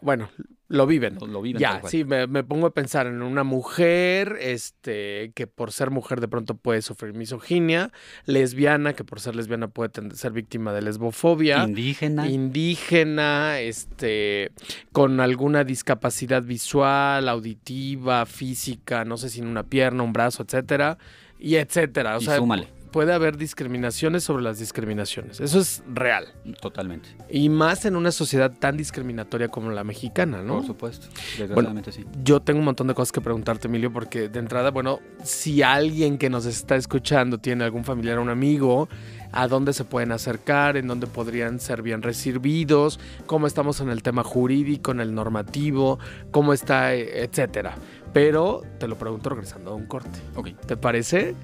Bueno, 0.00 0.28
lo 0.72 0.86
viven. 0.86 1.18
Lo, 1.20 1.26
lo 1.26 1.42
viven 1.42 1.60
Ya, 1.60 1.82
sí, 1.86 2.02
me, 2.04 2.26
me 2.26 2.42
pongo 2.42 2.66
a 2.66 2.72
pensar 2.72 3.06
en 3.06 3.20
una 3.20 3.44
mujer, 3.44 4.38
este, 4.40 5.32
que 5.34 5.46
por 5.46 5.70
ser 5.70 5.90
mujer 5.90 6.20
de 6.20 6.28
pronto 6.28 6.54
puede 6.54 6.80
sufrir 6.80 7.12
misoginia, 7.12 7.92
lesbiana, 8.24 8.94
que 8.94 9.04
por 9.04 9.20
ser 9.20 9.36
lesbiana 9.36 9.68
puede 9.68 9.90
ser 10.14 10.32
víctima 10.32 10.72
de 10.72 10.80
lesbofobia, 10.82 11.64
Indígena. 11.64 12.26
indígena, 12.26 13.60
este, 13.60 14.50
con 14.92 15.20
alguna 15.20 15.64
discapacidad 15.64 16.42
visual, 16.42 17.28
auditiva, 17.28 18.24
física, 18.24 19.04
no 19.04 19.18
sé 19.18 19.28
si 19.28 19.40
en 19.40 19.48
una 19.48 19.64
pierna, 19.64 20.02
un 20.02 20.14
brazo, 20.14 20.42
etcétera, 20.42 20.96
y 21.38 21.56
etcétera. 21.56 22.16
O 22.16 22.20
y 22.20 22.24
sea, 22.24 22.36
súmale, 22.36 22.68
puede 22.92 23.12
haber 23.12 23.36
discriminaciones 23.36 24.22
sobre 24.22 24.44
las 24.44 24.58
discriminaciones. 24.58 25.40
Eso 25.40 25.58
es 25.58 25.82
real. 25.92 26.26
totalmente. 26.60 27.08
Y 27.28 27.48
más 27.48 27.84
en 27.84 27.96
una 27.96 28.12
sociedad 28.12 28.52
tan 28.52 28.76
discriminatoria 28.76 29.48
como 29.48 29.70
la 29.70 29.82
mexicana, 29.82 30.42
¿no? 30.42 30.58
Por 30.58 30.66
supuesto. 30.66 31.08
Desgraciadamente 31.38 31.90
sí. 31.90 32.04
Yo 32.22 32.40
tengo 32.40 32.60
un 32.60 32.66
montón 32.66 32.86
de 32.86 32.94
cosas 32.94 33.10
que 33.10 33.20
preguntarte, 33.20 33.66
Emilio, 33.66 33.92
porque 33.92 34.28
de 34.28 34.38
entrada, 34.38 34.70
bueno, 34.70 35.00
si 35.24 35.62
alguien 35.62 36.18
que 36.18 36.30
nos 36.30 36.46
está 36.46 36.76
escuchando 36.76 37.38
tiene 37.38 37.64
algún 37.64 37.84
familiar 37.84 38.18
o 38.18 38.22
un 38.22 38.28
amigo 38.28 38.88
a 39.32 39.48
dónde 39.48 39.72
se 39.72 39.84
pueden 39.84 40.12
acercar, 40.12 40.76
en 40.76 40.86
dónde 40.86 41.06
podrían 41.06 41.58
ser 41.58 41.82
bien 41.82 42.02
recibidos, 42.02 43.00
cómo 43.26 43.46
estamos 43.46 43.80
en 43.80 43.88
el 43.88 44.02
tema 44.02 44.22
jurídico, 44.22 44.92
en 44.92 45.00
el 45.00 45.14
normativo, 45.14 45.98
cómo 46.30 46.52
está, 46.52 46.94
eh, 46.94 47.24
etcétera. 47.24 47.74
Pero 48.12 48.62
te 48.78 48.88
lo 48.88 48.98
pregunto 48.98 49.30
regresando 49.30 49.70
a 49.70 49.74
un 49.74 49.86
corte. 49.86 50.18
Ok. 50.34 50.48
¿Te 50.66 50.76
parece? 50.76 51.34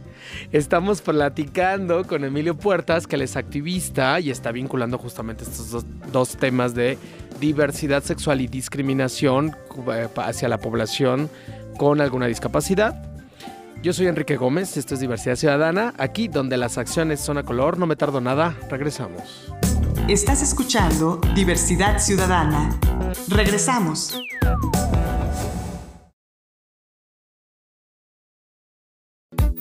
Estamos 0.52 1.00
platicando 1.00 2.04
con 2.04 2.24
Emilio 2.24 2.58
Puertas, 2.58 3.06
que 3.06 3.16
él 3.16 3.22
es 3.22 3.36
activista 3.36 4.20
y 4.20 4.30
está 4.30 4.52
vinculando 4.52 4.98
justamente 4.98 5.44
estos 5.44 5.70
dos, 5.70 5.86
dos 6.12 6.36
temas 6.36 6.74
de 6.74 6.98
diversidad 7.40 8.02
sexual 8.02 8.42
y 8.42 8.48
discriminación 8.48 9.56
eh, 9.92 10.08
hacia 10.16 10.48
la 10.48 10.58
población 10.58 11.30
con 11.78 12.02
alguna 12.02 12.26
discapacidad. 12.26 13.17
Yo 13.80 13.92
soy 13.92 14.08
Enrique 14.08 14.36
Gómez, 14.36 14.76
esto 14.76 14.94
es 14.94 15.00
Diversidad 15.00 15.36
Ciudadana, 15.36 15.94
aquí 15.98 16.26
donde 16.26 16.56
las 16.56 16.78
acciones 16.78 17.20
son 17.20 17.38
a 17.38 17.44
color, 17.44 17.78
no 17.78 17.86
me 17.86 17.94
tardo 17.94 18.20
nada, 18.20 18.56
regresamos. 18.68 19.52
Estás 20.08 20.42
escuchando 20.42 21.20
Diversidad 21.36 22.00
Ciudadana. 22.00 22.76
Regresamos. 23.28 24.20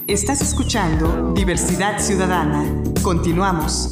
Estás 0.08 0.42
escuchando 0.42 1.34
Diversidad 1.36 2.00
Ciudadana. 2.00 2.66
Continuamos. 3.04 3.92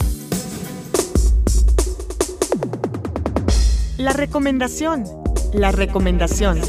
La 3.98 4.12
recomendación. 4.14 5.04
La 5.54 5.72
recomendación. 5.72 6.60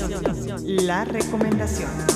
La 0.67 1.07
recomendación. 1.07 2.16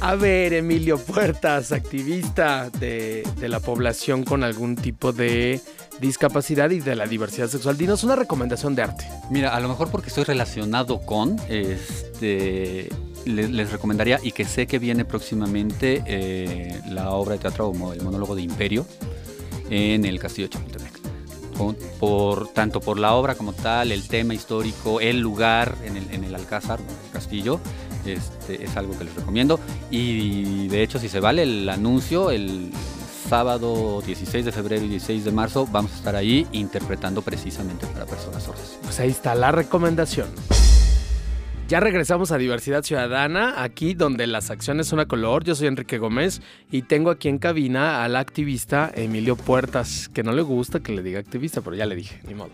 A 0.00 0.14
ver, 0.14 0.52
Emilio 0.52 0.98
Puertas, 0.98 1.72
activista 1.72 2.70
de, 2.70 3.26
de, 3.38 3.48
la 3.48 3.60
población 3.60 4.24
con 4.24 4.44
algún 4.44 4.76
tipo 4.76 5.12
de 5.12 5.60
discapacidad 6.00 6.70
y 6.70 6.80
de 6.80 6.94
la 6.94 7.06
diversidad 7.06 7.48
sexual. 7.48 7.76
Dinos 7.76 8.04
una 8.04 8.16
recomendación 8.16 8.74
de 8.74 8.82
arte. 8.82 9.08
Mira, 9.30 9.54
a 9.54 9.60
lo 9.60 9.68
mejor 9.68 9.90
porque 9.90 10.08
estoy 10.08 10.24
relacionado 10.24 11.00
con, 11.00 11.36
este, 11.48 12.88
les, 13.24 13.70
recomendaría, 13.70 14.20
y 14.22 14.32
que 14.32 14.44
sé 14.44 14.66
que 14.66 14.78
viene 14.78 15.04
próximamente, 15.04 16.02
eh, 16.06 16.80
la 16.90 17.10
obra 17.10 17.32
de 17.32 17.38
teatro 17.40 17.66
como 17.68 17.92
el 17.92 18.02
monólogo 18.02 18.34
de 18.34 18.42
Imperio 18.42 18.86
en 19.70 20.04
el 20.04 20.18
Castillo 20.18 20.48
de 20.48 20.54
Chapultepec. 20.54 20.96
Por, 21.98 22.48
tanto 22.48 22.80
por 22.80 22.98
la 22.98 23.14
obra 23.14 23.34
como 23.34 23.54
tal, 23.54 23.90
el 23.90 24.06
tema 24.06 24.34
histórico, 24.34 25.00
el 25.00 25.20
lugar 25.20 25.74
en 25.84 25.96
el, 25.96 26.10
en 26.10 26.24
el 26.24 26.34
Alcázar, 26.34 26.80
el 26.80 27.10
castillo, 27.10 27.60
este, 28.14 28.64
es 28.64 28.76
algo 28.76 28.96
que 28.98 29.04
les 29.04 29.14
recomiendo. 29.14 29.60
Y 29.90 30.68
de 30.68 30.82
hecho, 30.82 30.98
si 30.98 31.08
se 31.08 31.20
vale 31.20 31.42
el 31.42 31.68
anuncio, 31.68 32.30
el 32.30 32.70
sábado 33.28 34.02
16 34.02 34.44
de 34.44 34.52
febrero 34.52 34.84
y 34.84 34.88
16 34.88 35.24
de 35.24 35.32
marzo 35.32 35.66
vamos 35.70 35.92
a 35.92 35.96
estar 35.96 36.16
ahí 36.16 36.46
interpretando 36.52 37.22
precisamente 37.22 37.86
para 37.86 38.06
personas 38.06 38.42
sordas. 38.44 38.78
Pues 38.82 39.00
ahí 39.00 39.10
está 39.10 39.34
la 39.34 39.50
recomendación. 39.50 40.28
Ya 41.68 41.80
regresamos 41.80 42.30
a 42.30 42.38
Diversidad 42.38 42.84
Ciudadana, 42.84 43.60
aquí 43.60 43.94
donde 43.94 44.28
las 44.28 44.50
acciones 44.50 44.86
son 44.86 45.00
a 45.00 45.06
color. 45.06 45.42
Yo 45.42 45.56
soy 45.56 45.66
Enrique 45.66 45.98
Gómez 45.98 46.40
y 46.70 46.82
tengo 46.82 47.10
aquí 47.10 47.28
en 47.28 47.38
cabina 47.38 48.04
al 48.04 48.14
activista 48.14 48.92
Emilio 48.94 49.34
Puertas, 49.34 50.08
que 50.08 50.22
no 50.22 50.30
le 50.30 50.42
gusta 50.42 50.78
que 50.78 50.92
le 50.92 51.02
diga 51.02 51.18
activista, 51.18 51.62
pero 51.62 51.74
ya 51.74 51.84
le 51.84 51.96
dije, 51.96 52.20
ni 52.28 52.34
modo. 52.34 52.52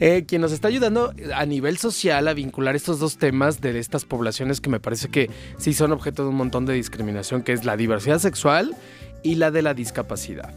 Eh, 0.00 0.24
quien 0.26 0.40
nos 0.40 0.52
está 0.52 0.68
ayudando 0.68 1.12
a 1.34 1.44
nivel 1.44 1.76
social 1.76 2.26
a 2.28 2.32
vincular 2.32 2.74
estos 2.74 2.98
dos 2.98 3.18
temas 3.18 3.60
de 3.60 3.78
estas 3.78 4.06
poblaciones 4.06 4.62
que 4.62 4.70
me 4.70 4.80
parece 4.80 5.08
que 5.08 5.28
sí 5.58 5.74
son 5.74 5.92
objeto 5.92 6.22
de 6.22 6.30
un 6.30 6.36
montón 6.36 6.64
de 6.64 6.72
discriminación, 6.72 7.42
que 7.42 7.52
es 7.52 7.66
la 7.66 7.76
diversidad 7.76 8.20
sexual 8.20 8.74
y 9.22 9.34
la 9.34 9.50
de 9.50 9.60
la 9.60 9.74
discapacidad. 9.74 10.54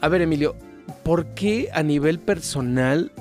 A 0.00 0.08
ver, 0.08 0.22
Emilio, 0.22 0.56
¿por 1.04 1.26
qué 1.26 1.68
a 1.72 1.84
nivel 1.84 2.18
personal 2.18 3.12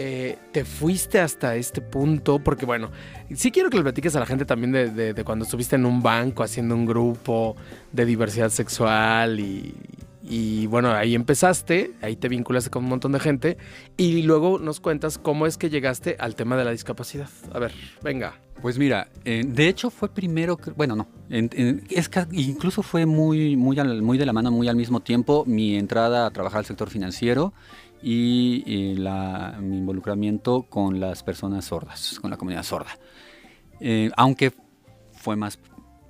eh, 0.00 0.38
te 0.52 0.64
fuiste 0.64 1.18
hasta 1.18 1.56
este 1.56 1.80
punto? 1.80 2.38
Porque 2.38 2.64
bueno, 2.64 2.92
sí 3.34 3.50
quiero 3.50 3.68
que 3.68 3.78
le 3.78 3.82
platiques 3.82 4.14
a 4.14 4.20
la 4.20 4.26
gente 4.26 4.44
también 4.44 4.70
de, 4.70 5.24
cuando 5.24 5.44
estuviste 5.44 5.74
en 5.74 5.86
un 5.86 6.04
banco 6.04 6.44
haciendo 6.44 6.76
un 6.76 6.86
grupo 6.86 7.56
de 7.90 8.04
diversidad 8.04 8.50
sexual 8.50 9.40
y, 9.40 10.66
bueno, 10.68 10.92
ahí 10.92 11.16
empezaste, 11.16 11.94
ahí 12.00 12.14
te 12.14 12.28
vinculaste 12.28 12.70
con 12.70 12.84
un 12.84 12.90
montón 12.90 13.10
de 13.10 13.18
gente 13.18 13.58
y 13.96 14.22
luego 14.22 14.60
nos 14.60 14.78
cuentas 14.78 15.18
cómo 15.18 15.48
es 15.48 15.58
que 15.58 15.68
llegaste 15.68 16.14
al 16.20 16.36
tema 16.36 16.56
de 16.56 16.64
la 16.64 16.70
discapacidad. 16.70 17.28
A 17.52 17.58
ver, 17.58 17.72
venga. 18.00 18.38
Pues 18.62 18.76
mira, 18.76 19.08
de 19.24 19.68
hecho 19.68 19.90
fue 19.90 20.08
primero, 20.12 20.56
que, 20.56 20.70
bueno, 20.70 20.96
no, 20.96 21.08
en, 21.30 21.84
es 21.90 22.08
que 22.08 22.24
incluso 22.32 22.82
fue 22.82 23.04
muy, 23.04 23.56
muy, 23.56 23.76
muy 24.00 24.18
de 24.18 24.26
la 24.26 24.32
mano, 24.32 24.50
muy 24.52 24.68
al 24.68 24.76
mismo 24.76 25.00
tiempo 25.00 25.44
mi 25.46 25.76
entrada 25.76 26.26
a 26.26 26.30
trabajar 26.30 26.58
al 26.58 26.66
sector 26.66 26.90
financiero 26.90 27.52
y, 28.02 28.62
y 28.66 28.94
la, 28.96 29.56
mi 29.60 29.78
involucramiento 29.78 30.62
con 30.62 31.00
las 31.00 31.22
personas 31.22 31.64
sordas, 31.66 32.18
con 32.20 32.30
la 32.30 32.36
comunidad 32.36 32.62
sorda. 32.62 32.98
Eh, 33.80 34.10
aunque 34.16 34.52
fue 35.12 35.36
más 35.36 35.58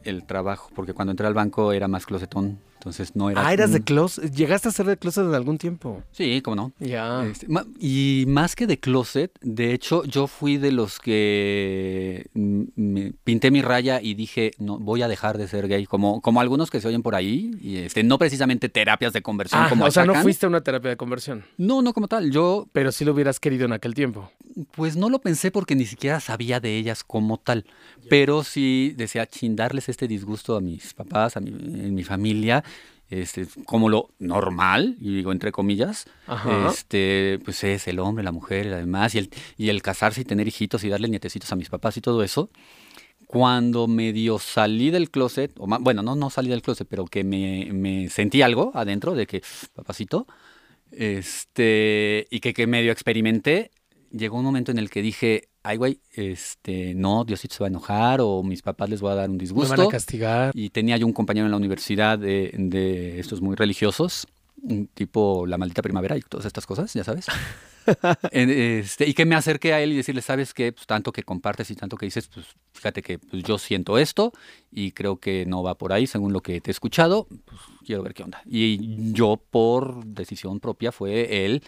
el 0.05 0.24
trabajo, 0.24 0.70
porque 0.74 0.95
cuando 0.95 1.12
entré 1.12 1.26
al 1.26 1.34
banco 1.34 1.72
era 1.72 1.89
más 1.89 2.07
closetón, 2.07 2.61
entonces 2.78 3.16
no 3.16 3.28
era. 3.28 3.44
Ah, 3.46 3.52
eras 3.52 3.72
de 3.72 3.82
closet. 3.82 4.32
¿Llegaste 4.32 4.68
a 4.68 4.70
ser 4.70 4.86
de 4.86 4.96
closet 4.96 5.24
en 5.24 5.34
algún 5.34 5.58
tiempo? 5.58 6.04
Sí, 6.12 6.40
cómo 6.42 6.54
no. 6.54 6.72
Ya. 6.78 7.26
Este, 7.26 7.46
y 7.80 8.24
más 8.28 8.54
que 8.54 8.68
de 8.68 8.78
closet, 8.78 9.36
de 9.40 9.74
hecho, 9.74 10.04
yo 10.04 10.28
fui 10.28 10.58
de 10.58 10.70
los 10.70 11.00
que 11.00 12.30
me 12.34 13.12
pinté 13.24 13.50
mi 13.50 13.62
raya 13.62 14.00
y 14.00 14.14
dije, 14.14 14.52
no, 14.58 14.78
voy 14.78 15.02
a 15.02 15.08
dejar 15.08 15.38
de 15.38 15.48
ser 15.48 15.66
gay. 15.66 15.86
Como, 15.86 16.20
como 16.20 16.40
algunos 16.40 16.70
que 16.70 16.80
se 16.80 16.86
oyen 16.86 17.02
por 17.02 17.16
ahí, 17.16 17.50
y 17.60 17.78
este, 17.78 18.04
no 18.04 18.16
precisamente 18.16 18.68
terapias 18.68 19.12
de 19.12 19.22
conversión 19.22 19.62
ah, 19.64 19.68
como 19.68 19.84
O 19.84 19.90
sea, 19.90 20.04
no 20.04 20.14
fuiste 20.14 20.46
a 20.46 20.48
una 20.48 20.60
terapia 20.60 20.90
de 20.90 20.96
conversión. 20.96 21.44
No, 21.56 21.82
no 21.82 21.92
como 21.92 22.06
tal. 22.06 22.30
Yo. 22.30 22.68
Pero 22.72 22.92
sí 22.92 23.04
lo 23.04 23.12
hubieras 23.12 23.40
querido 23.40 23.66
en 23.66 23.72
aquel 23.72 23.94
tiempo. 23.94 24.30
Pues 24.72 24.96
no 24.96 25.10
lo 25.10 25.20
pensé 25.20 25.50
porque 25.50 25.74
ni 25.74 25.84
siquiera 25.84 26.20
sabía 26.20 26.60
de 26.60 26.76
ellas 26.76 27.02
como 27.02 27.38
tal. 27.38 27.64
Pero 28.08 28.44
sí 28.44 28.94
decía, 28.96 29.26
chindarles 29.26 29.88
este 29.88 30.06
disgusto 30.06 30.56
a 30.56 30.60
mis 30.60 30.94
papás, 30.94 31.36
a 31.36 31.40
mi 31.40 32.04
familia 32.04 32.62
este, 33.11 33.46
como 33.64 33.88
lo 33.88 34.11
normal, 34.18 34.96
y 35.00 35.14
digo 35.14 35.32
entre 35.32 35.52
comillas, 35.52 36.06
Ajá. 36.26 36.68
este, 36.70 37.38
pues 37.44 37.64
es 37.64 37.88
el 37.88 37.98
hombre, 37.98 38.24
la 38.24 38.32
mujer 38.32 38.66
y 38.66 38.70
demás, 38.70 39.14
y 39.14 39.18
el, 39.18 39.30
y 39.56 39.70
el 39.70 39.82
casarse 39.82 40.20
y 40.20 40.24
tener 40.24 40.46
hijitos 40.46 40.84
y 40.84 40.88
darle 40.88 41.09
nietecitos 41.09 41.50
a 41.52 41.56
mis 41.56 41.70
papás 41.70 41.96
y 41.96 42.00
todo 42.00 42.22
eso. 42.22 42.50
Cuando 43.26 43.86
medio 43.88 44.38
salí 44.38 44.90
del 44.90 45.11
closet, 45.11 45.52
o 45.59 45.66
más, 45.66 45.80
bueno, 45.80 46.02
no, 46.02 46.14
no 46.16 46.30
salí 46.30 46.48
del 46.48 46.62
closet, 46.62 46.86
pero 46.88 47.04
que 47.04 47.24
me, 47.24 47.68
me 47.72 48.09
sentí 48.09 48.40
algo 48.40 48.72
adentro 48.74 49.14
de 49.14 49.26
que, 49.26 49.42
papacito, 49.74 50.26
este, 50.90 52.26
y 52.30 52.40
que, 52.40 52.54
que 52.54 52.66
medio 52.66 52.90
experimenté, 52.90 53.70
llegó 54.11 54.38
un 54.38 54.44
momento 54.44 54.70
en 54.70 54.78
el 54.78 54.90
que 54.90 55.02
dije, 55.02 55.48
ay, 55.62 55.76
güey, 55.76 56.00
este, 56.12 56.94
no, 56.94 57.24
Diosito 57.24 57.54
se 57.54 57.62
va 57.62 57.66
a 57.66 57.70
enojar 57.70 58.20
o 58.20 58.42
mis 58.42 58.62
papás 58.62 58.88
les 58.88 59.00
voy 59.00 59.12
a 59.12 59.14
dar 59.14 59.30
un 59.30 59.38
disgusto. 59.38 59.72
Me 59.74 59.78
van 59.78 59.86
a 59.88 59.90
castigar. 59.90 60.52
Y 60.54 60.70
tenía 60.70 60.96
yo 60.96 61.06
un 61.06 61.12
compañero 61.12 61.46
en 61.46 61.50
la 61.50 61.56
universidad 61.56 62.18
de, 62.18 62.52
de 62.56 63.20
estos 63.20 63.40
muy 63.40 63.56
religiosos, 63.56 64.26
tipo 64.94 65.46
la 65.46 65.59
maldita 65.59 65.82
primavera 65.82 66.16
y 66.16 66.20
todas 66.20 66.46
estas 66.46 66.66
cosas, 66.66 66.92
ya 66.92 67.04
sabes. 67.04 67.26
este, 68.32 69.09
y 69.09 69.14
que 69.14 69.24
me 69.24 69.34
acerqué 69.34 69.72
a 69.72 69.80
él 69.80 69.92
y 69.92 69.96
decirle, 69.96 70.22
¿sabes 70.22 70.54
qué? 70.54 70.72
Pues 70.72 70.86
tanto 70.86 71.12
que 71.12 71.22
compartes 71.22 71.70
y 71.70 71.74
tanto 71.74 71.96
que 71.96 72.06
dices, 72.06 72.28
pues 72.28 72.46
fíjate 72.72 73.02
que 73.02 73.18
pues, 73.18 73.42
yo 73.42 73.59
siento 73.59 73.98
esto 73.98 74.32
y 74.70 74.92
creo 74.92 75.18
que 75.18 75.46
no 75.46 75.62
va 75.62 75.76
por 75.76 75.92
ahí 75.92 76.06
según 76.06 76.32
lo 76.32 76.40
que 76.40 76.61
te 76.61 76.70
he 76.70 76.72
escuchado, 76.72 77.26
pues 77.44 77.61
quiero 77.84 78.02
ver 78.02 78.14
qué 78.14 78.22
onda. 78.22 78.42
Y 78.46 79.12
yo 79.12 79.40
por 79.50 80.04
decisión 80.04 80.61
propia 80.61 80.92
fue 80.92 81.44
él 81.44 81.62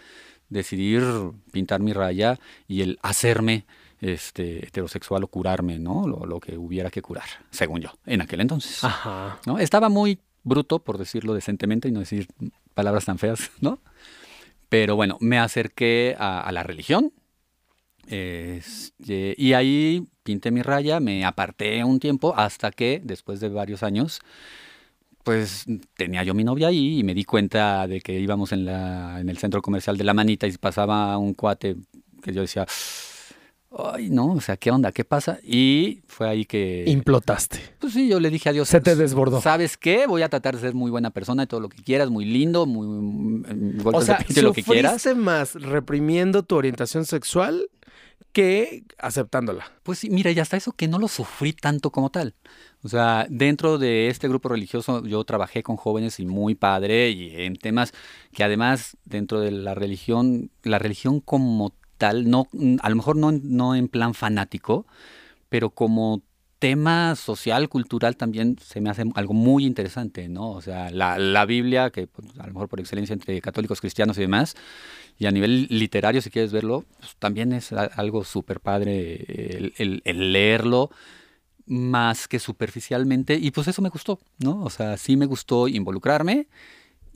decidir 0.51 1.03
pintar 1.51 1.79
mi 1.79 1.93
raya 1.93 2.39
y 2.67 2.81
el 2.81 2.99
hacerme 3.01 3.65
este, 4.01 4.67
heterosexual 4.67 5.23
o 5.23 5.27
curarme, 5.27 5.79
¿no? 5.79 6.07
Lo, 6.07 6.27
lo, 6.27 6.39
que 6.39 6.57
hubiera 6.57 6.91
que 6.91 7.01
curar, 7.01 7.25
según 7.49 7.81
yo, 7.81 7.89
en 8.05 8.21
aquel 8.21 8.41
entonces. 8.41 8.83
Ajá. 8.83 9.39
¿no? 9.47 9.57
Estaba 9.57 9.89
muy 9.89 10.19
bruto, 10.43 10.77
por 10.79 10.99
decirlo 10.99 11.33
decentemente 11.33 11.87
y 11.87 11.91
no 11.91 12.01
decir 12.01 12.27
palabras 12.75 13.05
tan 13.05 13.17
feas, 13.17 13.49
¿no? 13.61 13.79
Pero 14.69 14.95
bueno, 14.95 15.17
me 15.19 15.39
acerqué 15.39 16.15
a, 16.19 16.41
a 16.41 16.51
la 16.51 16.61
religión 16.61 17.11
este, 18.07 19.35
y 19.37 19.53
ahí 19.53 20.07
pinté 20.23 20.51
mi 20.51 20.61
raya, 20.61 20.99
me 20.99 21.25
aparté 21.25 21.83
un 21.83 21.99
tiempo 21.99 22.33
hasta 22.35 22.71
que, 22.71 23.01
después 23.03 23.39
de 23.39 23.49
varios 23.49 23.83
años, 23.83 24.21
pues 25.23 25.65
tenía 25.95 26.23
yo 26.23 26.33
mi 26.33 26.43
novia 26.43 26.67
ahí 26.67 26.99
y 26.99 27.03
me 27.03 27.13
di 27.13 27.23
cuenta 27.23 27.87
de 27.87 28.01
que 28.01 28.19
íbamos 28.19 28.51
en, 28.51 28.65
la, 28.65 29.19
en 29.19 29.29
el 29.29 29.37
centro 29.37 29.61
comercial 29.61 29.97
de 29.97 30.03
La 30.03 30.13
Manita 30.13 30.47
y 30.47 30.57
pasaba 30.57 31.17
un 31.17 31.33
cuate 31.33 31.75
que 32.21 32.33
yo 32.33 32.41
decía, 32.41 32.65
ay, 33.77 34.09
no, 34.09 34.33
o 34.33 34.41
sea, 34.41 34.57
¿qué 34.57 34.71
onda? 34.71 34.91
¿Qué 34.91 35.05
pasa? 35.05 35.39
Y 35.43 36.01
fue 36.07 36.27
ahí 36.27 36.45
que... 36.45 36.83
Implotaste. 36.87 37.59
Pues 37.79 37.93
sí, 37.93 38.07
yo 38.07 38.19
le 38.19 38.29
dije 38.29 38.49
a 38.49 38.53
Dios. 38.53 38.67
Se 38.67 38.81
te 38.81 38.95
desbordó. 38.95 39.41
¿Sabes 39.41 39.77
qué? 39.77 40.07
Voy 40.07 40.21
a 40.21 40.29
tratar 40.29 40.55
de 40.55 40.61
ser 40.61 40.73
muy 40.73 40.91
buena 40.91 41.09
persona 41.09 41.43
y 41.43 41.47
todo 41.47 41.59
lo 41.59 41.69
que 41.69 41.81
quieras, 41.81 42.09
muy 42.09 42.25
lindo, 42.25 42.65
muy... 42.65 43.43
O 43.85 44.01
sea, 44.01 44.23
de 44.27 44.41
lo 44.41 44.53
que 44.53 44.63
quieras. 44.63 45.05
más 45.15 45.55
reprimiendo 45.55 46.43
tu 46.43 46.55
orientación 46.55 47.05
sexual 47.05 47.69
que 48.31 48.83
aceptándola. 48.97 49.71
Pues 49.83 49.99
sí, 49.99 50.09
mira, 50.09 50.31
y 50.31 50.39
hasta 50.39 50.57
eso 50.57 50.71
que 50.71 50.87
no 50.87 50.99
lo 50.99 51.07
sufrí 51.07 51.53
tanto 51.53 51.91
como 51.91 52.09
tal. 52.09 52.35
O 52.83 52.89
sea, 52.89 53.27
dentro 53.29 53.77
de 53.77 54.07
este 54.09 54.27
grupo 54.27 54.49
religioso 54.49 55.05
yo 55.05 55.23
trabajé 55.23 55.63
con 55.63 55.77
jóvenes 55.77 56.19
y 56.19 56.25
muy 56.25 56.55
padre 56.55 57.09
y 57.09 57.43
en 57.43 57.55
temas 57.55 57.93
que 58.33 58.43
además 58.43 58.97
dentro 59.05 59.39
de 59.39 59.51
la 59.51 59.75
religión, 59.75 60.51
la 60.63 60.79
religión 60.79 61.19
como 61.19 61.73
tal, 61.97 62.29
no, 62.29 62.47
a 62.81 62.89
lo 62.89 62.95
mejor 62.95 63.15
no, 63.17 63.31
no 63.31 63.75
en 63.75 63.87
plan 63.87 64.13
fanático, 64.13 64.87
pero 65.49 65.69
como 65.69 66.23
tema 66.61 67.15
social, 67.15 67.69
cultural 67.69 68.15
también 68.17 68.55
se 68.63 68.81
me 68.81 68.91
hace 68.91 69.03
algo 69.15 69.33
muy 69.33 69.65
interesante, 69.65 70.29
¿no? 70.29 70.51
O 70.51 70.61
sea, 70.61 70.91
la, 70.91 71.17
la 71.17 71.45
Biblia, 71.45 71.89
que 71.89 72.05
pues, 72.05 72.27
a 72.37 72.45
lo 72.45 72.53
mejor 72.53 72.69
por 72.69 72.79
excelencia 72.79 73.13
entre 73.13 73.41
católicos, 73.41 73.81
cristianos 73.81 74.15
y 74.19 74.21
demás, 74.21 74.55
y 75.21 75.27
a 75.27 75.31
nivel 75.31 75.67
literario, 75.69 76.19
si 76.19 76.31
quieres 76.31 76.51
verlo, 76.51 76.83
pues, 76.97 77.15
también 77.19 77.53
es 77.53 77.71
algo 77.73 78.23
súper 78.23 78.59
padre 78.59 79.23
el, 79.77 80.01
el, 80.03 80.33
leerlo 80.33 80.89
más 81.67 82.27
que 82.27 82.39
superficialmente, 82.39 83.35
y 83.35 83.51
pues 83.51 83.67
eso 83.67 83.83
me 83.83 83.89
gustó, 83.89 84.17
¿no? 84.39 84.63
O 84.63 84.71
sea, 84.71 84.97
sí 84.97 85.17
me 85.17 85.27
gustó 85.27 85.67
involucrarme, 85.67 86.47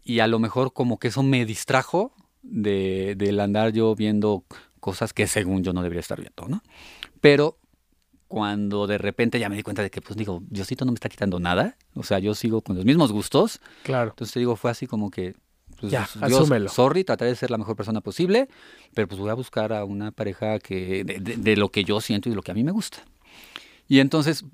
y 0.03 0.19
a 0.19 0.27
lo 0.27 0.37
mejor 0.37 0.71
como 0.71 0.99
que 0.99 1.07
eso 1.07 1.23
me 1.23 1.47
distrajo 1.47 2.13
de, 2.43 3.15
del 3.17 3.39
andar 3.39 3.71
yo 3.71 3.95
viendo 3.95 4.43
cosas 4.79 5.11
que 5.11 5.25
según 5.25 5.63
yo 5.63 5.73
no 5.73 5.81
debería 5.81 6.01
estar 6.01 6.21
viendo, 6.21 6.47
¿no? 6.47 6.61
Pero 7.21 7.57
cuando 8.27 8.85
de 8.85 8.99
repente 8.99 9.39
ya 9.39 9.49
me 9.49 9.55
di 9.55 9.63
cuenta 9.63 9.81
de 9.81 9.89
que, 9.89 10.01
pues 10.01 10.15
digo, 10.15 10.43
Diosito 10.47 10.85
no 10.85 10.91
me 10.91 10.97
está 10.97 11.09
quitando 11.09 11.39
nada, 11.39 11.75
o 11.95 12.03
sea, 12.03 12.19
yo 12.19 12.35
sigo 12.35 12.61
con 12.61 12.75
los 12.75 12.85
mismos 12.85 13.11
gustos. 13.11 13.61
Claro. 13.81 14.11
Entonces 14.11 14.35
digo, 14.35 14.55
fue 14.55 14.69
así 14.69 14.85
como 14.85 15.09
que, 15.09 15.33
pues, 15.79 15.91
ya, 15.91 16.07
Dios, 16.27 16.41
asúmelo. 16.41 16.69
sorry, 16.69 17.03
trataré 17.03 17.31
de 17.31 17.35
ser 17.35 17.51
la 17.51 17.57
mejor 17.57 17.75
persona 17.75 18.01
posible, 18.01 18.47
pero 18.93 19.07
pues 19.07 19.19
voy 19.19 19.29
a 19.29 19.33
buscar 19.33 19.73
a 19.73 19.85
una 19.85 20.11
pareja 20.11 20.59
que, 20.59 21.03
de, 21.03 21.19
de, 21.19 21.37
de 21.37 21.55
lo 21.57 21.69
que 21.69 21.83
yo 21.83 22.01
siento 22.01 22.29
y 22.29 22.31
de 22.31 22.35
lo 22.35 22.41
que 22.41 22.51
a 22.51 22.55
mí 22.55 22.63
me 22.63 22.71
gusta. 22.71 22.99
Y 23.87 23.99
entonces, 23.99 24.45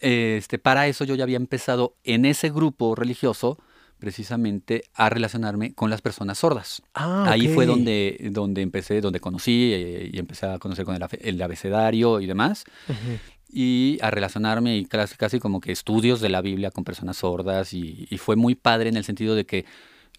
este, 0.00 0.58
para 0.58 0.86
eso 0.88 1.04
yo 1.04 1.14
ya 1.14 1.24
había 1.24 1.36
empezado 1.36 1.94
en 2.04 2.24
ese 2.24 2.50
grupo 2.50 2.94
religioso, 2.94 3.58
precisamente 3.98 4.82
a 4.94 5.08
relacionarme 5.10 5.74
con 5.74 5.88
las 5.88 6.02
personas 6.02 6.38
sordas. 6.38 6.82
Ah, 6.92 7.24
Ahí 7.30 7.46
fue 7.46 7.66
donde, 7.66 8.30
donde 8.32 8.60
empecé, 8.60 9.00
donde 9.00 9.20
conocí 9.20 9.70
eh, 9.72 10.10
y 10.12 10.18
empecé 10.18 10.46
a 10.46 10.58
conocer 10.58 10.84
con 10.84 10.96
el, 10.96 11.02
el 11.20 11.40
abecedario 11.40 12.18
y 12.20 12.26
demás, 12.26 12.64
Ujú. 12.88 13.18
y 13.48 13.98
a 14.02 14.10
relacionarme 14.10 14.76
y 14.76 14.86
casi, 14.86 15.14
casi 15.16 15.38
como 15.38 15.60
que 15.60 15.70
estudios 15.70 16.20
de 16.20 16.30
la 16.30 16.40
Biblia 16.40 16.72
con 16.72 16.82
personas 16.82 17.18
sordas, 17.18 17.72
y, 17.74 18.08
y 18.10 18.18
fue 18.18 18.34
muy 18.34 18.56
padre 18.56 18.88
en 18.88 18.96
el 18.96 19.04
sentido 19.04 19.36
de 19.36 19.46
que 19.46 19.64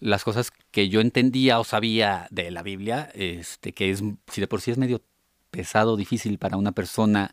las 0.00 0.24
cosas 0.24 0.50
que 0.70 0.88
yo 0.88 1.00
entendía 1.00 1.58
o 1.60 1.64
sabía 1.64 2.26
de 2.30 2.50
la 2.50 2.62
Biblia, 2.62 3.10
este, 3.14 3.72
que 3.72 3.90
es, 3.90 4.02
si 4.30 4.40
de 4.40 4.46
por 4.46 4.60
sí 4.60 4.70
es 4.70 4.78
medio 4.78 5.00
pesado, 5.50 5.96
difícil 5.96 6.38
para 6.38 6.56
una 6.56 6.72
persona 6.72 7.32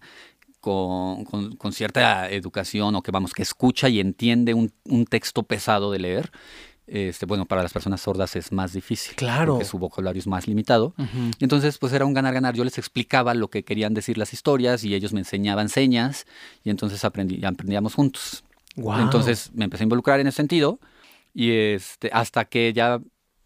con, 0.59 1.25
con- 1.25 1.55
con 1.55 1.73
cierta 1.73 2.29
educación 2.29 2.95
o 2.95 3.01
que 3.01 3.11
vamos, 3.11 3.33
que 3.33 3.41
escucha 3.41 3.89
y 3.89 3.99
entiende 3.99 4.53
un, 4.53 4.71
un 4.85 5.05
texto 5.05 5.43
pesado 5.43 5.91
de 5.91 5.99
leer, 5.99 6.31
este, 6.87 7.25
bueno, 7.25 7.45
para 7.45 7.63
las 7.63 7.71
personas 7.73 8.01
sordas 8.01 8.35
es 8.35 8.51
más 8.51 8.73
difícil. 8.73 9.15
Claro. 9.15 9.53
Porque 9.53 9.65
su 9.65 9.79
vocabulario 9.79 10.19
es 10.19 10.27
más 10.27 10.45
limitado. 10.47 10.93
Entonces, 11.39 11.77
pues 11.77 11.93
era 11.93 12.05
un 12.05 12.13
ganar-ganar. 12.13 12.53
Yo 12.53 12.65
les 12.65 12.77
explicaba 12.77 13.33
lo 13.33 13.49
que 13.49 13.63
querían 13.63 13.93
decir 13.93 14.17
las 14.17 14.33
historias 14.33 14.83
y 14.83 14.93
ellos 14.93 15.13
me 15.13 15.19
enseñaban 15.21 15.69
señas 15.69 16.25
y 16.63 16.69
entonces 16.69 17.05
aprendí, 17.05 17.43
aprendíamos 17.45 17.95
juntos. 17.95 18.43
Entonces 18.75 19.51
me 19.53 19.65
empecé 19.65 19.83
a 19.83 19.85
involucrar 19.85 20.19
en 20.19 20.27
ese 20.27 20.37
sentido 20.37 20.79
y 21.33 21.51
este, 21.51 22.09
hasta 22.13 22.45
que 22.45 22.73
ya 22.73 22.99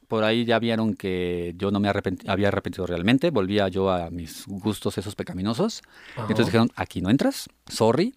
por 0.08 0.24
ahí 0.24 0.46
ya 0.46 0.60
vieron 0.60 0.94
que 0.96 1.54
yo 1.58 1.72
no 1.72 1.80
me 1.80 1.90
arrepent- 1.90 2.28
había 2.30 2.50
arrepentido 2.50 2.86
realmente, 2.86 3.32
volvía 3.32 3.68
yo 3.70 3.90
a 3.90 4.10
mis 4.12 4.46
gustos 4.48 4.98
esos 5.00 5.16
pecaminosos. 5.16 5.82
Ajá. 6.14 6.22
Entonces 6.24 6.46
dijeron, 6.48 6.70
aquí 6.76 7.02
no 7.02 7.10
entras, 7.10 7.50
sorry. 7.68 8.14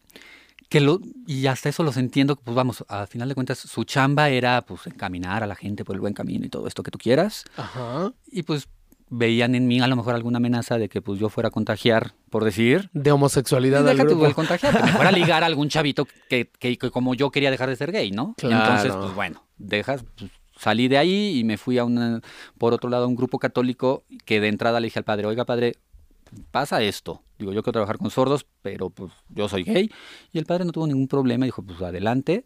Que 0.69 0.81
lo, 0.83 1.01
y 1.27 1.47
hasta 1.47 1.71
eso 1.71 1.83
los 1.83 1.97
entiendo, 1.97 2.37
pues 2.37 2.55
vamos, 2.55 2.85
al 2.89 3.07
final 3.09 3.27
de 3.31 3.35
cuentas 3.35 3.59
su 3.59 3.85
chamba 3.85 4.29
era 4.29 4.61
pues 4.67 4.87
encaminar 4.87 5.43
a 5.43 5.47
la 5.47 5.55
gente 5.55 5.83
por 5.83 5.95
el 5.97 6.01
buen 6.01 6.13
camino 6.13 6.45
y 6.45 6.51
todo 6.51 6.67
esto 6.67 6.83
que 6.83 6.91
tú 6.91 6.99
quieras. 6.99 7.45
Ajá. 7.57 8.13
Y 8.31 8.43
pues 8.43 8.69
veían 9.09 9.55
en 9.55 9.67
mí 9.67 9.81
a 9.81 9.87
lo 9.87 9.97
mejor 9.97 10.15
alguna 10.15 10.37
amenaza 10.37 10.77
de 10.77 10.91
que 10.91 11.01
pues 11.01 11.19
yo 11.19 11.31
fuera 11.31 11.49
a 11.49 11.51
contagiar, 11.53 12.13
por 12.29 12.45
decir. 12.45 12.91
De 12.93 13.11
homosexualidad 13.13 13.89
al 13.89 13.97
deja 13.97 14.07
tú 14.07 14.11
grupo. 14.17 14.27
el 14.27 14.35
contagiar, 14.35 14.77
que 14.77 14.83
me 14.83 14.93
fuera 14.93 15.09
a 15.09 15.13
ligar 15.13 15.43
a 15.43 15.47
algún 15.47 15.69
chavito 15.71 16.07
que, 16.29 16.51
que- 16.59 16.77
que 16.77 16.91
como 16.91 17.15
yo 17.15 17.31
quería 17.31 17.51
dejar 17.51 17.71
de 17.71 17.77
ser 17.77 17.91
gay, 17.91 18.11
¿no? 18.11 18.35
Y 18.43 18.47
Entonces, 18.53 18.89
Claro. 18.89 19.01
pues 19.01 19.15
bueno, 19.15 19.43
dejas, 19.59 20.05
pues, 20.17 20.31
salí 20.57 20.89
de 20.89 20.99
ahí 20.99 21.39
y 21.39 21.45
me 21.45 21.57
fui 21.57 21.79
a 21.79 21.85
una, 21.85 22.21
por 22.59 22.75
otro 22.75 22.91
lado, 22.91 23.05
a 23.05 23.09
un 23.09 23.17
grupo 23.17 23.39
católico 23.39 24.05
que 24.25 24.41
de 24.41 24.49
entrada 24.49 24.81
le 24.81 24.87
dije 24.87 24.99
al 24.99 25.05
padre, 25.05 25.27
oiga 25.27 25.45
padre, 25.45 25.75
pasa 26.51 26.83
esto. 26.83 27.23
Digo, 27.39 27.53
yo 27.53 27.63
quiero 27.63 27.73
trabajar 27.73 27.99
con 27.99 28.11
sordos, 28.11 28.47
pero 28.63 28.91
pues 28.91 29.13
yo 29.29 29.49
soy 29.49 29.63
gay. 29.63 29.91
Y 30.33 30.39
el 30.39 30.47
padre 30.47 30.65
no 30.65 30.73
tuvo 30.73 30.87
ningún 30.87 31.09
problema, 31.09 31.45
dijo, 31.45 31.63
pues 31.63 31.81
adelante. 31.83 32.45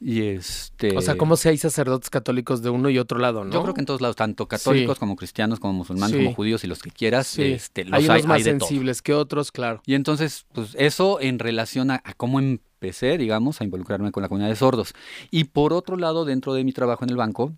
Y 0.00 0.22
este... 0.22 0.96
O 0.96 1.02
sea, 1.02 1.16
como 1.16 1.36
si 1.36 1.48
hay 1.48 1.58
sacerdotes 1.58 2.08
católicos 2.08 2.62
de 2.62 2.70
uno 2.70 2.88
y 2.88 2.98
otro 2.98 3.18
lado, 3.18 3.44
¿no? 3.44 3.50
Yo 3.52 3.62
creo 3.62 3.74
que 3.74 3.80
en 3.80 3.86
todos 3.86 4.00
lados, 4.00 4.14
tanto 4.14 4.46
católicos 4.46 4.96
Sí. 4.96 5.00
como 5.00 5.16
cristianos, 5.16 5.58
como 5.58 5.72
musulmanes, 5.72 6.16
Sí. 6.16 6.22
como 6.24 6.36
judíos 6.36 6.62
y 6.62 6.68
los 6.68 6.80
que 6.82 6.90
quieras, 6.92 7.26
Sí. 7.26 7.42
este, 7.42 7.84
los 7.84 7.94
hay 7.94 8.04
hay, 8.04 8.10
unos 8.10 8.26
más 8.26 8.36
hay 8.36 8.42
de 8.44 8.50
todo. 8.54 8.68
sensibles 8.68 9.02
que 9.02 9.12
otros, 9.14 9.50
claro. 9.50 9.82
Y 9.86 9.94
entonces, 9.94 10.46
pues 10.52 10.76
eso 10.78 11.20
en 11.20 11.40
relación 11.40 11.90
a, 11.90 12.00
a 12.04 12.14
cómo 12.14 12.38
empecé, 12.38 13.18
digamos, 13.18 13.60
a 13.60 13.64
involucrarme 13.64 14.12
con 14.12 14.22
la 14.22 14.28
comunidad 14.28 14.50
de 14.50 14.56
sordos. 14.56 14.92
Y 15.32 15.44
por 15.44 15.72
otro 15.72 15.96
lado, 15.96 16.24
dentro 16.24 16.54
de 16.54 16.62
mi 16.62 16.72
trabajo 16.72 17.02
en 17.02 17.10
el 17.10 17.16
banco, 17.16 17.52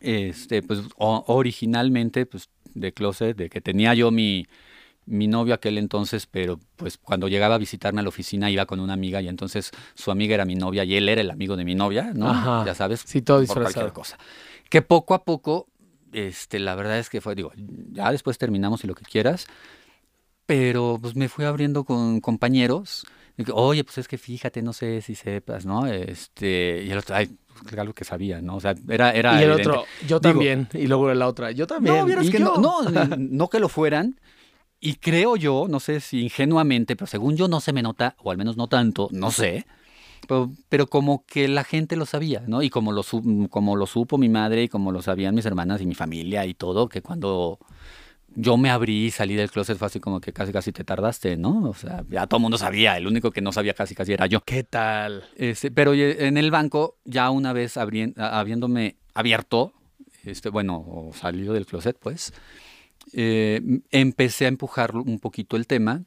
este, 0.00 0.62
pues 0.62 0.80
o- 0.96 1.24
originalmente, 1.26 2.24
pues 2.26 2.48
de 2.74 2.92
closet, 2.92 3.36
de 3.36 3.50
que 3.50 3.60
tenía 3.60 3.92
yo 3.94 4.10
mi, 4.10 4.46
mi 5.06 5.26
novio 5.26 5.54
aquel 5.54 5.78
entonces, 5.78 6.26
pero 6.26 6.58
pues 6.76 6.96
cuando 6.98 7.28
llegaba 7.28 7.56
a 7.56 7.58
visitarme 7.58 8.00
a 8.00 8.02
la 8.02 8.08
oficina 8.08 8.50
iba 8.50 8.66
con 8.66 8.78
una 8.80 8.92
amiga 8.92 9.20
y 9.20 9.28
entonces 9.28 9.70
su 9.94 10.10
amiga 10.10 10.34
era 10.34 10.44
mi 10.44 10.54
novia 10.54 10.84
y 10.84 10.94
él 10.96 11.08
era 11.08 11.20
el 11.20 11.30
amigo 11.30 11.56
de 11.56 11.64
mi 11.64 11.74
novia, 11.74 12.12
¿no? 12.14 12.30
Ajá. 12.30 12.64
Ya 12.64 12.74
sabes, 12.74 13.02
Sí, 13.04 13.20
todo 13.22 13.38
por 13.38 13.42
disfrazado. 13.42 13.72
cualquier 13.74 13.92
cosa. 13.92 14.18
Que 14.70 14.80
poco 14.82 15.14
a 15.14 15.24
poco, 15.24 15.66
este, 16.12 16.58
la 16.58 16.74
verdad 16.76 16.98
es 16.98 17.10
que 17.10 17.20
fue, 17.20 17.34
digo, 17.34 17.52
ya 17.92 18.10
después 18.12 18.38
terminamos 18.38 18.84
y 18.84 18.86
lo 18.86 18.94
que 18.94 19.04
quieras, 19.04 19.46
pero 20.46 20.98
pues 21.00 21.16
me 21.16 21.28
fui 21.28 21.44
abriendo 21.44 21.84
con 21.84 22.20
compañeros. 22.20 23.06
Oye, 23.52 23.82
pues 23.84 23.98
es 23.98 24.08
que 24.08 24.18
fíjate, 24.18 24.62
no 24.62 24.72
sé 24.72 25.00
si 25.00 25.14
sepas, 25.14 25.64
¿no? 25.64 25.86
Este, 25.86 26.82
y 26.86 26.90
el 26.90 26.98
otro, 26.98 27.16
ay, 27.16 27.30
pues, 27.62 27.76
algo 27.78 27.94
que 27.94 28.04
sabía, 28.04 28.40
¿no? 28.42 28.56
O 28.56 28.60
sea, 28.60 28.74
era, 28.88 29.12
era 29.12 29.32
y 29.40 29.44
el 29.44 29.50
evidente. 29.52 29.68
otro, 29.70 29.84
yo 30.06 30.20
Digo, 30.20 30.32
también. 30.34 30.68
Y 30.74 30.86
luego 30.86 31.12
la 31.14 31.26
otra, 31.26 31.50
yo 31.50 31.66
también. 31.66 31.96
no, 32.06 32.22
y 32.22 32.30
que 32.30 32.38
yo. 32.38 32.56
no, 32.58 32.82
no, 32.82 33.06
no 33.18 33.48
que 33.48 33.58
lo 33.58 33.68
fueran. 33.68 34.20
Y 34.84 34.96
creo 34.96 35.36
yo, 35.36 35.66
no 35.68 35.78
sé 35.78 36.00
si 36.00 36.22
ingenuamente, 36.22 36.96
pero 36.96 37.06
según 37.06 37.36
yo 37.36 37.46
no 37.46 37.60
se 37.60 37.72
me 37.72 37.82
nota, 37.82 38.16
o 38.18 38.32
al 38.32 38.36
menos 38.36 38.56
no 38.56 38.66
tanto, 38.66 39.08
no 39.12 39.30
sé. 39.30 39.64
Pero, 40.26 40.50
pero 40.68 40.88
como 40.88 41.24
que 41.24 41.46
la 41.46 41.62
gente 41.62 41.94
lo 41.94 42.04
sabía, 42.04 42.42
¿no? 42.48 42.62
Y 42.62 42.68
como 42.68 42.90
lo, 42.90 43.04
su- 43.04 43.46
como 43.48 43.76
lo 43.76 43.86
supo 43.86 44.18
mi 44.18 44.28
madre 44.28 44.64
y 44.64 44.68
como 44.68 44.90
lo 44.90 45.00
sabían 45.00 45.36
mis 45.36 45.46
hermanas 45.46 45.80
y 45.80 45.86
mi 45.86 45.94
familia 45.94 46.44
y 46.46 46.54
todo, 46.54 46.88
que 46.88 47.00
cuando 47.00 47.60
yo 48.34 48.56
me 48.56 48.70
abrí 48.70 49.06
y 49.06 49.10
salí 49.12 49.34
del 49.36 49.52
closet 49.52 49.78
fue 49.78 49.86
así 49.86 50.00
como 50.00 50.20
que 50.20 50.32
casi 50.32 50.52
casi 50.52 50.72
te 50.72 50.82
tardaste, 50.82 51.36
¿no? 51.36 51.68
O 51.70 51.74
sea, 51.74 52.02
ya 52.10 52.26
todo 52.26 52.38
el 52.38 52.42
mundo 52.42 52.58
sabía, 52.58 52.96
el 52.96 53.06
único 53.06 53.30
que 53.30 53.40
no 53.40 53.52
sabía 53.52 53.74
casi 53.74 53.94
casi 53.94 54.14
era 54.14 54.26
yo. 54.26 54.40
¿Qué 54.40 54.64
tal? 54.64 55.24
Este, 55.36 55.70
pero 55.70 55.94
en 55.94 56.36
el 56.36 56.50
banco, 56.50 56.96
ya 57.04 57.30
una 57.30 57.52
vez 57.52 57.76
habiéndome 57.76 58.96
abierto, 59.14 59.74
este, 60.24 60.48
bueno, 60.48 60.76
o 60.86 61.12
salido 61.14 61.52
del 61.54 61.66
closet, 61.66 61.96
pues, 62.00 62.32
eh, 63.12 63.60
empecé 63.90 64.46
a 64.46 64.48
empujar 64.48 64.96
un 64.96 65.18
poquito 65.18 65.56
el 65.56 65.66
tema 65.66 66.02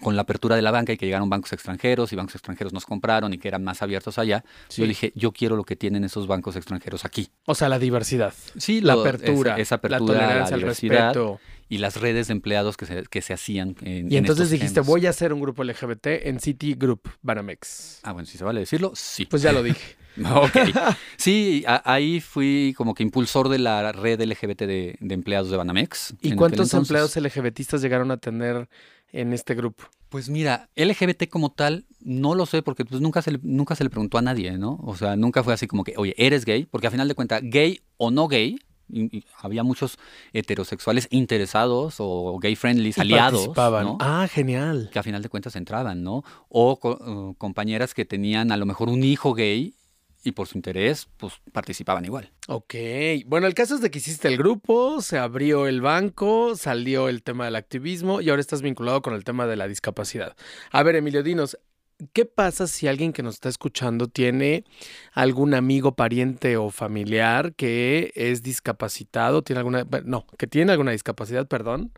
con 0.00 0.16
la 0.16 0.22
apertura 0.22 0.56
de 0.56 0.62
la 0.62 0.70
banca 0.70 0.92
y 0.92 0.96
que 0.96 1.04
llegaron 1.04 1.28
bancos 1.28 1.52
extranjeros 1.52 2.12
y 2.12 2.16
bancos 2.16 2.34
extranjeros 2.34 2.72
nos 2.72 2.86
compraron 2.86 3.34
y 3.34 3.38
que 3.38 3.48
eran 3.48 3.62
más 3.64 3.82
abiertos 3.82 4.18
allá. 4.18 4.44
Sí. 4.68 4.82
Yo 4.82 4.88
dije, 4.88 5.12
yo 5.14 5.32
quiero 5.32 5.56
lo 5.56 5.64
que 5.64 5.76
tienen 5.76 6.04
esos 6.04 6.26
bancos 6.26 6.56
extranjeros 6.56 7.04
aquí. 7.04 7.28
O 7.44 7.54
sea, 7.54 7.68
la 7.68 7.78
diversidad. 7.78 8.32
Sí, 8.56 8.80
La 8.80 8.94
apertura. 8.94 9.52
esa, 9.54 9.60
esa 9.62 9.74
apertura, 9.76 10.14
la 10.14 10.20
la, 10.20 10.22
tolerancia, 10.28 10.54
el 10.54 10.60
diversidad 10.60 11.06
respeto. 11.08 11.40
y 11.68 11.78
las 11.78 12.00
redes 12.00 12.28
de 12.28 12.32
empleados 12.32 12.76
que 12.76 12.86
se, 12.86 13.02
que 13.02 13.20
se 13.20 13.34
hacían 13.34 13.76
en 13.82 14.10
Y 14.10 14.16
en 14.16 14.24
entonces 14.24 14.48
dijiste, 14.50 14.80
voy 14.80 15.06
a 15.06 15.10
hacer 15.10 15.32
un 15.34 15.40
grupo 15.40 15.64
LGBT 15.64 16.06
en 16.24 16.40
City 16.40 16.74
Group 16.74 17.02
Banamex. 17.20 18.00
Ah, 18.02 18.12
bueno, 18.12 18.26
si 18.26 18.38
se 18.38 18.44
vale 18.44 18.60
decirlo, 18.60 18.92
sí. 18.94 19.26
Pues 19.26 19.42
ya 19.42 19.52
lo 19.52 19.62
dije. 19.62 19.96
Ok. 20.34 20.56
Sí, 21.16 21.64
a- 21.66 21.82
ahí 21.92 22.20
fui 22.20 22.74
como 22.76 22.94
que 22.94 23.02
impulsor 23.02 23.48
de 23.48 23.58
la 23.58 23.92
red 23.92 24.20
LGBT 24.20 24.62
de, 24.66 24.96
de 25.00 25.14
empleados 25.14 25.50
de 25.50 25.56
Banamex. 25.56 26.14
¿Y 26.20 26.32
cuántos 26.34 26.72
empleados 26.74 27.16
LGBTistas 27.16 27.80
llegaron 27.82 28.10
a 28.10 28.16
tener 28.16 28.68
en 29.12 29.32
este 29.32 29.54
grupo? 29.54 29.84
Pues 30.08 30.28
mira, 30.28 30.68
LGBT 30.76 31.28
como 31.28 31.52
tal, 31.52 31.86
no 32.00 32.34
lo 32.34 32.44
sé 32.46 32.62
porque 32.62 32.84
pues 32.84 33.00
nunca 33.00 33.22
se 33.22 33.30
le, 33.32 33.38
nunca 33.42 33.76
se 33.76 33.84
le 33.84 33.90
preguntó 33.90 34.18
a 34.18 34.22
nadie, 34.22 34.58
¿no? 34.58 34.80
O 34.82 34.96
sea, 34.96 35.14
nunca 35.16 35.44
fue 35.44 35.54
así 35.54 35.66
como 35.68 35.84
que, 35.84 35.94
oye, 35.96 36.14
¿eres 36.18 36.44
gay? 36.44 36.66
Porque 36.66 36.88
a 36.88 36.90
final 36.90 37.06
de 37.06 37.14
cuentas, 37.14 37.40
gay 37.44 37.80
o 37.96 38.10
no 38.10 38.26
gay, 38.26 38.58
y- 38.92 39.18
y 39.18 39.24
había 39.40 39.62
muchos 39.62 39.98
heterosexuales 40.32 41.06
interesados 41.10 41.96
o 41.98 42.38
gay 42.40 42.56
friendlies, 42.56 42.98
Y 42.98 43.02
aliados, 43.02 43.32
participaban. 43.40 43.84
¿no? 43.86 43.98
Ah, 44.00 44.26
genial. 44.28 44.90
que 44.92 44.98
a 44.98 45.02
final 45.04 45.22
de 45.22 45.28
cuentas 45.28 45.54
entraban, 45.54 46.02
¿no? 46.02 46.24
O 46.48 46.80
co- 46.80 47.34
compañeras 47.38 47.94
que 47.94 48.04
tenían 48.04 48.50
a 48.50 48.56
lo 48.56 48.66
mejor 48.66 48.88
un 48.88 49.04
hijo 49.04 49.32
gay 49.34 49.74
y 50.22 50.32
por 50.32 50.46
su 50.46 50.58
interés, 50.58 51.08
pues 51.16 51.34
participaban 51.52 52.04
igual. 52.04 52.30
Ok, 52.48 52.74
bueno, 53.26 53.46
el 53.46 53.54
caso 53.54 53.74
es 53.74 53.80
de 53.80 53.90
que 53.90 53.98
hiciste 53.98 54.28
el 54.28 54.36
grupo, 54.36 55.00
se 55.00 55.18
abrió 55.18 55.66
el 55.66 55.80
banco, 55.80 56.56
salió 56.56 57.08
el 57.08 57.22
tema 57.22 57.44
del 57.44 57.56
activismo 57.56 58.20
y 58.20 58.30
ahora 58.30 58.40
estás 58.40 58.62
vinculado 58.62 59.02
con 59.02 59.14
el 59.14 59.24
tema 59.24 59.46
de 59.46 59.56
la 59.56 59.68
discapacidad. 59.68 60.36
A 60.70 60.82
ver, 60.82 60.96
Emilio, 60.96 61.22
dinos, 61.22 61.58
¿qué 62.12 62.24
pasa 62.24 62.66
si 62.66 62.88
alguien 62.88 63.12
que 63.12 63.22
nos 63.22 63.34
está 63.34 63.48
escuchando 63.48 64.08
tiene 64.08 64.64
algún 65.12 65.54
amigo, 65.54 65.94
pariente 65.94 66.56
o 66.56 66.70
familiar 66.70 67.54
que 67.54 68.12
es 68.14 68.42
discapacitado, 68.42 69.42
tiene 69.42 69.58
alguna, 69.58 69.86
no, 70.04 70.26
que 70.38 70.46
tiene 70.46 70.72
alguna 70.72 70.92
discapacidad, 70.92 71.46
perdón, 71.46 71.92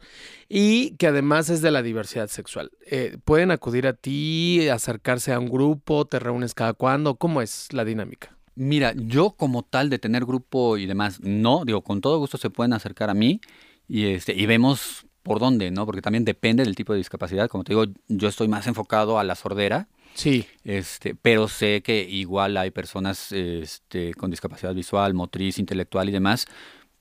y 0.49 0.97
que 0.97 1.07
además 1.07 1.51
es 1.51 1.63
de 1.63 1.71
la 1.71 1.83
diversidad 1.83 2.29
sexual? 2.29 2.71
Eh, 2.87 3.19
¿Pueden 3.25 3.51
acudir 3.51 3.87
a 3.87 3.93
ti, 3.93 4.69
acercarse 4.69 5.33
a 5.33 5.39
un 5.39 5.49
grupo, 5.49 6.07
te 6.07 6.19
reúnes 6.19 6.55
cada 6.55 6.73
cuándo? 6.73 7.17
¿Cómo 7.17 7.43
es 7.43 7.73
la 7.73 7.85
dinámica? 7.85 8.37
Mira, 8.55 8.93
yo 8.95 9.31
como 9.31 9.63
tal 9.63 9.89
de 9.89 9.99
tener 9.99 10.27
grupo 10.27 10.77
y 10.77 10.87
demás, 10.87 11.21
no, 11.21 11.65
digo, 11.65 11.83
con 11.83 12.01
todo 12.01 12.19
gusto 12.19 12.37
se 12.37 12.51
pueden 12.51 12.75
acercar 12.75 13.09
a 13.09 13.15
mí 13.15 13.41
y, 13.89 14.07
este, 14.07 14.35
y 14.35 14.47
vemos 14.47 15.07
por 15.23 15.39
dónde, 15.39 15.70
¿no? 15.70 15.87
Porque 15.87 16.03
también 16.03 16.25
depende 16.25 16.64
del 16.64 16.75
tipo 16.75 16.93
de 16.93 16.99
discapacidad. 16.99 17.49
Como 17.49 17.64
te 17.64 17.73
digo, 17.73 17.85
yo 18.09 18.29
estoy 18.29 18.49
más 18.49 18.66
enfocado 18.66 19.18
a 19.18 19.25
la 19.25 19.35
sordera. 19.35 19.89
Sí. 20.14 20.47
Este, 20.64 21.14
pero 21.14 21.49
sé 21.49 21.83
que 21.83 22.03
igual 22.03 22.57
hay 22.57 22.70
personas 22.70 23.33
este, 23.33 24.14
con 24.14 24.31
discapacidad 24.31 24.75
visual, 24.75 25.14
motriz, 25.14 25.59
intelectual 25.59 26.09
y 26.09 26.12
demás 26.12 26.47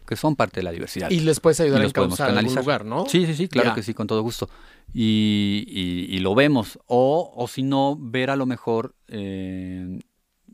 que 0.08 0.18
son 0.18 0.36
parte 0.36 0.60
de 0.60 0.64
la 0.64 0.72
diversidad. 0.72 1.10
Y 1.10 1.22
les 1.22 1.40
puedes 1.40 1.62
ayudar 1.62 1.84
a 1.84 1.86
encauzar 1.86 2.32
en 2.32 2.38
algún 2.38 2.56
lugar, 2.56 2.84
¿no? 2.84 3.06
Sí, 3.08 3.26
sí, 3.26 3.34
sí, 3.34 3.48
claro 3.48 3.74
que 3.74 3.82
sí, 3.82 3.94
con 3.94 4.08
todo 4.08 4.22
gusto. 4.22 4.50
Y, 4.94 5.64
y, 5.70 6.20
lo 6.20 6.36
vemos. 6.36 6.80
O, 6.86 7.32
o 7.34 7.48
si 7.48 7.64
no, 7.64 7.96
ver 7.98 8.30
a 8.30 8.36
lo 8.36 8.46
mejor 8.46 8.94
eh, 9.08 10.00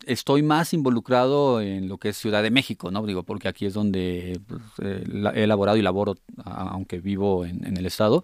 estoy 0.08 0.41
más 0.41 0.74
involucrado 0.74 1.62
en 1.62 1.88
lo 1.88 1.97
que 1.97 2.10
es 2.10 2.18
Ciudad 2.18 2.41
de 2.41 2.51
México, 2.51 2.91
¿no? 2.91 3.05
Digo, 3.05 3.24
porque 3.24 3.47
aquí 3.47 3.66
es 3.66 3.74
donde 3.74 4.39
pues, 4.47 4.62
eh, 4.82 5.03
he 5.36 5.43
elaborado 5.43 5.78
y 5.78 5.82
laboro, 5.82 6.16
aunque 6.43 6.99
vivo 6.99 7.45
en, 7.45 7.78
el 7.78 7.86
estado, 7.86 8.24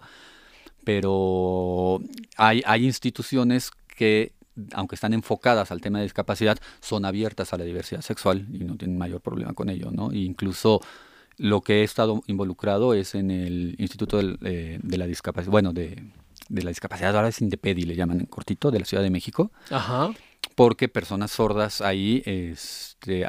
pero 0.84 2.00
hay, 2.36 2.62
hay 2.66 2.84
instituciones 2.84 3.70
que 3.86 4.32
aunque 4.72 4.94
están 4.94 5.14
enfocadas 5.14 5.72
al 5.72 5.80
tema 5.80 5.98
de 5.98 6.04
discapacidad, 6.04 6.58
son 6.80 7.04
abiertas 7.04 7.52
a 7.52 7.58
la 7.58 7.64
diversidad 7.64 8.02
sexual 8.02 8.46
y 8.52 8.58
no 8.58 8.76
tienen 8.76 8.96
mayor 8.96 9.20
problema 9.20 9.52
con 9.52 9.68
ello, 9.68 9.90
¿no? 9.90 10.12
E 10.12 10.18
incluso 10.18 10.80
lo 11.36 11.60
que 11.60 11.80
he 11.80 11.84
estado 11.84 12.22
involucrado 12.28 12.94
es 12.94 13.16
en 13.16 13.32
el 13.32 13.74
Instituto 13.78 14.20
eh, 14.20 14.78
de 14.80 14.98
la 14.98 15.08
Discapacidad, 15.08 15.50
bueno, 15.50 15.72
de, 15.72 16.04
de 16.48 16.62
la 16.62 16.70
discapacidad, 16.70 17.16
ahora 17.16 17.28
es 17.28 17.40
INDEPEDI, 17.40 17.82
le 17.82 17.96
llaman 17.96 18.20
en 18.20 18.26
cortito, 18.26 18.70
de 18.70 18.78
la 18.78 18.84
Ciudad 18.84 19.02
de 19.02 19.10
México. 19.10 19.50
Ajá 19.70 20.12
porque 20.54 20.88
personas 20.88 21.30
sordas 21.32 21.80
ahí, 21.80 22.22
este, 22.26 23.26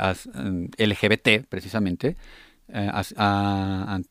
LGBT 0.78 1.46
precisamente, 1.48 2.18
eh, 2.68 2.92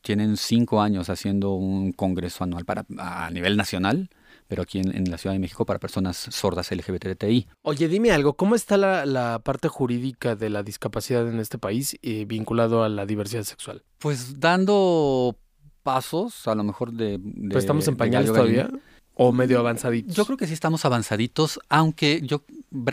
tienen 0.01 0.37
cinco 0.37 0.81
años 0.81 1.11
haciendo 1.11 1.55
un 1.55 1.93
congreso 1.93 2.45
anual 2.45 2.65
para, 2.65 2.87
a 2.99 3.31
nivel 3.31 3.57
nacional, 3.57 4.11
pero 4.47 4.63
aquí 4.63 4.79
en, 4.79 5.11
la 5.11 5.19
Ciudad 5.19 5.35
de 5.35 5.41
México 5.41 5.65
para 5.65 5.79
personas 5.79 6.17
sordas 6.17 6.71
LGBTI. 6.71 7.49
Oye, 7.63 7.89
dime 7.89 8.13
algo, 8.13 8.35
¿cómo 8.35 8.55
está 8.55 8.77
la, 8.77 9.41
parte 9.41 9.69
jurídica 9.69 10.37
de 10.37 10.51
la 10.51 10.63
discapacidad 10.63 11.29
en 11.29 11.41
este 11.41 11.59
país 11.59 11.99
eh, 12.03 12.25
vinculado 12.27 12.85
a 12.85 12.89
la 12.89 13.07
diversidad 13.07 13.43
sexual? 13.43 13.83
Pues 13.99 14.39
dando 14.39 15.37
pasos, 15.83 16.47
a 16.47 16.55
lo 16.55 16.65
mejor 16.65 16.93
de... 16.93 17.19
de 17.21 17.59
estamos 17.59 17.89
en 17.89 17.97
pañales 17.97 18.33
todavía? 18.33 18.71
¿O 19.17 19.33
medio 19.33 19.61
avanzaditos? 19.61 20.15
Yo 20.15 20.25
creo 20.25 20.37
que 20.37 20.47
sí 20.47 20.53
estamos 20.53 20.85
avanzaditos, 20.85 21.61
aunque 21.69 22.21
yo, 22.23 22.43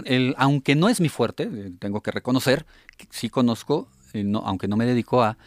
el, 0.05 0.36
aunque 0.38 0.75
no 0.75 0.89
es 0.89 1.01
mi 1.01 1.09
fuerte, 1.09 1.49
eh, 1.51 1.71
tengo 1.79 2.01
que 2.01 2.11
reconocer, 2.11 2.65
que 2.97 3.07
sí 3.09 3.29
conozco, 3.29 3.88
eh, 4.13 4.23
no, 4.23 4.39
aunque 4.45 4.67
no 4.67 4.77
me 4.77 4.86
dedico 4.86 5.23
a, 5.23 5.38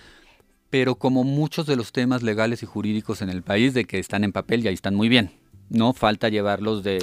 pero 0.70 0.96
como 0.96 1.22
muchos 1.22 1.66
de 1.66 1.76
los 1.76 1.92
temas 1.92 2.22
legales 2.22 2.62
y 2.62 2.66
jurídicos 2.66 3.22
en 3.22 3.30
el 3.30 3.42
país, 3.42 3.74
de 3.74 3.84
que 3.84 3.98
están 3.98 4.24
en 4.24 4.32
papel 4.32 4.64
y 4.64 4.68
ahí 4.68 4.74
están 4.74 4.94
muy 4.94 5.08
bien. 5.08 5.30
No 5.70 5.92
falta 5.92 6.28
llevarlos 6.28 6.82
de, 6.82 6.98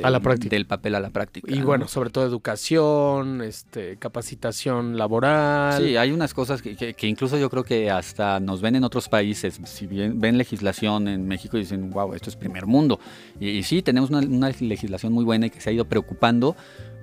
del 0.50 0.66
papel 0.68 0.96
a 0.96 1.00
la 1.00 1.10
práctica. 1.10 1.52
Y 1.52 1.62
bueno, 1.62 1.88
sobre 1.88 2.10
todo 2.10 2.26
educación, 2.26 3.42
este, 3.42 3.98
capacitación 3.98 4.98
laboral. 4.98 5.82
Sí, 5.82 5.98
hay 5.98 6.12
unas 6.12 6.34
cosas 6.34 6.62
que, 6.62 6.96
incluso 7.02 7.38
yo 7.38 7.50
creo 7.50 7.64
que 7.64 7.90
hasta 7.90 8.40
nos 8.40 8.62
ven 8.62 8.76
en 8.76 8.84
otros 8.84 9.10
países. 9.10 9.60
Si 9.64 9.88
bien 9.88 10.20
ven 10.22 10.38
legislación 10.38 11.08
en 11.08 11.28
México 11.28 11.58
y 11.58 11.62
dicen, 11.62 11.90
wow, 11.90 12.14
esto 12.14 12.30
es 12.30 12.36
primer 12.36 12.68
mundo. 12.68 13.00
Y, 13.40 13.64
sí, 13.64 13.82
tenemos 13.82 14.12
una, 14.12 14.52
legislación 14.60 15.12
muy 15.12 15.26
buena 15.26 15.48
y 15.48 15.50
que 15.50 15.60
se 15.60 15.72
ha 15.72 15.74
ido 15.74 15.86
preocupando, 15.86 16.56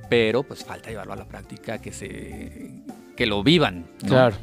pero 0.09 0.43
pues 0.43 0.65
falta 0.65 0.91
llevarlo 0.91 1.13
a 1.13 1.17
la 1.17 1.27
práctica, 1.27 1.79
que 1.79 1.93
se 1.93 2.71
que 3.17 3.27
lo 3.27 3.43
vivan. 3.43 3.87
Claro. 4.07 4.37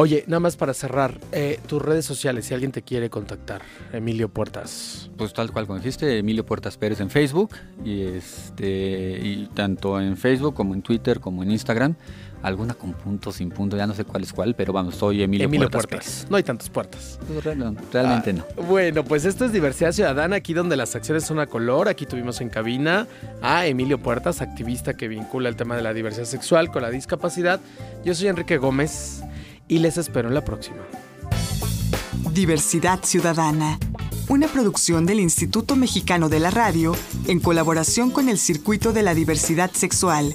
Oye, 0.00 0.22
nada 0.28 0.38
más 0.38 0.54
para 0.54 0.74
cerrar, 0.74 1.18
eh, 1.32 1.58
tus 1.66 1.82
redes 1.82 2.04
sociales, 2.04 2.44
si 2.44 2.54
alguien 2.54 2.70
te 2.70 2.82
quiere 2.82 3.10
contactar, 3.10 3.62
Emilio 3.92 4.28
Puertas. 4.28 5.10
Pues 5.16 5.32
tal 5.32 5.50
cual 5.50 5.66
como 5.66 5.80
dijiste, 5.80 6.18
Emilio 6.18 6.46
Puertas 6.46 6.76
Pérez 6.76 7.00
en 7.00 7.10
Facebook, 7.10 7.56
y 7.84 8.02
este, 8.02 9.18
y 9.20 9.48
tanto 9.56 10.00
en 10.00 10.16
Facebook 10.16 10.54
como 10.54 10.74
en 10.74 10.82
Twitter 10.82 11.18
como 11.18 11.42
en 11.42 11.50
Instagram. 11.50 11.96
Alguna 12.42 12.74
con 12.74 12.92
punto, 12.92 13.32
sin 13.32 13.50
punto, 13.50 13.76
ya 13.76 13.88
no 13.88 13.94
sé 13.94 14.04
cuál 14.04 14.22
es 14.22 14.32
cuál, 14.32 14.54
pero 14.54 14.72
vamos, 14.72 14.94
soy 14.94 15.24
Emilio, 15.24 15.50
Puertas, 15.50 15.88
Pérez. 15.88 16.26
No 16.30 16.36
hay 16.36 16.44
tantas 16.44 16.70
puertas. 16.70 17.18
Pues, 17.26 17.42
realmente 17.42 18.32
no. 18.32 18.44
Ah, 18.56 18.60
bueno, 18.68 19.02
pues 19.02 19.24
esto 19.24 19.46
es 19.46 19.52
Diversidad 19.52 19.90
Ciudadana, 19.90 20.36
aquí 20.36 20.54
donde 20.54 20.76
las 20.76 20.94
acciones 20.94 21.24
son 21.24 21.40
a 21.40 21.48
color. 21.48 21.88
Aquí 21.88 22.06
tuvimos 22.06 22.40
en 22.40 22.50
cabina 22.50 23.08
a 23.42 23.66
Emilio 23.66 23.98
Puertas, 23.98 24.42
activista 24.42 24.94
que 24.94 25.08
vincula 25.08 25.48
el 25.48 25.56
tema 25.56 25.74
de 25.74 25.82
la 25.82 25.92
diversidad 25.92 26.26
sexual 26.26 26.70
con 26.70 26.82
la 26.82 26.90
discapacidad. 26.90 27.58
Yo 28.04 28.14
soy 28.14 28.28
Enrique 28.28 28.58
Gómez 28.58 29.24
y 29.68 29.78
les 29.78 29.96
espero 29.98 30.28
en 30.28 30.34
la 30.34 30.44
próxima. 30.44 30.78
Diversidad 32.32 33.04
Ciudadana, 33.04 33.78
una 34.28 34.48
producción 34.48 35.06
del 35.06 35.20
Instituto 35.20 35.76
Mexicano 35.76 36.28
de 36.28 36.40
la 36.40 36.50
Radio 36.50 36.94
en 37.26 37.40
colaboración 37.40 38.10
con 38.10 38.28
el 38.28 38.38
Circuito 38.38 38.92
de 38.92 39.02
la 39.02 39.14
Diversidad 39.14 39.70
Sexual. 39.72 40.34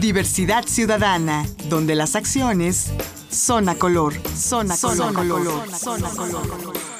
Diversidad 0.00 0.64
Ciudadana, 0.66 1.46
donde 1.68 1.94
las 1.94 2.16
acciones 2.16 2.90
son 3.30 3.68
a 3.68 3.74
color, 3.74 4.14
son 4.36 4.70
a 4.70 4.76
color, 4.76 5.14
color, 5.14 5.70
son 5.70 6.04
a 6.04 6.10
color. 6.10 6.93